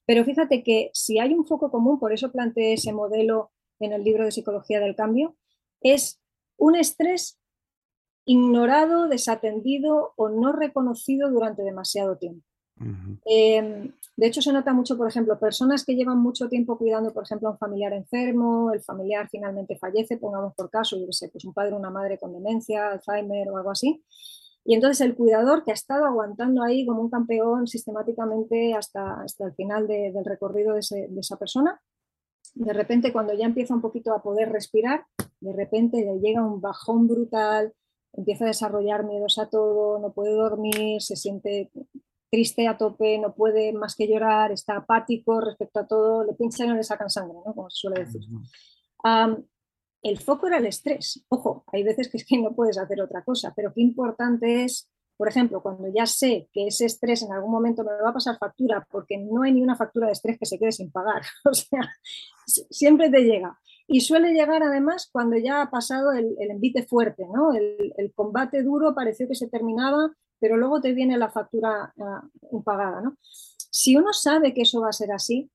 Pero 0.05 0.24
fíjate 0.26 0.63
que 0.63 0.91
si 0.93 1.20
hay 1.20 1.34
un 1.34 1.45
foco 1.45 1.72
común, 1.72 1.99
por 1.99 2.13
eso 2.13 2.32
planteé 2.32 2.74
ese 2.74 2.91
modelo 2.91 3.51
en 3.80 3.93
el 3.93 4.03
libro 4.03 4.26
de 4.26 4.32
Psicología 4.32 4.80
del 4.80 4.95
Cambio, 4.95 5.36
es 5.82 6.22
un 6.57 6.76
estrés 6.76 7.39
ignorado, 8.26 9.07
desatendido 9.07 10.13
o 10.16 10.30
no 10.30 10.51
reconocido 10.51 11.30
durante 11.30 11.63
demasiado 11.63 12.18
tiempo. 12.18 12.45
Em, 12.80 13.91
de 14.17 14.28
hecho, 14.28 14.41
se 14.41 14.51
nota 14.51 14.73
mucho, 14.73 14.97
por 14.97 15.07
ejemplo, 15.07 15.39
personas 15.39 15.86
que 15.86 15.95
llevan 15.95 16.19
mucho 16.19 16.49
tiempo 16.49 16.78
cuidando, 16.78 17.13
por 17.13 17.23
ejemplo, 17.23 17.49
a 17.49 17.51
un 17.51 17.57
familiar 17.57 17.93
enfermo, 17.93 18.71
el 18.71 18.82
familiar 18.82 19.30
finalmente 19.30 19.78
fallece, 19.78 20.17
pongamos 20.17 20.53
por 20.55 20.69
caso, 20.69 20.97
yo 20.97 21.11
sé, 21.11 21.30
pues 21.30 21.45
un 21.45 21.53
padre 21.53 21.73
o 21.73 21.78
una 21.78 21.89
madre 21.89 22.17
con 22.17 22.34
demencia, 22.34 22.91
Alzheimer 22.91 23.49
o 23.49 23.57
algo 23.57 23.71
así. 23.71 24.03
Y 24.65 24.73
entonces 24.73 25.01
el 25.01 25.15
cuidador 25.15 25.63
que 25.63 25.71
ha 25.71 25.76
estado 25.76 26.05
aguantando 26.05 26.63
ahí 26.63 26.86
como 26.86 27.01
un 27.01 27.09
campeón 27.09 27.67
sistemáticamente 27.67 28.73
hasta, 28.73 29.21
hasta 29.21 29.45
el 29.45 29.53
final 29.53 29.88
del 29.88 30.26
recorrido 30.26 30.73
de, 30.73 31.07
de 31.09 31.19
esa 31.19 31.38
persona, 31.38 31.80
de 32.55 32.73
repente 32.73 33.11
cuando 33.11 33.34
ya 33.34 33.45
empieza 33.45 33.76
un 33.76 33.82
poquito 33.82 34.13
a 34.13 34.23
poder 34.23 34.49
respirar, 34.51 35.05
de 35.39 35.53
repente 35.53 35.97
le 36.03 36.19
llega 36.19 36.43
un 36.43 36.61
bajón 36.61 37.07
brutal, 37.07 37.73
empieza 38.13 38.45
a 38.45 38.47
desarrollar 38.47 39.05
miedos 39.05 39.38
a 39.38 39.49
todo, 39.49 39.99
no 39.99 40.13
puede 40.13 40.34
dormir, 40.34 41.01
se 41.01 41.15
siente 41.15 41.69
triste 42.36 42.67
a 42.67 42.77
tope, 42.77 43.17
no 43.17 43.33
puede 43.33 43.71
más 43.71 43.95
que 43.95 44.09
llorar, 44.09 44.51
está 44.51 44.75
apático 44.75 45.39
respecto 45.39 45.79
a 45.79 45.88
todo, 45.88 46.25
le 46.25 46.33
pinchan 46.33 46.67
y 46.67 46.69
no 46.71 46.75
le 46.75 46.83
sacan 46.83 47.09
sangre, 47.09 47.38
¿no? 47.45 47.53
como 47.53 47.69
se 47.69 47.79
suele 47.79 48.03
decir. 48.03 48.23
el 50.03 50.19
foco 50.19 50.47
era 50.47 50.57
el 50.57 50.65
estrés. 50.65 51.23
Ojo, 51.29 51.63
hay 51.71 51.83
veces 51.83 52.09
que 52.09 52.17
es 52.17 52.25
que 52.25 52.38
no 52.38 52.53
puedes 52.53 52.77
hacer 52.77 52.99
otra 52.99 53.23
cosa, 53.23 53.53
pero 53.55 53.71
qué 53.73 53.81
importante 53.81 54.65
es, 54.65 54.91
por 55.15 55.29
ejemplo, 55.29 55.61
cuando 55.63 55.88
ya 55.88 56.05
sé 56.05 56.49
que 56.51 56.67
ese 56.67 56.88
estrés 56.88 57.23
en 57.23 57.31
algún 57.31 57.51
momento 57.51 57.86
me 57.86 57.93
va 58.03 58.09
a 58.09 58.13
pasar 58.13 58.38
factura, 58.38 58.86
porque 58.91 59.17
no 59.17 59.43
hay 59.43 59.53
ni 59.53 59.61
una 59.61 59.77
factura 59.77 60.07
de 60.07 60.11
estrés 60.11 60.38
que 60.38 60.45
se 60.45 60.59
quede 60.59 60.73
sin 60.73 60.91
pagar. 60.91 61.21
O 61.49 61.53
sea, 61.53 61.89
siempre 62.69 63.09
te 63.09 63.21
llega. 63.21 63.57
Y 63.88 64.01
suele 64.01 64.33
llegar 64.33 64.61
además 64.61 65.07
cuando 65.09 65.38
ya 65.38 65.61
ha 65.61 65.69
pasado 65.71 66.11
el, 66.11 66.36
envite 66.38 66.83
fuerte, 66.86 67.25
¿no? 67.33 67.53
El, 67.53 67.93
el, 67.95 68.11
combate 68.13 68.61
duro 68.61 68.93
pareció 68.93 69.25
que 69.25 69.36
se 69.36 69.47
terminaba 69.47 70.11
pero 70.39 70.57
luego 70.57 70.81
te 70.81 70.93
viene 70.93 71.17
la 71.17 71.29
factura 71.29 71.93
uh, 71.97 72.55
impagada. 72.55 73.01
¿no? 73.01 73.17
Si 73.21 73.95
uno 73.95 74.13
sabe 74.13 74.53
que 74.53 74.61
eso 74.61 74.81
va 74.81 74.89
a 74.89 74.93
ser 74.93 75.11
así, 75.11 75.49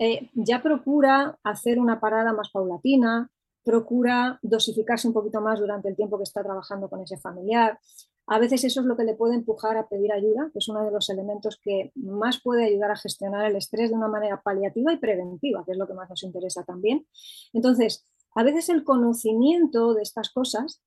eh, 0.00 0.30
ya 0.34 0.62
procura 0.62 1.38
hacer 1.42 1.78
una 1.78 2.00
parada 2.00 2.32
más 2.32 2.50
paulatina, 2.50 3.30
procura 3.62 4.38
dosificarse 4.42 5.08
un 5.08 5.14
poquito 5.14 5.40
más 5.40 5.60
durante 5.60 5.88
el 5.88 5.96
tiempo 5.96 6.18
que 6.18 6.24
está 6.24 6.42
trabajando 6.42 6.88
con 6.88 7.00
ese 7.00 7.16
familiar. 7.16 7.78
A 8.26 8.38
veces 8.38 8.64
eso 8.64 8.80
es 8.80 8.86
lo 8.86 8.96
que 8.96 9.04
le 9.04 9.14
puede 9.14 9.34
empujar 9.34 9.76
a 9.76 9.86
pedir 9.86 10.12
ayuda, 10.12 10.50
que 10.52 10.58
es 10.58 10.68
uno 10.68 10.84
de 10.84 10.90
los 10.90 11.10
elementos 11.10 11.58
que 11.62 11.92
más 11.94 12.40
puede 12.40 12.64
ayudar 12.64 12.90
a 12.90 12.96
gestionar 12.96 13.44
el 13.46 13.56
estrés 13.56 13.90
de 13.90 13.96
una 13.96 14.08
manera 14.08 14.40
paliativa 14.42 14.92
y 14.92 14.96
preventiva, 14.96 15.62
que 15.64 15.72
es 15.72 15.78
lo 15.78 15.86
que 15.86 15.94
más 15.94 16.08
nos 16.08 16.22
interesa 16.22 16.64
también. 16.64 17.06
Entonces, 17.52 18.04
a 18.34 18.42
veces 18.42 18.68
el 18.68 18.84
conocimiento 18.84 19.94
de 19.94 20.02
estas 20.02 20.30
cosas 20.30 20.82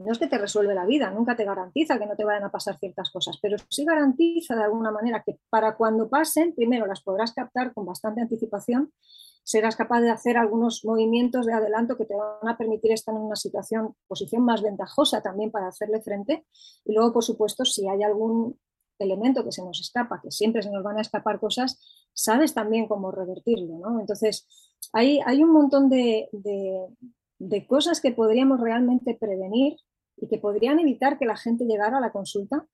no 0.00 0.12
es 0.12 0.18
que 0.18 0.26
te 0.26 0.38
resuelve 0.38 0.74
la 0.74 0.86
vida, 0.86 1.10
nunca 1.10 1.36
te 1.36 1.44
garantiza 1.44 1.98
que 1.98 2.06
no 2.06 2.16
te 2.16 2.24
vayan 2.24 2.44
a 2.44 2.50
pasar 2.50 2.78
ciertas 2.78 3.10
cosas, 3.10 3.38
pero 3.40 3.58
sí 3.68 3.84
garantiza 3.84 4.56
de 4.56 4.64
alguna 4.64 4.90
manera 4.90 5.22
que 5.24 5.38
para 5.50 5.76
cuando 5.76 6.08
pasen, 6.08 6.54
primero 6.54 6.86
las 6.86 7.02
podrás 7.02 7.32
captar 7.34 7.74
con 7.74 7.84
bastante 7.84 8.22
anticipación, 8.22 8.92
serás 9.42 9.76
capaz 9.76 10.00
de 10.00 10.10
hacer 10.10 10.38
algunos 10.38 10.84
movimientos 10.84 11.44
de 11.44 11.52
adelanto 11.52 11.96
que 11.98 12.06
te 12.06 12.14
van 12.14 12.48
a 12.48 12.56
permitir 12.56 12.92
estar 12.92 13.14
en 13.14 13.20
una 13.20 13.36
situación, 13.36 13.94
posición 14.06 14.42
más 14.42 14.62
ventajosa 14.62 15.22
también 15.22 15.50
para 15.50 15.68
hacerle 15.68 16.00
frente. 16.00 16.46
Y 16.84 16.94
luego, 16.94 17.12
por 17.12 17.24
supuesto, 17.24 17.64
si 17.64 17.88
hay 17.88 18.02
algún 18.02 18.58
elemento 18.98 19.44
que 19.44 19.52
se 19.52 19.64
nos 19.64 19.80
escapa, 19.80 20.20
que 20.22 20.30
siempre 20.30 20.62
se 20.62 20.70
nos 20.70 20.82
van 20.82 20.98
a 20.98 21.00
escapar 21.00 21.40
cosas, 21.40 21.78
sabes 22.12 22.54
también 22.54 22.86
cómo 22.86 23.10
revertirlo. 23.10 23.78
¿no? 23.78 24.00
Entonces, 24.00 24.46
hay, 24.92 25.20
hay 25.26 25.42
un 25.42 25.52
montón 25.52 25.88
de, 25.88 26.28
de 27.38 27.66
cosas 27.66 28.00
que 28.00 28.12
podríamos 28.12 28.60
realmente 28.60 29.16
prevenir 29.18 29.76
y 30.20 30.28
que 30.28 30.38
podrían 30.38 30.78
evitar 30.78 31.18
que 31.18 31.26
la 31.26 31.36
gente 31.36 31.64
llegara 31.64 31.98
a 31.98 32.00
la 32.00 32.12
consulta. 32.12 32.66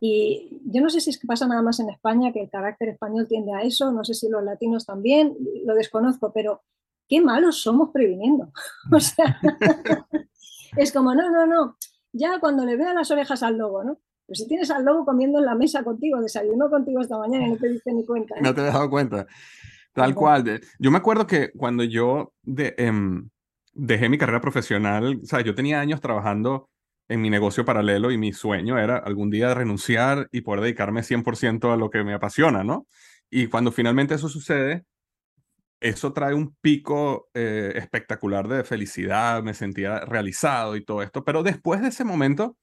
Y 0.00 0.60
yo 0.64 0.80
no 0.80 0.90
sé 0.90 1.00
si 1.00 1.10
es 1.10 1.18
que 1.18 1.26
pasa 1.26 1.46
nada 1.46 1.62
más 1.62 1.80
en 1.80 1.90
España, 1.90 2.32
que 2.32 2.40
el 2.40 2.50
carácter 2.50 2.90
español 2.90 3.26
tiende 3.28 3.52
a 3.52 3.62
eso, 3.62 3.90
no 3.90 4.04
sé 4.04 4.14
si 4.14 4.28
los 4.28 4.44
latinos 4.44 4.86
también, 4.86 5.36
lo 5.64 5.74
desconozco, 5.74 6.32
pero 6.32 6.62
qué 7.08 7.20
malos 7.20 7.60
somos 7.62 7.90
previniendo. 7.92 8.52
o 8.92 9.00
sea, 9.00 9.40
es 10.76 10.92
como, 10.92 11.14
no, 11.14 11.30
no, 11.30 11.46
no, 11.46 11.76
ya 12.12 12.38
cuando 12.40 12.64
le 12.64 12.76
veo 12.76 12.92
las 12.94 13.10
orejas 13.10 13.42
al 13.42 13.58
lobo, 13.58 13.82
¿no? 13.82 13.98
Pero 14.26 14.36
si 14.36 14.46
tienes 14.46 14.70
al 14.70 14.84
lobo 14.84 15.06
comiendo 15.06 15.38
en 15.38 15.46
la 15.46 15.54
mesa 15.54 15.82
contigo, 15.82 16.20
desayunó 16.20 16.68
contigo 16.68 17.00
esta 17.00 17.16
mañana 17.16 17.46
y 17.46 17.50
no 17.50 17.56
te 17.56 17.70
diste 17.70 17.92
ni 17.92 18.04
cuenta. 18.04 18.34
¿eh? 18.36 18.42
No 18.42 18.54
te 18.54 18.60
he 18.60 18.64
dado 18.64 18.90
cuenta. 18.90 19.26
Tal 19.94 20.14
cual. 20.14 20.60
Yo 20.78 20.90
me 20.90 20.98
acuerdo 20.98 21.26
que 21.26 21.50
cuando 21.52 21.82
yo 21.82 22.34
de, 22.42 22.74
em, 22.76 23.30
dejé 23.72 24.10
mi 24.10 24.18
carrera 24.18 24.42
profesional, 24.42 25.20
o 25.22 25.26
sea, 25.26 25.40
yo 25.40 25.54
tenía 25.54 25.80
años 25.80 26.02
trabajando 26.02 26.68
en 27.08 27.20
mi 27.20 27.30
negocio 27.30 27.64
paralelo 27.64 28.10
y 28.12 28.18
mi 28.18 28.32
sueño 28.32 28.78
era 28.78 28.98
algún 28.98 29.30
día 29.30 29.54
renunciar 29.54 30.28
y 30.30 30.42
poder 30.42 30.60
dedicarme 30.62 31.02
100% 31.02 31.72
a 31.72 31.76
lo 31.76 31.90
que 31.90 32.04
me 32.04 32.14
apasiona, 32.14 32.64
¿no? 32.64 32.86
Y 33.30 33.46
cuando 33.48 33.72
finalmente 33.72 34.14
eso 34.14 34.28
sucede, 34.28 34.84
eso 35.80 36.12
trae 36.12 36.34
un 36.34 36.56
pico 36.60 37.28
eh, 37.34 37.72
espectacular 37.76 38.48
de 38.48 38.64
felicidad, 38.64 39.42
me 39.42 39.54
sentía 39.54 40.00
realizado 40.00 40.76
y 40.76 40.84
todo 40.84 41.02
esto, 41.02 41.24
pero 41.24 41.42
después 41.42 41.80
de 41.80 41.88
ese 41.88 42.04
momento 42.04 42.56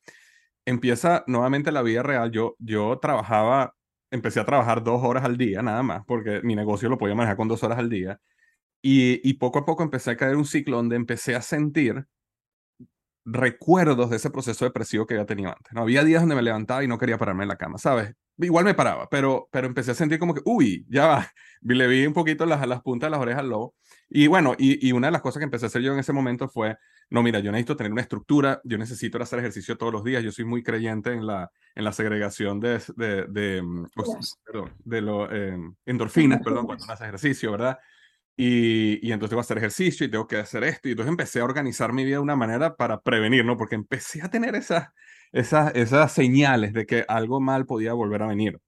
empieza 0.65 1.23
nuevamente 1.27 1.71
la 1.71 1.81
vida 1.83 2.03
real. 2.03 2.31
Yo, 2.31 2.55
yo 2.59 2.99
trabajaba, 3.01 3.75
empecé 4.11 4.39
a 4.39 4.45
trabajar 4.45 4.83
dos 4.83 5.03
horas 5.03 5.23
al 5.25 5.37
día 5.37 5.61
nada 5.61 5.83
más, 5.83 6.03
porque 6.07 6.41
mi 6.43 6.55
negocio 6.55 6.89
lo 6.89 6.97
podía 6.97 7.15
manejar 7.15 7.37
con 7.37 7.47
dos 7.47 7.63
horas 7.63 7.79
al 7.79 7.89
día. 7.89 8.19
Y, 8.81 9.27
y 9.27 9.35
poco 9.35 9.59
a 9.59 9.65
poco 9.65 9.83
empecé 9.83 10.11
a 10.11 10.17
caer 10.17 10.35
un 10.35 10.45
ciclo 10.45 10.77
donde 10.77 10.95
empecé 10.95 11.35
a 11.35 11.41
sentir 11.41 12.05
recuerdos 13.25 14.11
de 14.11 14.17
ese 14.17 14.29
proceso 14.29 14.65
depresivo 14.65 15.05
que 15.05 15.15
había 15.15 15.25
tenido 15.25 15.49
antes. 15.49 15.73
¿no? 15.73 15.81
Había 15.81 16.03
días 16.03 16.21
donde 16.21 16.35
me 16.35 16.43
levantaba 16.43 16.83
y 16.83 16.87
no 16.87 16.97
quería 16.97 17.17
pararme 17.17 17.43
en 17.43 17.49
la 17.49 17.57
cama, 17.57 17.77
¿sabes? 17.79 18.13
Igual 18.37 18.65
me 18.65 18.73
paraba, 18.73 19.07
pero, 19.09 19.47
pero 19.51 19.65
empecé 19.65 19.91
a 19.91 19.95
sentir 19.95 20.19
como 20.19 20.33
que, 20.33 20.41
uy, 20.45 20.85
ya 20.89 21.07
va. 21.07 21.27
Le 21.61 21.87
vi 21.87 22.05
un 22.05 22.13
poquito 22.13 22.45
las, 22.45 22.65
las 22.67 22.81
puntas 22.81 23.07
de 23.07 23.11
las 23.11 23.19
orejas 23.19 23.39
al 23.39 23.49
lobo. 23.49 23.75
Y 24.09 24.27
bueno, 24.27 24.53
y, 24.57 24.87
y, 24.87 24.91
una 24.91 25.07
de 25.07 25.11
las 25.11 25.21
cosas 25.21 25.39
que 25.39 25.45
empecé 25.45 25.65
a 25.65 25.67
hacer 25.67 25.81
yo 25.81 25.93
en 25.93 25.99
ese 25.99 26.13
momento 26.13 26.47
fue, 26.47 26.77
no, 27.09 27.23
mira, 27.23 27.39
yo 27.39 27.51
necesito 27.51 27.75
tener 27.75 27.91
una 27.91 28.01
estructura, 28.01 28.61
yo 28.63 28.77
necesito 28.77 29.21
hacer 29.21 29.39
ejercicio 29.39 29.77
todos 29.77 29.91
los 29.91 30.03
días, 30.03 30.23
yo 30.23 30.31
soy 30.31 30.45
muy 30.45 30.61
creyente 30.61 31.11
en 31.13 31.25
la, 31.25 31.49
en 31.73 31.83
la 31.83 31.91
segregación 31.91 32.59
de, 32.59 32.81
de, 32.95 33.25
de, 33.27 33.61
mm, 33.63 33.85
perdón, 34.45 34.71
de 34.83 35.01
lo, 35.01 35.31
eh, 35.31 35.57
endorfinas, 35.85 36.41
perdón, 36.43 36.65
cuando 36.65 36.83
uno 36.83 36.93
hace 36.93 37.05
ejercicio, 37.05 37.51
¿verdad? 37.51 37.79
Y, 38.37 39.07
y, 39.07 39.13
entonces 39.13 39.29
tengo 39.29 39.41
que 39.41 39.45
hacer 39.45 39.57
ejercicio 39.57 40.05
y 40.05 40.11
tengo 40.11 40.27
que 40.27 40.37
hacer 40.37 40.63
esto. 40.65 40.89
Y 40.89 40.91
entonces 40.91 41.09
empecé 41.09 41.39
a 41.39 41.45
organizar 41.45 41.93
mi 41.93 42.03
vida 42.03 42.15
de 42.15 42.21
una 42.21 42.35
manera 42.35 42.75
para 42.75 42.99
prevenir, 43.01 43.45
¿no? 43.45 43.55
Porque 43.57 43.75
empecé 43.75 44.21
a 44.21 44.29
tener 44.29 44.55
esas, 44.55 44.89
esas, 45.31 45.73
esas 45.75 46.11
señales 46.11 46.73
de 46.73 46.85
que 46.85 47.05
algo 47.07 47.39
mal 47.39 47.65
podía 47.65 47.93
volver 47.93 48.23
a 48.23 48.27
venir. 48.27 48.59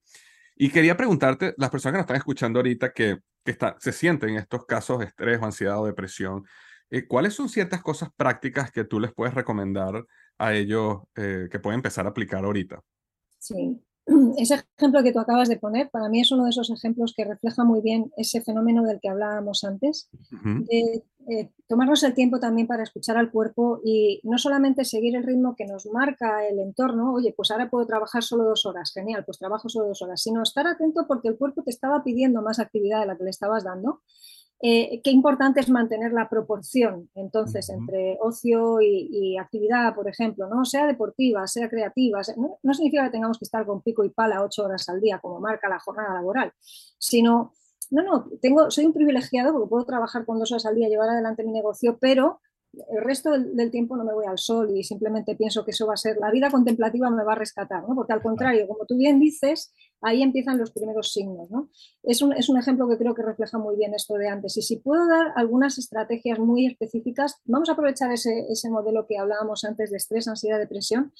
Y 0.56 0.70
quería 0.70 0.96
preguntarte, 0.96 1.54
las 1.58 1.70
personas 1.70 1.92
que 1.92 1.98
nos 1.98 2.04
están 2.04 2.16
escuchando 2.16 2.58
ahorita 2.58 2.92
que, 2.92 3.18
que 3.44 3.50
está, 3.50 3.76
se 3.78 3.92
sienten 3.92 4.30
en 4.30 4.36
estos 4.36 4.66
casos 4.66 4.98
de 4.98 5.06
estrés 5.06 5.42
ansiedad 5.42 5.80
o 5.80 5.86
depresión, 5.86 6.44
eh, 6.90 7.06
¿cuáles 7.06 7.34
son 7.34 7.48
ciertas 7.48 7.82
cosas 7.82 8.10
prácticas 8.16 8.72
que 8.72 8.84
tú 8.84 8.98
les 9.00 9.12
puedes 9.12 9.34
recomendar 9.34 10.04
a 10.38 10.54
ellos 10.54 11.02
eh, 11.16 11.48
que 11.50 11.58
pueden 11.58 11.78
empezar 11.78 12.06
a 12.06 12.10
aplicar 12.10 12.44
ahorita? 12.44 12.80
Sí, 13.38 13.80
ese 14.36 14.62
ejemplo 14.76 15.02
que 15.02 15.12
tú 15.12 15.20
acabas 15.20 15.48
de 15.48 15.58
poner, 15.58 15.90
para 15.90 16.08
mí 16.08 16.20
es 16.20 16.32
uno 16.32 16.44
de 16.44 16.50
esos 16.50 16.70
ejemplos 16.70 17.14
que 17.16 17.24
refleja 17.24 17.64
muy 17.64 17.80
bien 17.80 18.10
ese 18.16 18.40
fenómeno 18.40 18.84
del 18.84 19.00
que 19.00 19.08
hablábamos 19.08 19.64
antes, 19.64 20.08
de 20.42 21.04
eh, 21.30 21.50
tomarnos 21.66 22.02
el 22.04 22.14
tiempo 22.14 22.40
también 22.40 22.66
para 22.66 22.82
escuchar 22.82 23.18
al 23.18 23.30
cuerpo 23.30 23.80
y 23.84 24.20
no 24.24 24.38
solamente 24.38 24.84
seguir 24.84 25.14
el 25.14 25.24
ritmo 25.24 25.54
que 25.56 25.66
nos 25.66 25.86
marca 25.86 26.46
el 26.46 26.58
entorno, 26.58 27.12
oye, 27.12 27.34
pues 27.36 27.50
ahora 27.50 27.68
puedo 27.68 27.86
trabajar 27.86 28.22
solo 28.22 28.44
dos 28.44 28.64
horas, 28.64 28.92
genial, 28.94 29.24
pues 29.24 29.38
trabajo 29.38 29.68
solo 29.68 29.88
dos 29.88 30.00
horas, 30.00 30.22
sino 30.22 30.42
estar 30.42 30.66
atento 30.66 31.06
porque 31.06 31.28
el 31.28 31.36
cuerpo 31.36 31.62
te 31.62 31.70
estaba 31.70 32.02
pidiendo 32.02 32.40
más 32.40 32.58
actividad 32.58 33.00
de 33.00 33.06
la 33.06 33.16
que 33.16 33.24
le 33.24 33.30
estabas 33.30 33.64
dando 33.64 34.00
eh, 34.60 35.00
qué 35.04 35.10
importante 35.10 35.60
es 35.60 35.68
mantener 35.68 36.12
la 36.12 36.28
proporción, 36.28 37.08
entonces, 37.14 37.68
entre 37.70 38.18
ocio 38.20 38.80
y, 38.80 39.36
actividad, 39.38 39.94
por 39.94 40.08
ejemplo, 40.08 40.48
¿no? 40.48 40.64
sea 40.64 40.86
deportiva, 40.86 41.46
sea 41.46 41.68
creativa. 41.68 42.20
no, 42.36 42.74
significa 42.74 43.04
que 43.04 43.10
tengamos 43.10 43.38
que 43.38 43.44
estar 43.44 43.64
con 43.64 43.82
pico 43.82 44.04
y 44.04 44.10
pala 44.10 44.42
ocho 44.42 44.64
horas 44.64 44.88
al 44.88 45.00
día, 45.00 45.20
como 45.20 45.38
marca 45.38 45.68
la 45.68 45.78
jornada 45.78 46.14
laboral, 46.14 46.52
sino, 46.98 47.52
no, 47.90 48.02
no, 48.02 48.28
tengo, 48.42 48.70
soy 48.70 48.86
un 48.86 48.92
privilegiado 48.92 49.52
porque 49.52 49.68
puedo 49.68 49.84
trabajar 49.84 50.24
con 50.24 50.40
dos 50.40 50.50
horas 50.50 50.66
al 50.66 50.74
día, 50.74 50.88
llevar 50.88 51.10
adelante 51.10 51.44
mi 51.44 51.52
negocio, 51.52 51.96
pero 52.00 52.40
el 52.90 53.02
resto 53.02 53.30
del, 53.30 53.70
tiempo 53.70 53.96
no 53.96 54.04
me 54.04 54.12
voy 54.12 54.26
al 54.26 54.38
sol 54.38 54.76
y 54.76 54.82
simplemente 54.84 55.34
pienso 55.36 55.64
que 55.64 55.70
eso 55.70 55.86
va 55.86 55.94
a 55.94 55.96
ser, 55.96 56.16
la 56.18 56.30
vida 56.30 56.50
contemplativa 56.50 57.10
me 57.10 57.24
va 57.24 57.32
a 57.32 57.36
rescatar, 57.36 57.88
¿no? 57.88 57.94
porque 57.94 58.12
al 58.12 58.22
contrario, 58.22 58.66
como 58.66 58.84
tú 58.86 58.96
bien 58.96 59.18
dices, 59.18 59.72
ahí 60.00 60.22
empiezan 60.22 60.58
los 60.58 60.70
primeros 60.70 61.12
signos. 61.12 61.50
¿no? 61.50 61.70
Es, 62.02 62.22
un, 62.22 62.32
es 62.32 62.48
un 62.48 62.58
ejemplo 62.58 62.88
que 62.88 62.98
creo 62.98 63.14
que 63.14 63.22
refleja 63.22 63.58
muy 63.58 63.76
bien 63.76 63.94
esto 63.94 64.14
de 64.14 64.28
antes. 64.28 64.56
Y 64.56 64.62
si 64.62 64.76
puedo 64.76 65.08
dar 65.08 65.32
algunas 65.36 65.78
estrategias 65.78 66.38
muy 66.38 66.66
específicas, 66.66 67.40
vamos 67.44 67.68
a 67.68 67.72
aprovechar 67.72 68.12
ese, 68.12 68.46
ese 68.50 68.70
modelo 68.70 69.06
que 69.06 69.18
hablábamos 69.18 69.64
antes 69.64 69.90
de 69.90 69.96
estrés, 69.96 70.28
ansiedad, 70.28 70.58
depresión. 70.58 71.12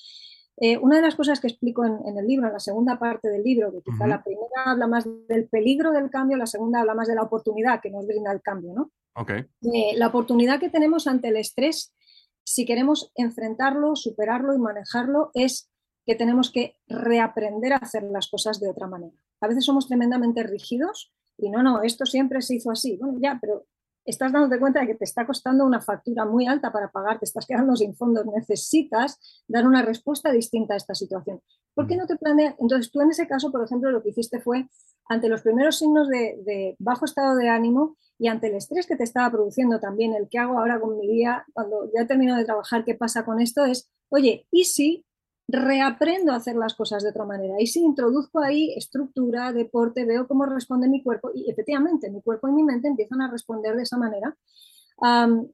Eh, 0.60 0.76
una 0.78 0.96
de 0.96 1.02
las 1.02 1.14
cosas 1.14 1.40
que 1.40 1.46
explico 1.46 1.84
en, 1.84 2.18
el 2.18 2.26
libro, 2.26 2.48
en 2.48 2.52
la 2.52 2.58
segunda 2.58 2.98
parte 2.98 3.28
del 3.28 3.44
libro, 3.44 3.70
que 3.70 3.80
quizá 3.82 4.08
la 4.08 4.24
primera 4.24 4.64
habla 4.66 4.88
más 4.88 5.06
del 5.28 5.48
peligro 5.48 5.92
del 5.92 6.10
cambio, 6.10 6.36
la 6.36 6.46
segunda 6.46 6.80
habla 6.80 6.94
más 6.94 7.06
de 7.06 7.14
la 7.14 7.22
oportunidad 7.22 7.80
que 7.80 7.90
nos 7.90 8.06
brinda 8.06 8.32
el 8.32 8.42
cambio, 8.42 8.74
¿no? 8.74 8.90
Eh, 9.30 9.96
la 9.96 10.08
oportunidad 10.08 10.58
que 10.58 10.68
tenemos 10.68 11.06
ante 11.06 11.28
el 11.28 11.36
estrés, 11.36 11.94
si 12.42 12.64
queremos 12.64 13.12
enfrentarlo, 13.14 13.94
superarlo 13.94 14.54
y 14.54 14.58
manejarlo, 14.58 15.30
es 15.34 15.70
que 16.08 16.14
tenemos 16.14 16.50
que 16.50 16.74
reaprender 16.86 17.74
a 17.74 17.76
hacer 17.76 18.02
las 18.04 18.28
cosas 18.28 18.58
de 18.60 18.70
otra 18.70 18.86
manera. 18.86 19.12
A 19.42 19.46
veces 19.46 19.66
somos 19.66 19.88
tremendamente 19.88 20.42
rígidos 20.42 21.12
y 21.36 21.50
no, 21.50 21.62
no, 21.62 21.82
esto 21.82 22.06
siempre 22.06 22.40
se 22.40 22.54
hizo 22.54 22.70
así. 22.70 22.96
Bueno, 22.96 23.18
ya, 23.20 23.36
pero 23.38 23.66
estás 24.06 24.32
dándote 24.32 24.58
cuenta 24.58 24.80
de 24.80 24.86
que 24.86 24.94
te 24.94 25.04
está 25.04 25.26
costando 25.26 25.66
una 25.66 25.82
factura 25.82 26.24
muy 26.24 26.46
alta 26.46 26.72
para 26.72 26.90
pagar, 26.90 27.18
te 27.18 27.26
estás 27.26 27.44
quedando 27.44 27.76
sin 27.76 27.94
fondos, 27.94 28.24
necesitas 28.24 29.20
dar 29.46 29.66
una 29.66 29.82
respuesta 29.82 30.32
distinta 30.32 30.72
a 30.72 30.78
esta 30.78 30.94
situación. 30.94 31.42
¿Por 31.74 31.86
qué 31.86 31.98
no 31.98 32.06
te 32.06 32.16
planeas? 32.16 32.54
Entonces, 32.58 32.90
tú 32.90 33.02
en 33.02 33.10
ese 33.10 33.28
caso, 33.28 33.52
por 33.52 33.62
ejemplo, 33.62 33.90
lo 33.90 34.02
que 34.02 34.08
hiciste 34.08 34.40
fue, 34.40 34.66
ante 35.10 35.28
los 35.28 35.42
primeros 35.42 35.76
signos 35.76 36.08
de, 36.08 36.40
de, 36.42 36.74
bajo 36.78 37.04
estado 37.04 37.36
de 37.36 37.50
ánimo 37.50 37.98
y 38.18 38.28
ante 38.28 38.46
el 38.46 38.54
estrés 38.54 38.86
que 38.86 38.96
te 38.96 39.04
estaba 39.04 39.30
produciendo 39.30 39.78
también, 39.78 40.14
el 40.14 40.30
que 40.30 40.38
hago 40.38 40.58
ahora 40.58 40.80
con 40.80 40.96
mi 40.98 41.06
día, 41.06 41.44
cuando 41.52 41.90
ya 41.94 42.06
termino 42.06 42.34
de 42.34 42.46
trabajar, 42.46 42.86
¿qué 42.86 42.94
pasa 42.94 43.26
con 43.26 43.42
esto? 43.42 43.66
Es, 43.66 43.90
oye, 44.08 44.46
¿y 44.50 44.64
si 44.64 45.04
reaprendo 45.48 46.32
a 46.32 46.36
hacer 46.36 46.56
las 46.56 46.74
cosas 46.74 47.02
de 47.02 47.08
otra 47.08 47.24
manera. 47.24 47.54
Y 47.58 47.66
si 47.66 47.80
introduzco 47.80 48.40
ahí 48.40 48.74
estructura, 48.76 49.52
deporte, 49.52 50.04
veo 50.04 50.28
cómo 50.28 50.44
responde 50.44 50.88
mi 50.88 51.02
cuerpo 51.02 51.30
y 51.34 51.50
efectivamente 51.50 52.10
mi 52.10 52.20
cuerpo 52.20 52.48
y 52.48 52.52
mi 52.52 52.62
mente 52.62 52.86
empiezan 52.86 53.22
a 53.22 53.30
responder 53.30 53.74
de 53.74 53.82
esa 53.82 53.96
manera. 53.96 54.36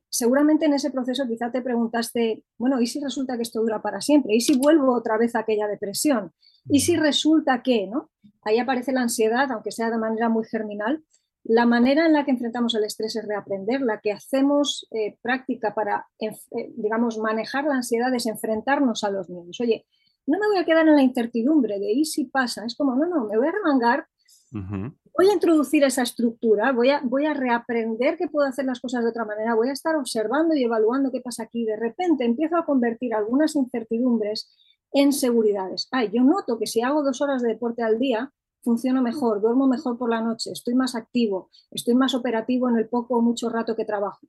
seguramente 0.09 0.65
en 0.65 0.73
ese 0.73 0.91
proceso 0.91 1.27
quizá 1.29 1.53
te 1.53 1.61
preguntaste, 1.63 2.45
bueno, 2.59 2.81
¿y 2.81 2.87
si 2.87 2.99
resulta 2.99 3.37
que 3.37 3.43
esto 3.43 3.61
dura 3.61 3.83
para 3.83 4.01
siempre? 4.01 4.35
¿Y 4.35 4.41
si 4.41 4.57
vuelvo 4.57 4.95
otra 4.95 5.19
vez 5.19 5.37
a 5.37 5.41
aquella 5.41 5.69
depresión? 5.69 6.33
¿Y 6.69 6.81
si 6.81 6.97
resulta 6.97 7.63
que, 7.63 7.87
¿no? 7.87 8.11
Ahí 8.43 8.59
aparece 8.59 8.93
la 8.93 9.03
ansiedad, 9.03 9.51
aunque 9.53 9.71
sea 9.71 9.91
de 9.91 9.99
manera 9.99 10.29
muy 10.29 10.45
germinal, 10.45 11.05
la 11.45 11.67
manera 11.67 12.07
en 12.07 12.15
la 12.15 12.25
que 12.25 12.31
enfrentamos 12.31 12.75
el 12.75 12.85
estrés 12.85 13.17
es 13.17 13.27
reaprender, 13.27 13.83
la 13.83 14.01
que 14.01 14.13
hacemos 14.13 14.89
eh, 14.91 15.19
práctica 15.21 15.75
para, 15.75 16.07
eh, 16.19 16.33
digamos, 16.77 17.19
manejar 17.19 17.65
la 17.65 17.77
ansiedad 17.77 18.13
es 18.15 18.27
enfrentarnos 18.27 19.05
a 19.05 19.11
los 19.11 19.29
miedos. 19.29 19.61
Oye, 19.61 19.87
no 20.27 20.39
me 20.39 20.47
voy 20.47 20.57
a 20.57 20.65
quedar 20.65 20.89
en 20.89 20.97
la 20.97 21.03
incertidumbre 21.03 21.79
de 21.79 21.93
¿y 21.93 22.07
si 22.07 22.25
pasa? 22.25 22.65
Es 22.65 22.75
como, 22.75 22.97
no, 22.97 23.07
no, 23.07 23.27
me 23.27 23.37
voy 23.37 23.47
a 23.47 23.53
remangar, 23.53 24.07
voy 24.51 25.29
a 25.29 25.35
introducir 25.35 25.85
esa 25.85 26.03
estructura, 26.03 26.73
voy 26.73 26.91
a, 26.91 27.01
voy 27.05 27.27
a 27.27 27.35
reaprender 27.35 28.17
que 28.17 28.29
puedo 28.29 28.49
hacer 28.49 28.65
las 28.65 28.81
cosas 28.81 29.05
de 29.05 29.11
otra 29.11 29.27
manera, 29.27 29.55
voy 29.55 29.69
a 29.69 29.73
estar 29.73 29.97
observando 29.97 30.55
y 30.55 30.65
evaluando 30.65 31.11
qué 31.11 31.21
pasa 31.21 31.43
aquí. 31.43 31.67
De 31.67 31.77
repente 31.77 32.25
empiezo 32.25 32.57
a 32.57 32.65
convertir 32.65 33.13
algunas 33.15 33.55
incertidumbres 33.55 34.51
en 34.93 35.13
seguridades. 35.13 35.89
Ay, 35.91 36.11
yo 36.11 36.23
noto 36.23 36.59
que 36.59 36.67
si 36.67 36.81
hago 36.81 37.03
dos 37.03 37.21
horas 37.21 37.43
de 37.43 37.49
deporte 37.49 37.83
al 37.83 37.99
día, 37.99 38.33
funciono 38.65 39.03
mejor, 39.03 39.41
duermo 39.41 39.69
mejor 39.69 39.99
por 39.99 40.11
la 40.11 40.21
noche, 40.21 40.51
estoy 40.53 40.75
más 40.75 40.95
activo, 40.95 41.51
estoy 41.71 41.95
más 41.95 42.15
operativo 42.15 42.69
en 42.69 42.77
el 42.77 42.89
poco 42.89 43.19
o 43.19 43.21
mucho 43.21 43.49
rato 43.51 43.77
que 43.77 43.85
trabajo. 43.85 44.27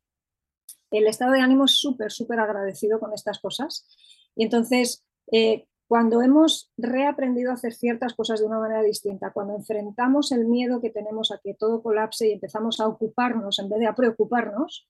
El 0.91 1.07
estado 1.07 1.31
de 1.31 1.41
ánimo 1.41 1.65
es 1.65 1.71
súper, 1.71 2.11
súper 2.11 2.39
agradecido 2.39 2.99
con 2.99 3.13
estas 3.13 3.39
cosas. 3.39 3.87
Y 4.35 4.43
entonces, 4.43 5.03
eh, 5.31 5.67
cuando 5.87 6.21
hemos 6.21 6.71
reaprendido 6.77 7.51
a 7.51 7.55
hacer 7.55 7.73
ciertas 7.73 8.13
cosas 8.13 8.39
de 8.39 8.45
una 8.45 8.59
manera 8.59 8.81
distinta, 8.81 9.31
cuando 9.31 9.55
enfrentamos 9.55 10.31
el 10.31 10.45
miedo 10.45 10.81
que 10.81 10.89
tenemos 10.89 11.31
a 11.31 11.39
que 11.43 11.53
todo 11.53 11.81
colapse 11.81 12.27
y 12.27 12.33
empezamos 12.33 12.79
a 12.79 12.87
ocuparnos 12.87 13.59
en 13.59 13.69
vez 13.69 13.79
de 13.79 13.87
a 13.87 13.95
preocuparnos, 13.95 14.87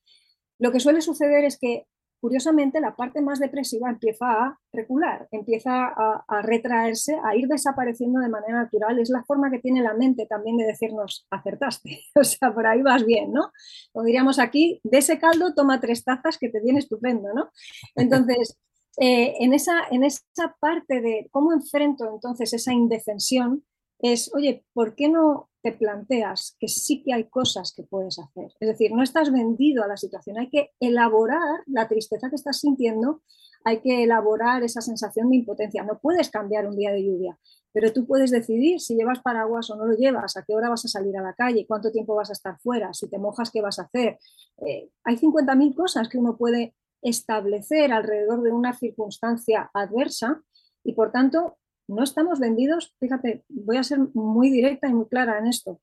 lo 0.57 0.71
que 0.71 0.79
suele 0.79 1.01
suceder 1.01 1.43
es 1.43 1.57
que 1.59 1.87
curiosamente 2.20 2.80
la 2.80 2.95
parte 2.95 3.22
más 3.22 3.39
depresiva 3.39 3.89
empieza 3.89 4.26
a 4.26 4.59
recular, 4.74 5.28
empieza 5.32 5.88
a, 5.88 6.41
retraerse, 6.41 7.18
a 7.24 7.36
ir 7.36 7.47
desapareciendo 7.47 8.20
de 8.20 8.30
manera 8.30 8.63
natural. 8.63 8.99
Es 8.99 9.09
la 9.09 9.24
forma 9.24 9.51
que 9.51 9.59
tiene 9.59 9.82
la 9.82 9.93
mente 9.93 10.26
también 10.26 10.57
de 10.57 10.66
decirnos, 10.66 11.28
acertaste, 11.30 12.01
o 12.16 12.24
sea, 12.24 12.53
por 12.53 12.68
ahí 12.68 12.82
vas 12.82 13.05
bien, 13.05 13.32
¿no? 13.32 13.51
O 13.93 14.03
diríamos 14.03 14.39
aquí, 14.39 14.82
de 14.84 14.97
ese 14.97 15.20
caldo 15.20 15.53
toma 15.53 15.80
tres 15.80 16.03
tazas 16.03 16.38
que 16.38 16.49
te 16.49 16.61
viene 16.61 16.80
estupendo, 16.80 17.34
¿no? 17.34 17.51
Entonces, 17.95 18.57
eh, 18.97 19.36
en, 19.39 19.53
esa, 19.53 19.84
en 19.91 20.03
esa 20.03 20.55
parte 20.59 21.01
de 21.01 21.28
cómo 21.32 21.51
enfrento 21.51 22.09
entonces 22.13 22.53
esa 22.53 22.74
indefensión, 22.74 23.63
es, 23.99 24.33
oye, 24.33 24.65
¿por 24.73 24.95
qué 24.95 25.09
no 25.09 25.49
te 25.61 25.71
planteas 25.71 26.55
que 26.59 26.67
sí 26.67 27.01
que 27.03 27.13
hay 27.13 27.25
cosas 27.29 27.73
que 27.75 27.83
puedes 27.83 28.19
hacer? 28.19 28.53
Es 28.59 28.67
decir, 28.67 28.91
no 28.93 29.03
estás 29.03 29.31
vendido 29.31 29.83
a 29.83 29.87
la 29.87 29.97
situación, 29.97 30.37
hay 30.37 30.49
que 30.49 30.71
elaborar 30.79 31.63
la 31.67 31.87
tristeza 31.87 32.29
que 32.29 32.35
estás 32.35 32.59
sintiendo, 32.59 33.21
hay 33.63 33.81
que 33.81 34.03
elaborar 34.03 34.63
esa 34.63 34.81
sensación 34.81 35.31
de 35.31 35.37
impotencia. 35.37 35.83
No 35.83 35.99
puedes 35.99 36.29
cambiar 36.29 36.67
un 36.67 36.75
día 36.75 36.91
de 36.91 37.03
lluvia, 37.03 37.37
pero 37.73 37.91
tú 37.91 38.05
puedes 38.05 38.29
decidir 38.29 38.79
si 38.79 38.95
llevas 38.95 39.21
paraguas 39.21 39.69
o 39.71 39.75
no 39.75 39.85
lo 39.85 39.95
llevas, 39.95 40.37
a 40.37 40.43
qué 40.43 40.53
hora 40.53 40.69
vas 40.69 40.85
a 40.85 40.87
salir 40.87 41.17
a 41.17 41.23
la 41.23 41.33
calle, 41.33 41.65
cuánto 41.67 41.91
tiempo 41.91 42.15
vas 42.15 42.29
a 42.29 42.33
estar 42.33 42.59
fuera, 42.59 42.93
si 42.93 43.09
te 43.09 43.17
mojas, 43.17 43.49
qué 43.49 43.61
vas 43.61 43.79
a 43.79 43.83
hacer. 43.83 44.19
Eh, 44.65 44.89
hay 45.03 45.17
50.000 45.17 45.75
cosas 45.75 46.07
que 46.07 46.19
uno 46.19 46.37
puede 46.37 46.75
establecer 47.01 47.91
alrededor 47.91 48.43
de 48.43 48.51
una 48.51 48.77
circunstancia 48.77 49.69
adversa 49.73 50.41
y 50.83 50.93
por 50.93 51.11
tanto 51.11 51.57
no 51.88 52.03
estamos 52.03 52.39
vendidos, 52.39 52.95
fíjate, 52.99 53.43
voy 53.49 53.77
a 53.77 53.83
ser 53.83 53.99
muy 54.13 54.49
directa 54.49 54.88
y 54.88 54.93
muy 54.93 55.07
clara 55.07 55.38
en 55.39 55.47
esto. 55.47 55.81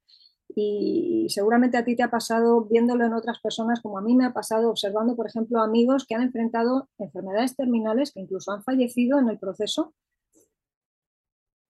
Y, 0.54 1.26
seguramente 1.30 1.78
a 1.78 1.84
ti 1.84 1.96
te 1.96 2.02
ha 2.02 2.10
pasado 2.10 2.64
viéndolo 2.64 3.06
en 3.06 3.14
otras 3.14 3.40
personas, 3.40 3.80
como 3.80 3.98
a 3.98 4.02
mí 4.02 4.14
me 4.14 4.26
ha 4.26 4.32
pasado 4.32 4.70
observando, 4.70 5.16
por 5.16 5.26
ejemplo, 5.26 5.60
amigos 5.60 6.04
que 6.06 6.14
han 6.14 6.22
enfrentado 6.22 6.88
enfermedades 6.98 7.56
terminales, 7.56 8.12
que 8.12 8.20
incluso 8.20 8.52
han 8.52 8.62
fallecido 8.62 9.18
en 9.18 9.28
el 9.28 9.38
proceso, 9.38 9.94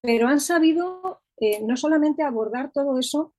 pero 0.00 0.26
han 0.26 0.40
sabido 0.40 1.22
eh, 1.38 1.62
no 1.64 1.76
solamente 1.76 2.22
abordar 2.22 2.72
todo 2.72 2.98
eso 2.98 3.34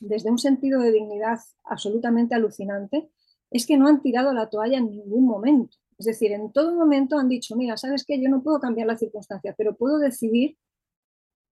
desde 0.00 0.30
un 0.30 0.38
sentido 0.38 0.80
de 0.80 0.92
dignidad 0.92 1.38
absolutamente 1.64 2.34
alucinante, 2.34 3.10
es 3.50 3.66
que 3.66 3.78
no 3.78 3.88
han 3.88 4.02
tirado 4.02 4.34
la 4.34 4.50
toalla 4.50 4.78
en 4.78 4.90
ningún 4.90 5.24
momento. 5.24 5.76
Es 5.98 6.06
decir, 6.06 6.32
en 6.32 6.52
todo 6.52 6.74
momento 6.74 7.18
han 7.18 7.28
dicho, 7.28 7.56
mira, 7.56 7.76
¿sabes 7.76 8.04
qué? 8.06 8.20
Yo 8.20 8.28
no 8.28 8.42
puedo 8.42 8.60
cambiar 8.60 8.86
la 8.86 8.96
circunstancia, 8.96 9.54
pero 9.56 9.74
puedo 9.76 9.98
decidir 9.98 10.56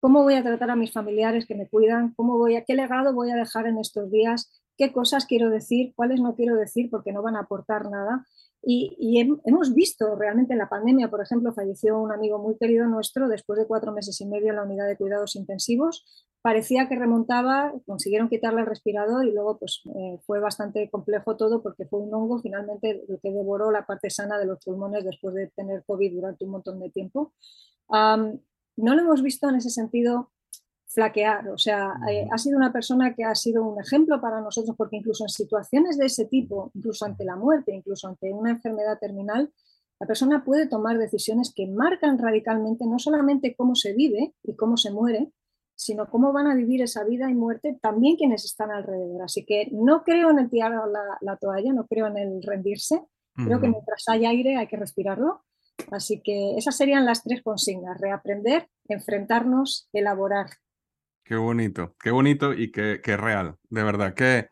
cómo 0.01 0.22
voy 0.22 0.34
a 0.34 0.43
tratar 0.43 0.70
a 0.70 0.76
mis 0.76 0.93
familiares 0.93 1.47
que 1.47 1.55
me 1.55 1.68
cuidan, 1.68 2.14
cómo 2.14 2.39
voy 2.39 2.57
a, 2.57 2.64
qué 2.64 2.74
legado 2.74 3.14
voy 3.14 3.30
a 3.30 3.37
dejar 3.37 3.66
en 3.66 3.78
estos 3.78 4.11
días, 4.11 4.51
qué 4.76 4.93
cosas 4.93 5.26
quiero 5.26 5.51
decir, 5.51 5.95
cuáles 5.97 6.20
no 6.20 6.34
quiero 6.34 6.57
decir 6.57 6.91
porque 6.91 7.12
no 7.12 7.22
van 7.22 7.37
a 7.37 7.41
aportar 7.41 7.91
nada. 7.91 8.26
Y, 8.63 9.21
hemos 9.45 9.75
visto 9.75 10.17
realmente 10.17 10.53
en 10.53 10.59
la 10.59 10.69
pandemia, 10.69 11.09
por 11.09 11.23
ejemplo, 11.23 11.53
falleció 11.53 11.99
un 12.01 12.13
amigo 12.13 12.39
muy 12.39 12.57
querido 12.57 12.87
nuestro 12.87 13.29
después 13.29 13.59
de 13.59 13.67
cuatro 13.67 13.93
meses 13.93 14.21
y 14.21 14.27
medio 14.27 14.51
en 14.51 14.57
la 14.57 14.65
unidad 14.65 14.89
de 14.89 14.97
cuidados 14.97 15.37
intensivos. 15.37 16.05
Parecía 16.43 16.89
que 16.89 16.97
remontaba, 16.97 17.73
consiguieron 17.87 18.29
quitarle 18.29 18.61
el 18.61 18.67
respirador 18.67 19.25
y 19.25 19.33
luego 19.33 19.59
pues, 19.59 19.83
eh, 19.95 20.19
fue 20.27 20.41
bastante 20.41 20.91
complejo 20.91 21.37
todo 21.37 21.63
porque 21.63 21.87
fue 21.87 22.01
un 22.01 22.13
hongo 22.13 22.41
finalmente 22.41 23.05
lo 23.09 23.19
que 23.21 23.31
devoró 23.31 23.71
la 23.71 23.87
parte 23.87 24.11
sana 24.11 24.39
de 24.39 24.47
los 24.47 24.65
pulmones 24.65 25.05
después 25.05 25.35
de 25.35 25.49
tener 25.49 25.85
COVID 25.85 26.15
durante 26.15 26.45
un 26.45 26.51
montón 26.51 26.81
de 26.81 26.91
tiempo. 26.91 27.33
no 27.89 28.95
lo 28.95 29.01
hemos 29.01 29.23
visto 29.23 29.49
en 29.49 29.57
ese 29.57 29.71
sentido 29.71 30.31
flaquear. 30.87 31.49
O 31.49 31.59
sea, 31.59 31.95
eh, 32.11 32.26
ha 32.30 32.39
sido 32.39 32.57
una 32.57 32.72
persona 32.72 33.14
que 33.14 33.24
ha 33.24 33.34
sido 33.34 33.64
un 33.64 33.80
ejemplo 33.80 34.20
para 34.20 34.41
nosotros 34.41 34.74
porque 34.76 34.97
incluso 34.97 35.24
en 35.24 35.28
situaciones 35.28 35.99
de 35.99 36.07
ese 36.07 36.26
tipo, 36.26 36.70
incluso 36.74 37.05
ante 37.05 37.24
la 37.24 37.37
muerte, 37.37 37.74
incluso 37.74 38.09
ante 38.09 38.32
una 38.32 38.51
enfermedad 38.51 38.99
terminal, 38.99 39.53
la 39.99 40.07
persona 40.07 40.45
puede 40.45 40.66
tomar 40.66 40.99
decisiones 40.99 41.53
que 41.55 41.66
marcan 41.66 42.18
radicalmente 42.18 42.84
no 42.87 42.99
solamente 42.99 43.55
cómo 43.57 43.74
se 43.74 43.95
vive 43.95 44.34
y 44.43 44.55
cómo 44.55 44.76
se 44.76 44.91
muere, 44.91 45.32
sino 45.74 46.09
cómo 46.11 46.32
van 46.32 46.47
a 46.47 46.55
vivir 46.55 46.82
esa 46.82 47.05
vida 47.05 47.30
y 47.30 47.34
muerte 47.34 47.78
también 47.80 48.16
quienes 48.16 48.45
están 48.45 48.70
alrededor. 48.70 49.22
Así 49.22 49.45
que 49.45 49.68
no 49.72 50.05
creo 50.05 50.30
en 50.30 50.39
el 50.39 50.51
tirar 50.51 50.72
la, 51.20 51.37
toalla, 51.37 51.72
no 51.72 51.87
creo 51.87 52.07
en 52.07 52.16
el 52.18 52.43
rendirse. 52.43 53.03
Creo 53.34 53.61
que 53.61 53.68
mientras 53.68 54.05
hay 54.09 54.24
aire 54.24 54.57
hay 54.57 54.66
que 54.66 54.78
respirarlo. 54.78 55.45
Así 55.91 56.22
que 56.22 56.57
esas 56.57 56.74
serían 56.74 57.05
las 57.05 57.22
tres 57.22 57.43
consignas, 57.43 58.01
reaprender, 58.01 58.68
enfrentarnos, 58.89 59.91
elaborar. 59.93 60.47
Qué 61.27 61.35
bonito, 61.35 61.97
qué 62.01 62.12
bonito 62.12 62.53
y 62.55 62.70
qué, 62.70 63.01
qué 63.03 63.16
real. 63.16 63.57
De 63.68 63.83
verdad 63.83 64.14
que, 64.14 64.49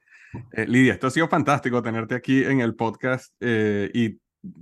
eh, 0.55 0.67
Lidia, 0.67 0.95
esto 0.95 1.07
ha 1.07 1.11
sido 1.11 1.29
fantástico 1.29 1.81
tenerte 1.83 2.17
aquí 2.17 2.43
en 2.43 2.61
el 2.61 2.75
podcast 2.75 3.33
eh, 3.39 3.93
y 3.95 4.19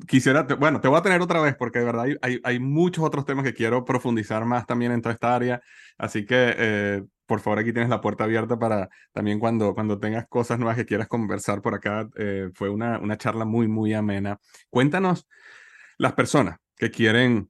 quisiera, 0.07 0.43
bueno, 0.43 0.83
te 0.83 0.89
voy 0.89 0.99
a 0.99 1.03
tener 1.03 1.23
otra 1.23 1.41
vez 1.41 1.57
porque 1.57 1.79
de 1.79 1.87
verdad 1.87 2.05
hay, 2.21 2.39
hay, 2.45 2.59
muchos 2.59 3.03
otros 3.03 3.25
temas 3.25 3.45
que 3.45 3.55
quiero 3.55 3.87
profundizar 3.87 4.45
más 4.45 4.67
también 4.67 4.93
en 4.93 5.01
toda 5.01 5.15
esta 5.15 5.35
área. 5.35 5.63
Así 5.97 6.27
que, 6.27 6.55
eh, 6.59 7.03
por 7.25 7.41
favor, 7.41 7.61
aquí 7.61 7.73
tienes 7.73 7.89
la 7.89 8.03
puerta 8.03 8.25
abierta 8.25 8.59
para 8.59 8.91
también 9.13 9.41
cuando, 9.41 9.73
cuando 9.73 9.99
tengas 9.99 10.27
cosas 10.29 10.59
nuevas 10.59 10.77
que 10.77 10.85
quieras 10.85 11.09
conversar 11.09 11.63
por 11.63 11.75
acá. 11.75 12.11
fue 12.53 12.69
una, 12.69 12.99
una 12.99 13.17
charla 13.17 13.47
muy, 13.47 13.69
muy 13.69 13.95
amena. 13.95 14.39
Cuéntanos 14.69 15.27
las 15.97 16.13
personas 16.13 16.59
que 16.77 16.91
quieren 16.91 17.49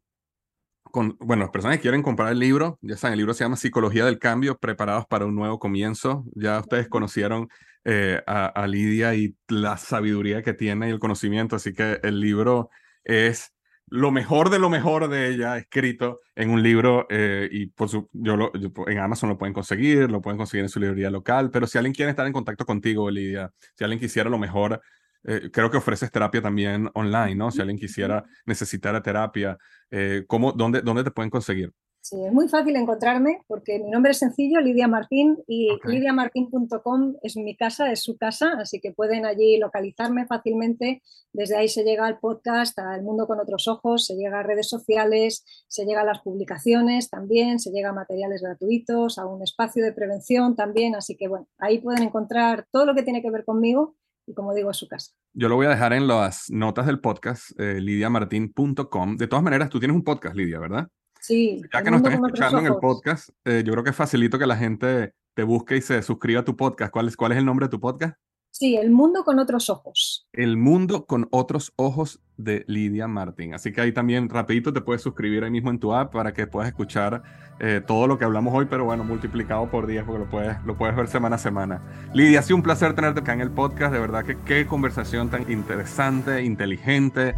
bueno, 0.93 1.45
las 1.45 1.51
personas 1.51 1.79
que 1.79 1.83
quieren 1.83 2.03
comprar 2.03 2.33
el 2.33 2.39
libro, 2.39 2.79
ya 2.83 2.97
saben, 2.97 3.15
el 3.15 3.19
libro 3.19 3.35
se 3.35 3.45
llama 3.45 3.57
Psicología 3.57 4.05
del 4.05 4.19
Cambio, 4.19 4.59
preparados 4.59 5.07
para 5.07 5.27
un 5.27 5.35
nuevo 5.35 5.59
comienzo. 5.59 6.25
Ya 6.35 6.61
ustedes 6.61 6.89
conocieron 6.89 7.49
eh, 7.85 8.23
a, 8.27 8.67
Lidia 8.67 9.15
y 9.15 9.37
la 9.49 9.77
sabiduría 9.77 10.43
que 10.43 10.55
tiene 10.55 10.89
y 10.89 10.93
el 10.93 11.01
conocimiento, 11.01 11.57
así 11.57 11.73
que 11.73 11.99
el 12.03 12.21
libro 12.21 12.71
es 13.05 13.53
lo 13.89 14.11
mejor 14.11 14.51
de 14.51 14.59
lo 14.59 14.71
mejor 14.71 15.09
de 15.09 15.29
ella 15.29 15.59
escrito 15.59 16.21
en 16.37 16.51
un 16.51 16.63
libro 16.63 17.07
eh, 17.11 17.49
y 17.51 17.67
por 17.67 17.89
su, 17.89 18.09
yo, 18.13 18.37
lo, 18.37 18.53
en 18.87 18.99
Amazon 18.99 19.29
lo 19.29 19.37
pueden 19.37 19.53
conseguir, 19.53 20.11
lo 20.11 20.23
pueden 20.23 20.39
conseguir 20.39 20.65
en 20.65 20.69
su 20.69 20.79
librería 20.81 21.11
local, 21.11 21.51
pero 21.51 21.67
si 21.67 21.77
alguien 21.77 21.93
quiere 21.93 22.11
estar 22.11 22.27
en 22.27 22.33
contacto 22.33 22.65
contigo, 22.65 23.11
Lidia, 23.11 23.53
si 23.75 23.85
alguien 23.85 24.01
quisiera 24.01 24.31
lo 24.31 24.39
mejor 24.39 24.81
eh, 25.25 25.51
creo 25.53 25.71
que 25.71 25.77
ofreces 25.77 26.11
terapia 26.11 26.43
también 26.43 26.91
online, 26.95 27.35
¿no? 27.35 27.51
Si 27.51 27.61
alguien 27.61 27.79
quisiera 27.79 28.25
necesitar 28.47 29.01
terapia, 29.03 29.57
eh, 29.91 30.25
¿cómo, 30.27 30.53
dónde, 30.53 30.83
¿dónde 30.83 31.05
te 31.05 31.11
pueden 31.11 31.31
conseguir? 31.31 31.73
Sí, 32.05 32.17
es 32.21 32.33
muy 32.33 32.49
fácil 32.49 32.75
encontrarme 32.75 33.43
porque 33.47 33.79
mi 33.79 33.89
nombre 33.89 34.11
es 34.11 34.19
sencillo, 34.19 34.61
Lidia 34.61 34.89
Martín, 34.89 35.39
y 35.47 35.69
lidiamartin.com 35.85 37.15
es 37.23 37.37
mi 37.37 37.57
casa, 37.57 37.93
es 37.93 38.03
su 38.03 38.17
casa, 38.17 38.55
así 38.59 38.81
que 38.81 38.91
pueden 38.91 39.25
allí 39.25 39.57
localizarme 39.57 40.27
fácilmente. 40.27 41.01
Desde 41.33 41.57
ahí 41.57 41.69
se 41.69 41.85
llega 41.85 42.05
al 42.07 42.19
podcast, 42.19 42.77
al 42.81 43.05
mundo 43.05 43.29
con 43.29 43.39
otros 43.39 43.69
ojos, 43.69 44.05
se 44.05 44.17
llega 44.17 44.41
a 44.41 44.43
redes 44.43 44.69
sociales, 44.69 45.45
se 45.69 45.85
llega 45.85 46.01
a 46.01 46.05
las 46.05 46.19
publicaciones 46.23 47.09
también, 47.09 47.61
se 47.61 47.71
llega 47.71 47.91
a 47.91 47.93
materiales 47.93 48.43
gratuitos, 48.43 49.17
a 49.19 49.27
un 49.27 49.41
espacio 49.45 49.85
de 49.85 49.93
prevención 49.93 50.57
también. 50.57 50.97
Así 50.97 51.17
que 51.17 51.29
bueno, 51.29 51.47
ahí 51.59 51.79
pueden 51.79 52.03
encontrar 52.03 52.67
todo 52.73 52.85
lo 52.85 52.97
que 52.97 53.05
tiene 53.05 53.23
que 53.23 53.31
ver 53.31 53.45
conmigo 53.45 53.95
y 54.27 54.35
como 54.35 54.55
digo, 54.55 54.71
es 54.71 54.77
su 54.77 54.89
casa. 54.89 55.13
Yo 55.35 55.49
lo 55.49 55.57
voy 55.57 55.67
a 55.67 55.71
dejar 55.71 55.93
en 55.93 56.07
las 56.07 56.51
notas 56.51 56.87
del 56.87 57.01
podcast, 57.01 57.59
eh, 57.59 57.81
lidiamartin.com. 57.81 59.17
De 59.17 59.27
todas 59.27 59.43
maneras, 59.43 59.69
tú 59.69 59.79
tienes 59.79 59.95
un 59.95 60.05
podcast, 60.05 60.37
Lidia, 60.37 60.59
¿verdad? 60.59 60.89
Sí. 61.21 61.63
Ya 61.73 61.83
que 61.83 61.91
nos 61.91 61.99
están 61.99 62.15
escuchando 62.15 62.59
en 62.59 62.67
el 62.67 62.77
podcast, 62.77 63.31
eh, 63.45 63.63
yo 63.65 63.73
creo 63.73 63.85
que 63.85 63.93
facilito 63.93 64.39
que 64.39 64.47
la 64.47 64.57
gente 64.57 65.13
te 65.35 65.43
busque 65.43 65.77
y 65.77 65.81
se 65.81 66.03
suscriba 66.03 66.41
a 66.41 66.45
tu 66.45 66.57
podcast. 66.57 66.93
¿Cuál 66.93 67.09
es, 67.09 67.17
¿Cuál 67.17 67.33
es 67.33 67.39
el 67.39 67.45
nombre 67.45 67.67
de 67.67 67.71
tu 67.71 67.81
podcast? 67.81 68.17
Sí, 68.53 68.77
El 68.77 68.91
Mundo 68.91 69.25
con 69.25 69.39
otros 69.39 69.71
ojos. 69.71 70.29
El 70.35 70.59
Mundo 70.59 71.07
con 71.07 71.27
otros 71.31 71.73
ojos 71.77 72.21
de 72.37 72.65
Lidia 72.69 73.09
Martín. 73.09 73.55
Así 73.55 73.73
que 73.73 73.81
ahí 73.81 73.93
también 73.93 74.29
rapidito 74.29 74.75
te 74.75 74.83
puedes 74.83 75.01
suscribir 75.01 75.43
ahí 75.43 75.51
mismo 75.51 75.71
en 75.71 75.79
tu 75.79 75.95
app 75.95 76.13
para 76.13 76.35
que 76.35 76.47
puedas 76.47 76.69
escuchar 76.69 77.23
eh, 77.61 77.81
todo 77.87 78.07
lo 78.07 78.19
que 78.19 78.27
hablamos 78.27 78.53
hoy, 78.55 78.67
pero 78.69 78.85
bueno, 78.85 79.05
multiplicado 79.05 79.71
por 79.71 79.87
10 79.87 80.05
porque 80.05 80.19
lo 80.19 80.29
puedes, 80.29 80.63
lo 80.67 80.77
puedes 80.77 80.95
ver 80.95 81.09
semana 81.09 81.37
a 81.37 81.39
semana. 81.39 82.11
Lidia, 82.13 82.41
ha 82.41 82.43
sido 82.43 82.57
un 82.57 82.63
placer 82.63 82.95
tenerte 82.95 83.21
acá 83.21 83.33
en 83.33 83.41
el 83.41 83.51
podcast. 83.51 83.91
De 83.91 84.01
verdad 84.01 84.23
que 84.23 84.37
qué 84.45 84.67
conversación 84.67 85.31
tan 85.31 85.51
interesante, 85.51 86.43
inteligente. 86.43 87.35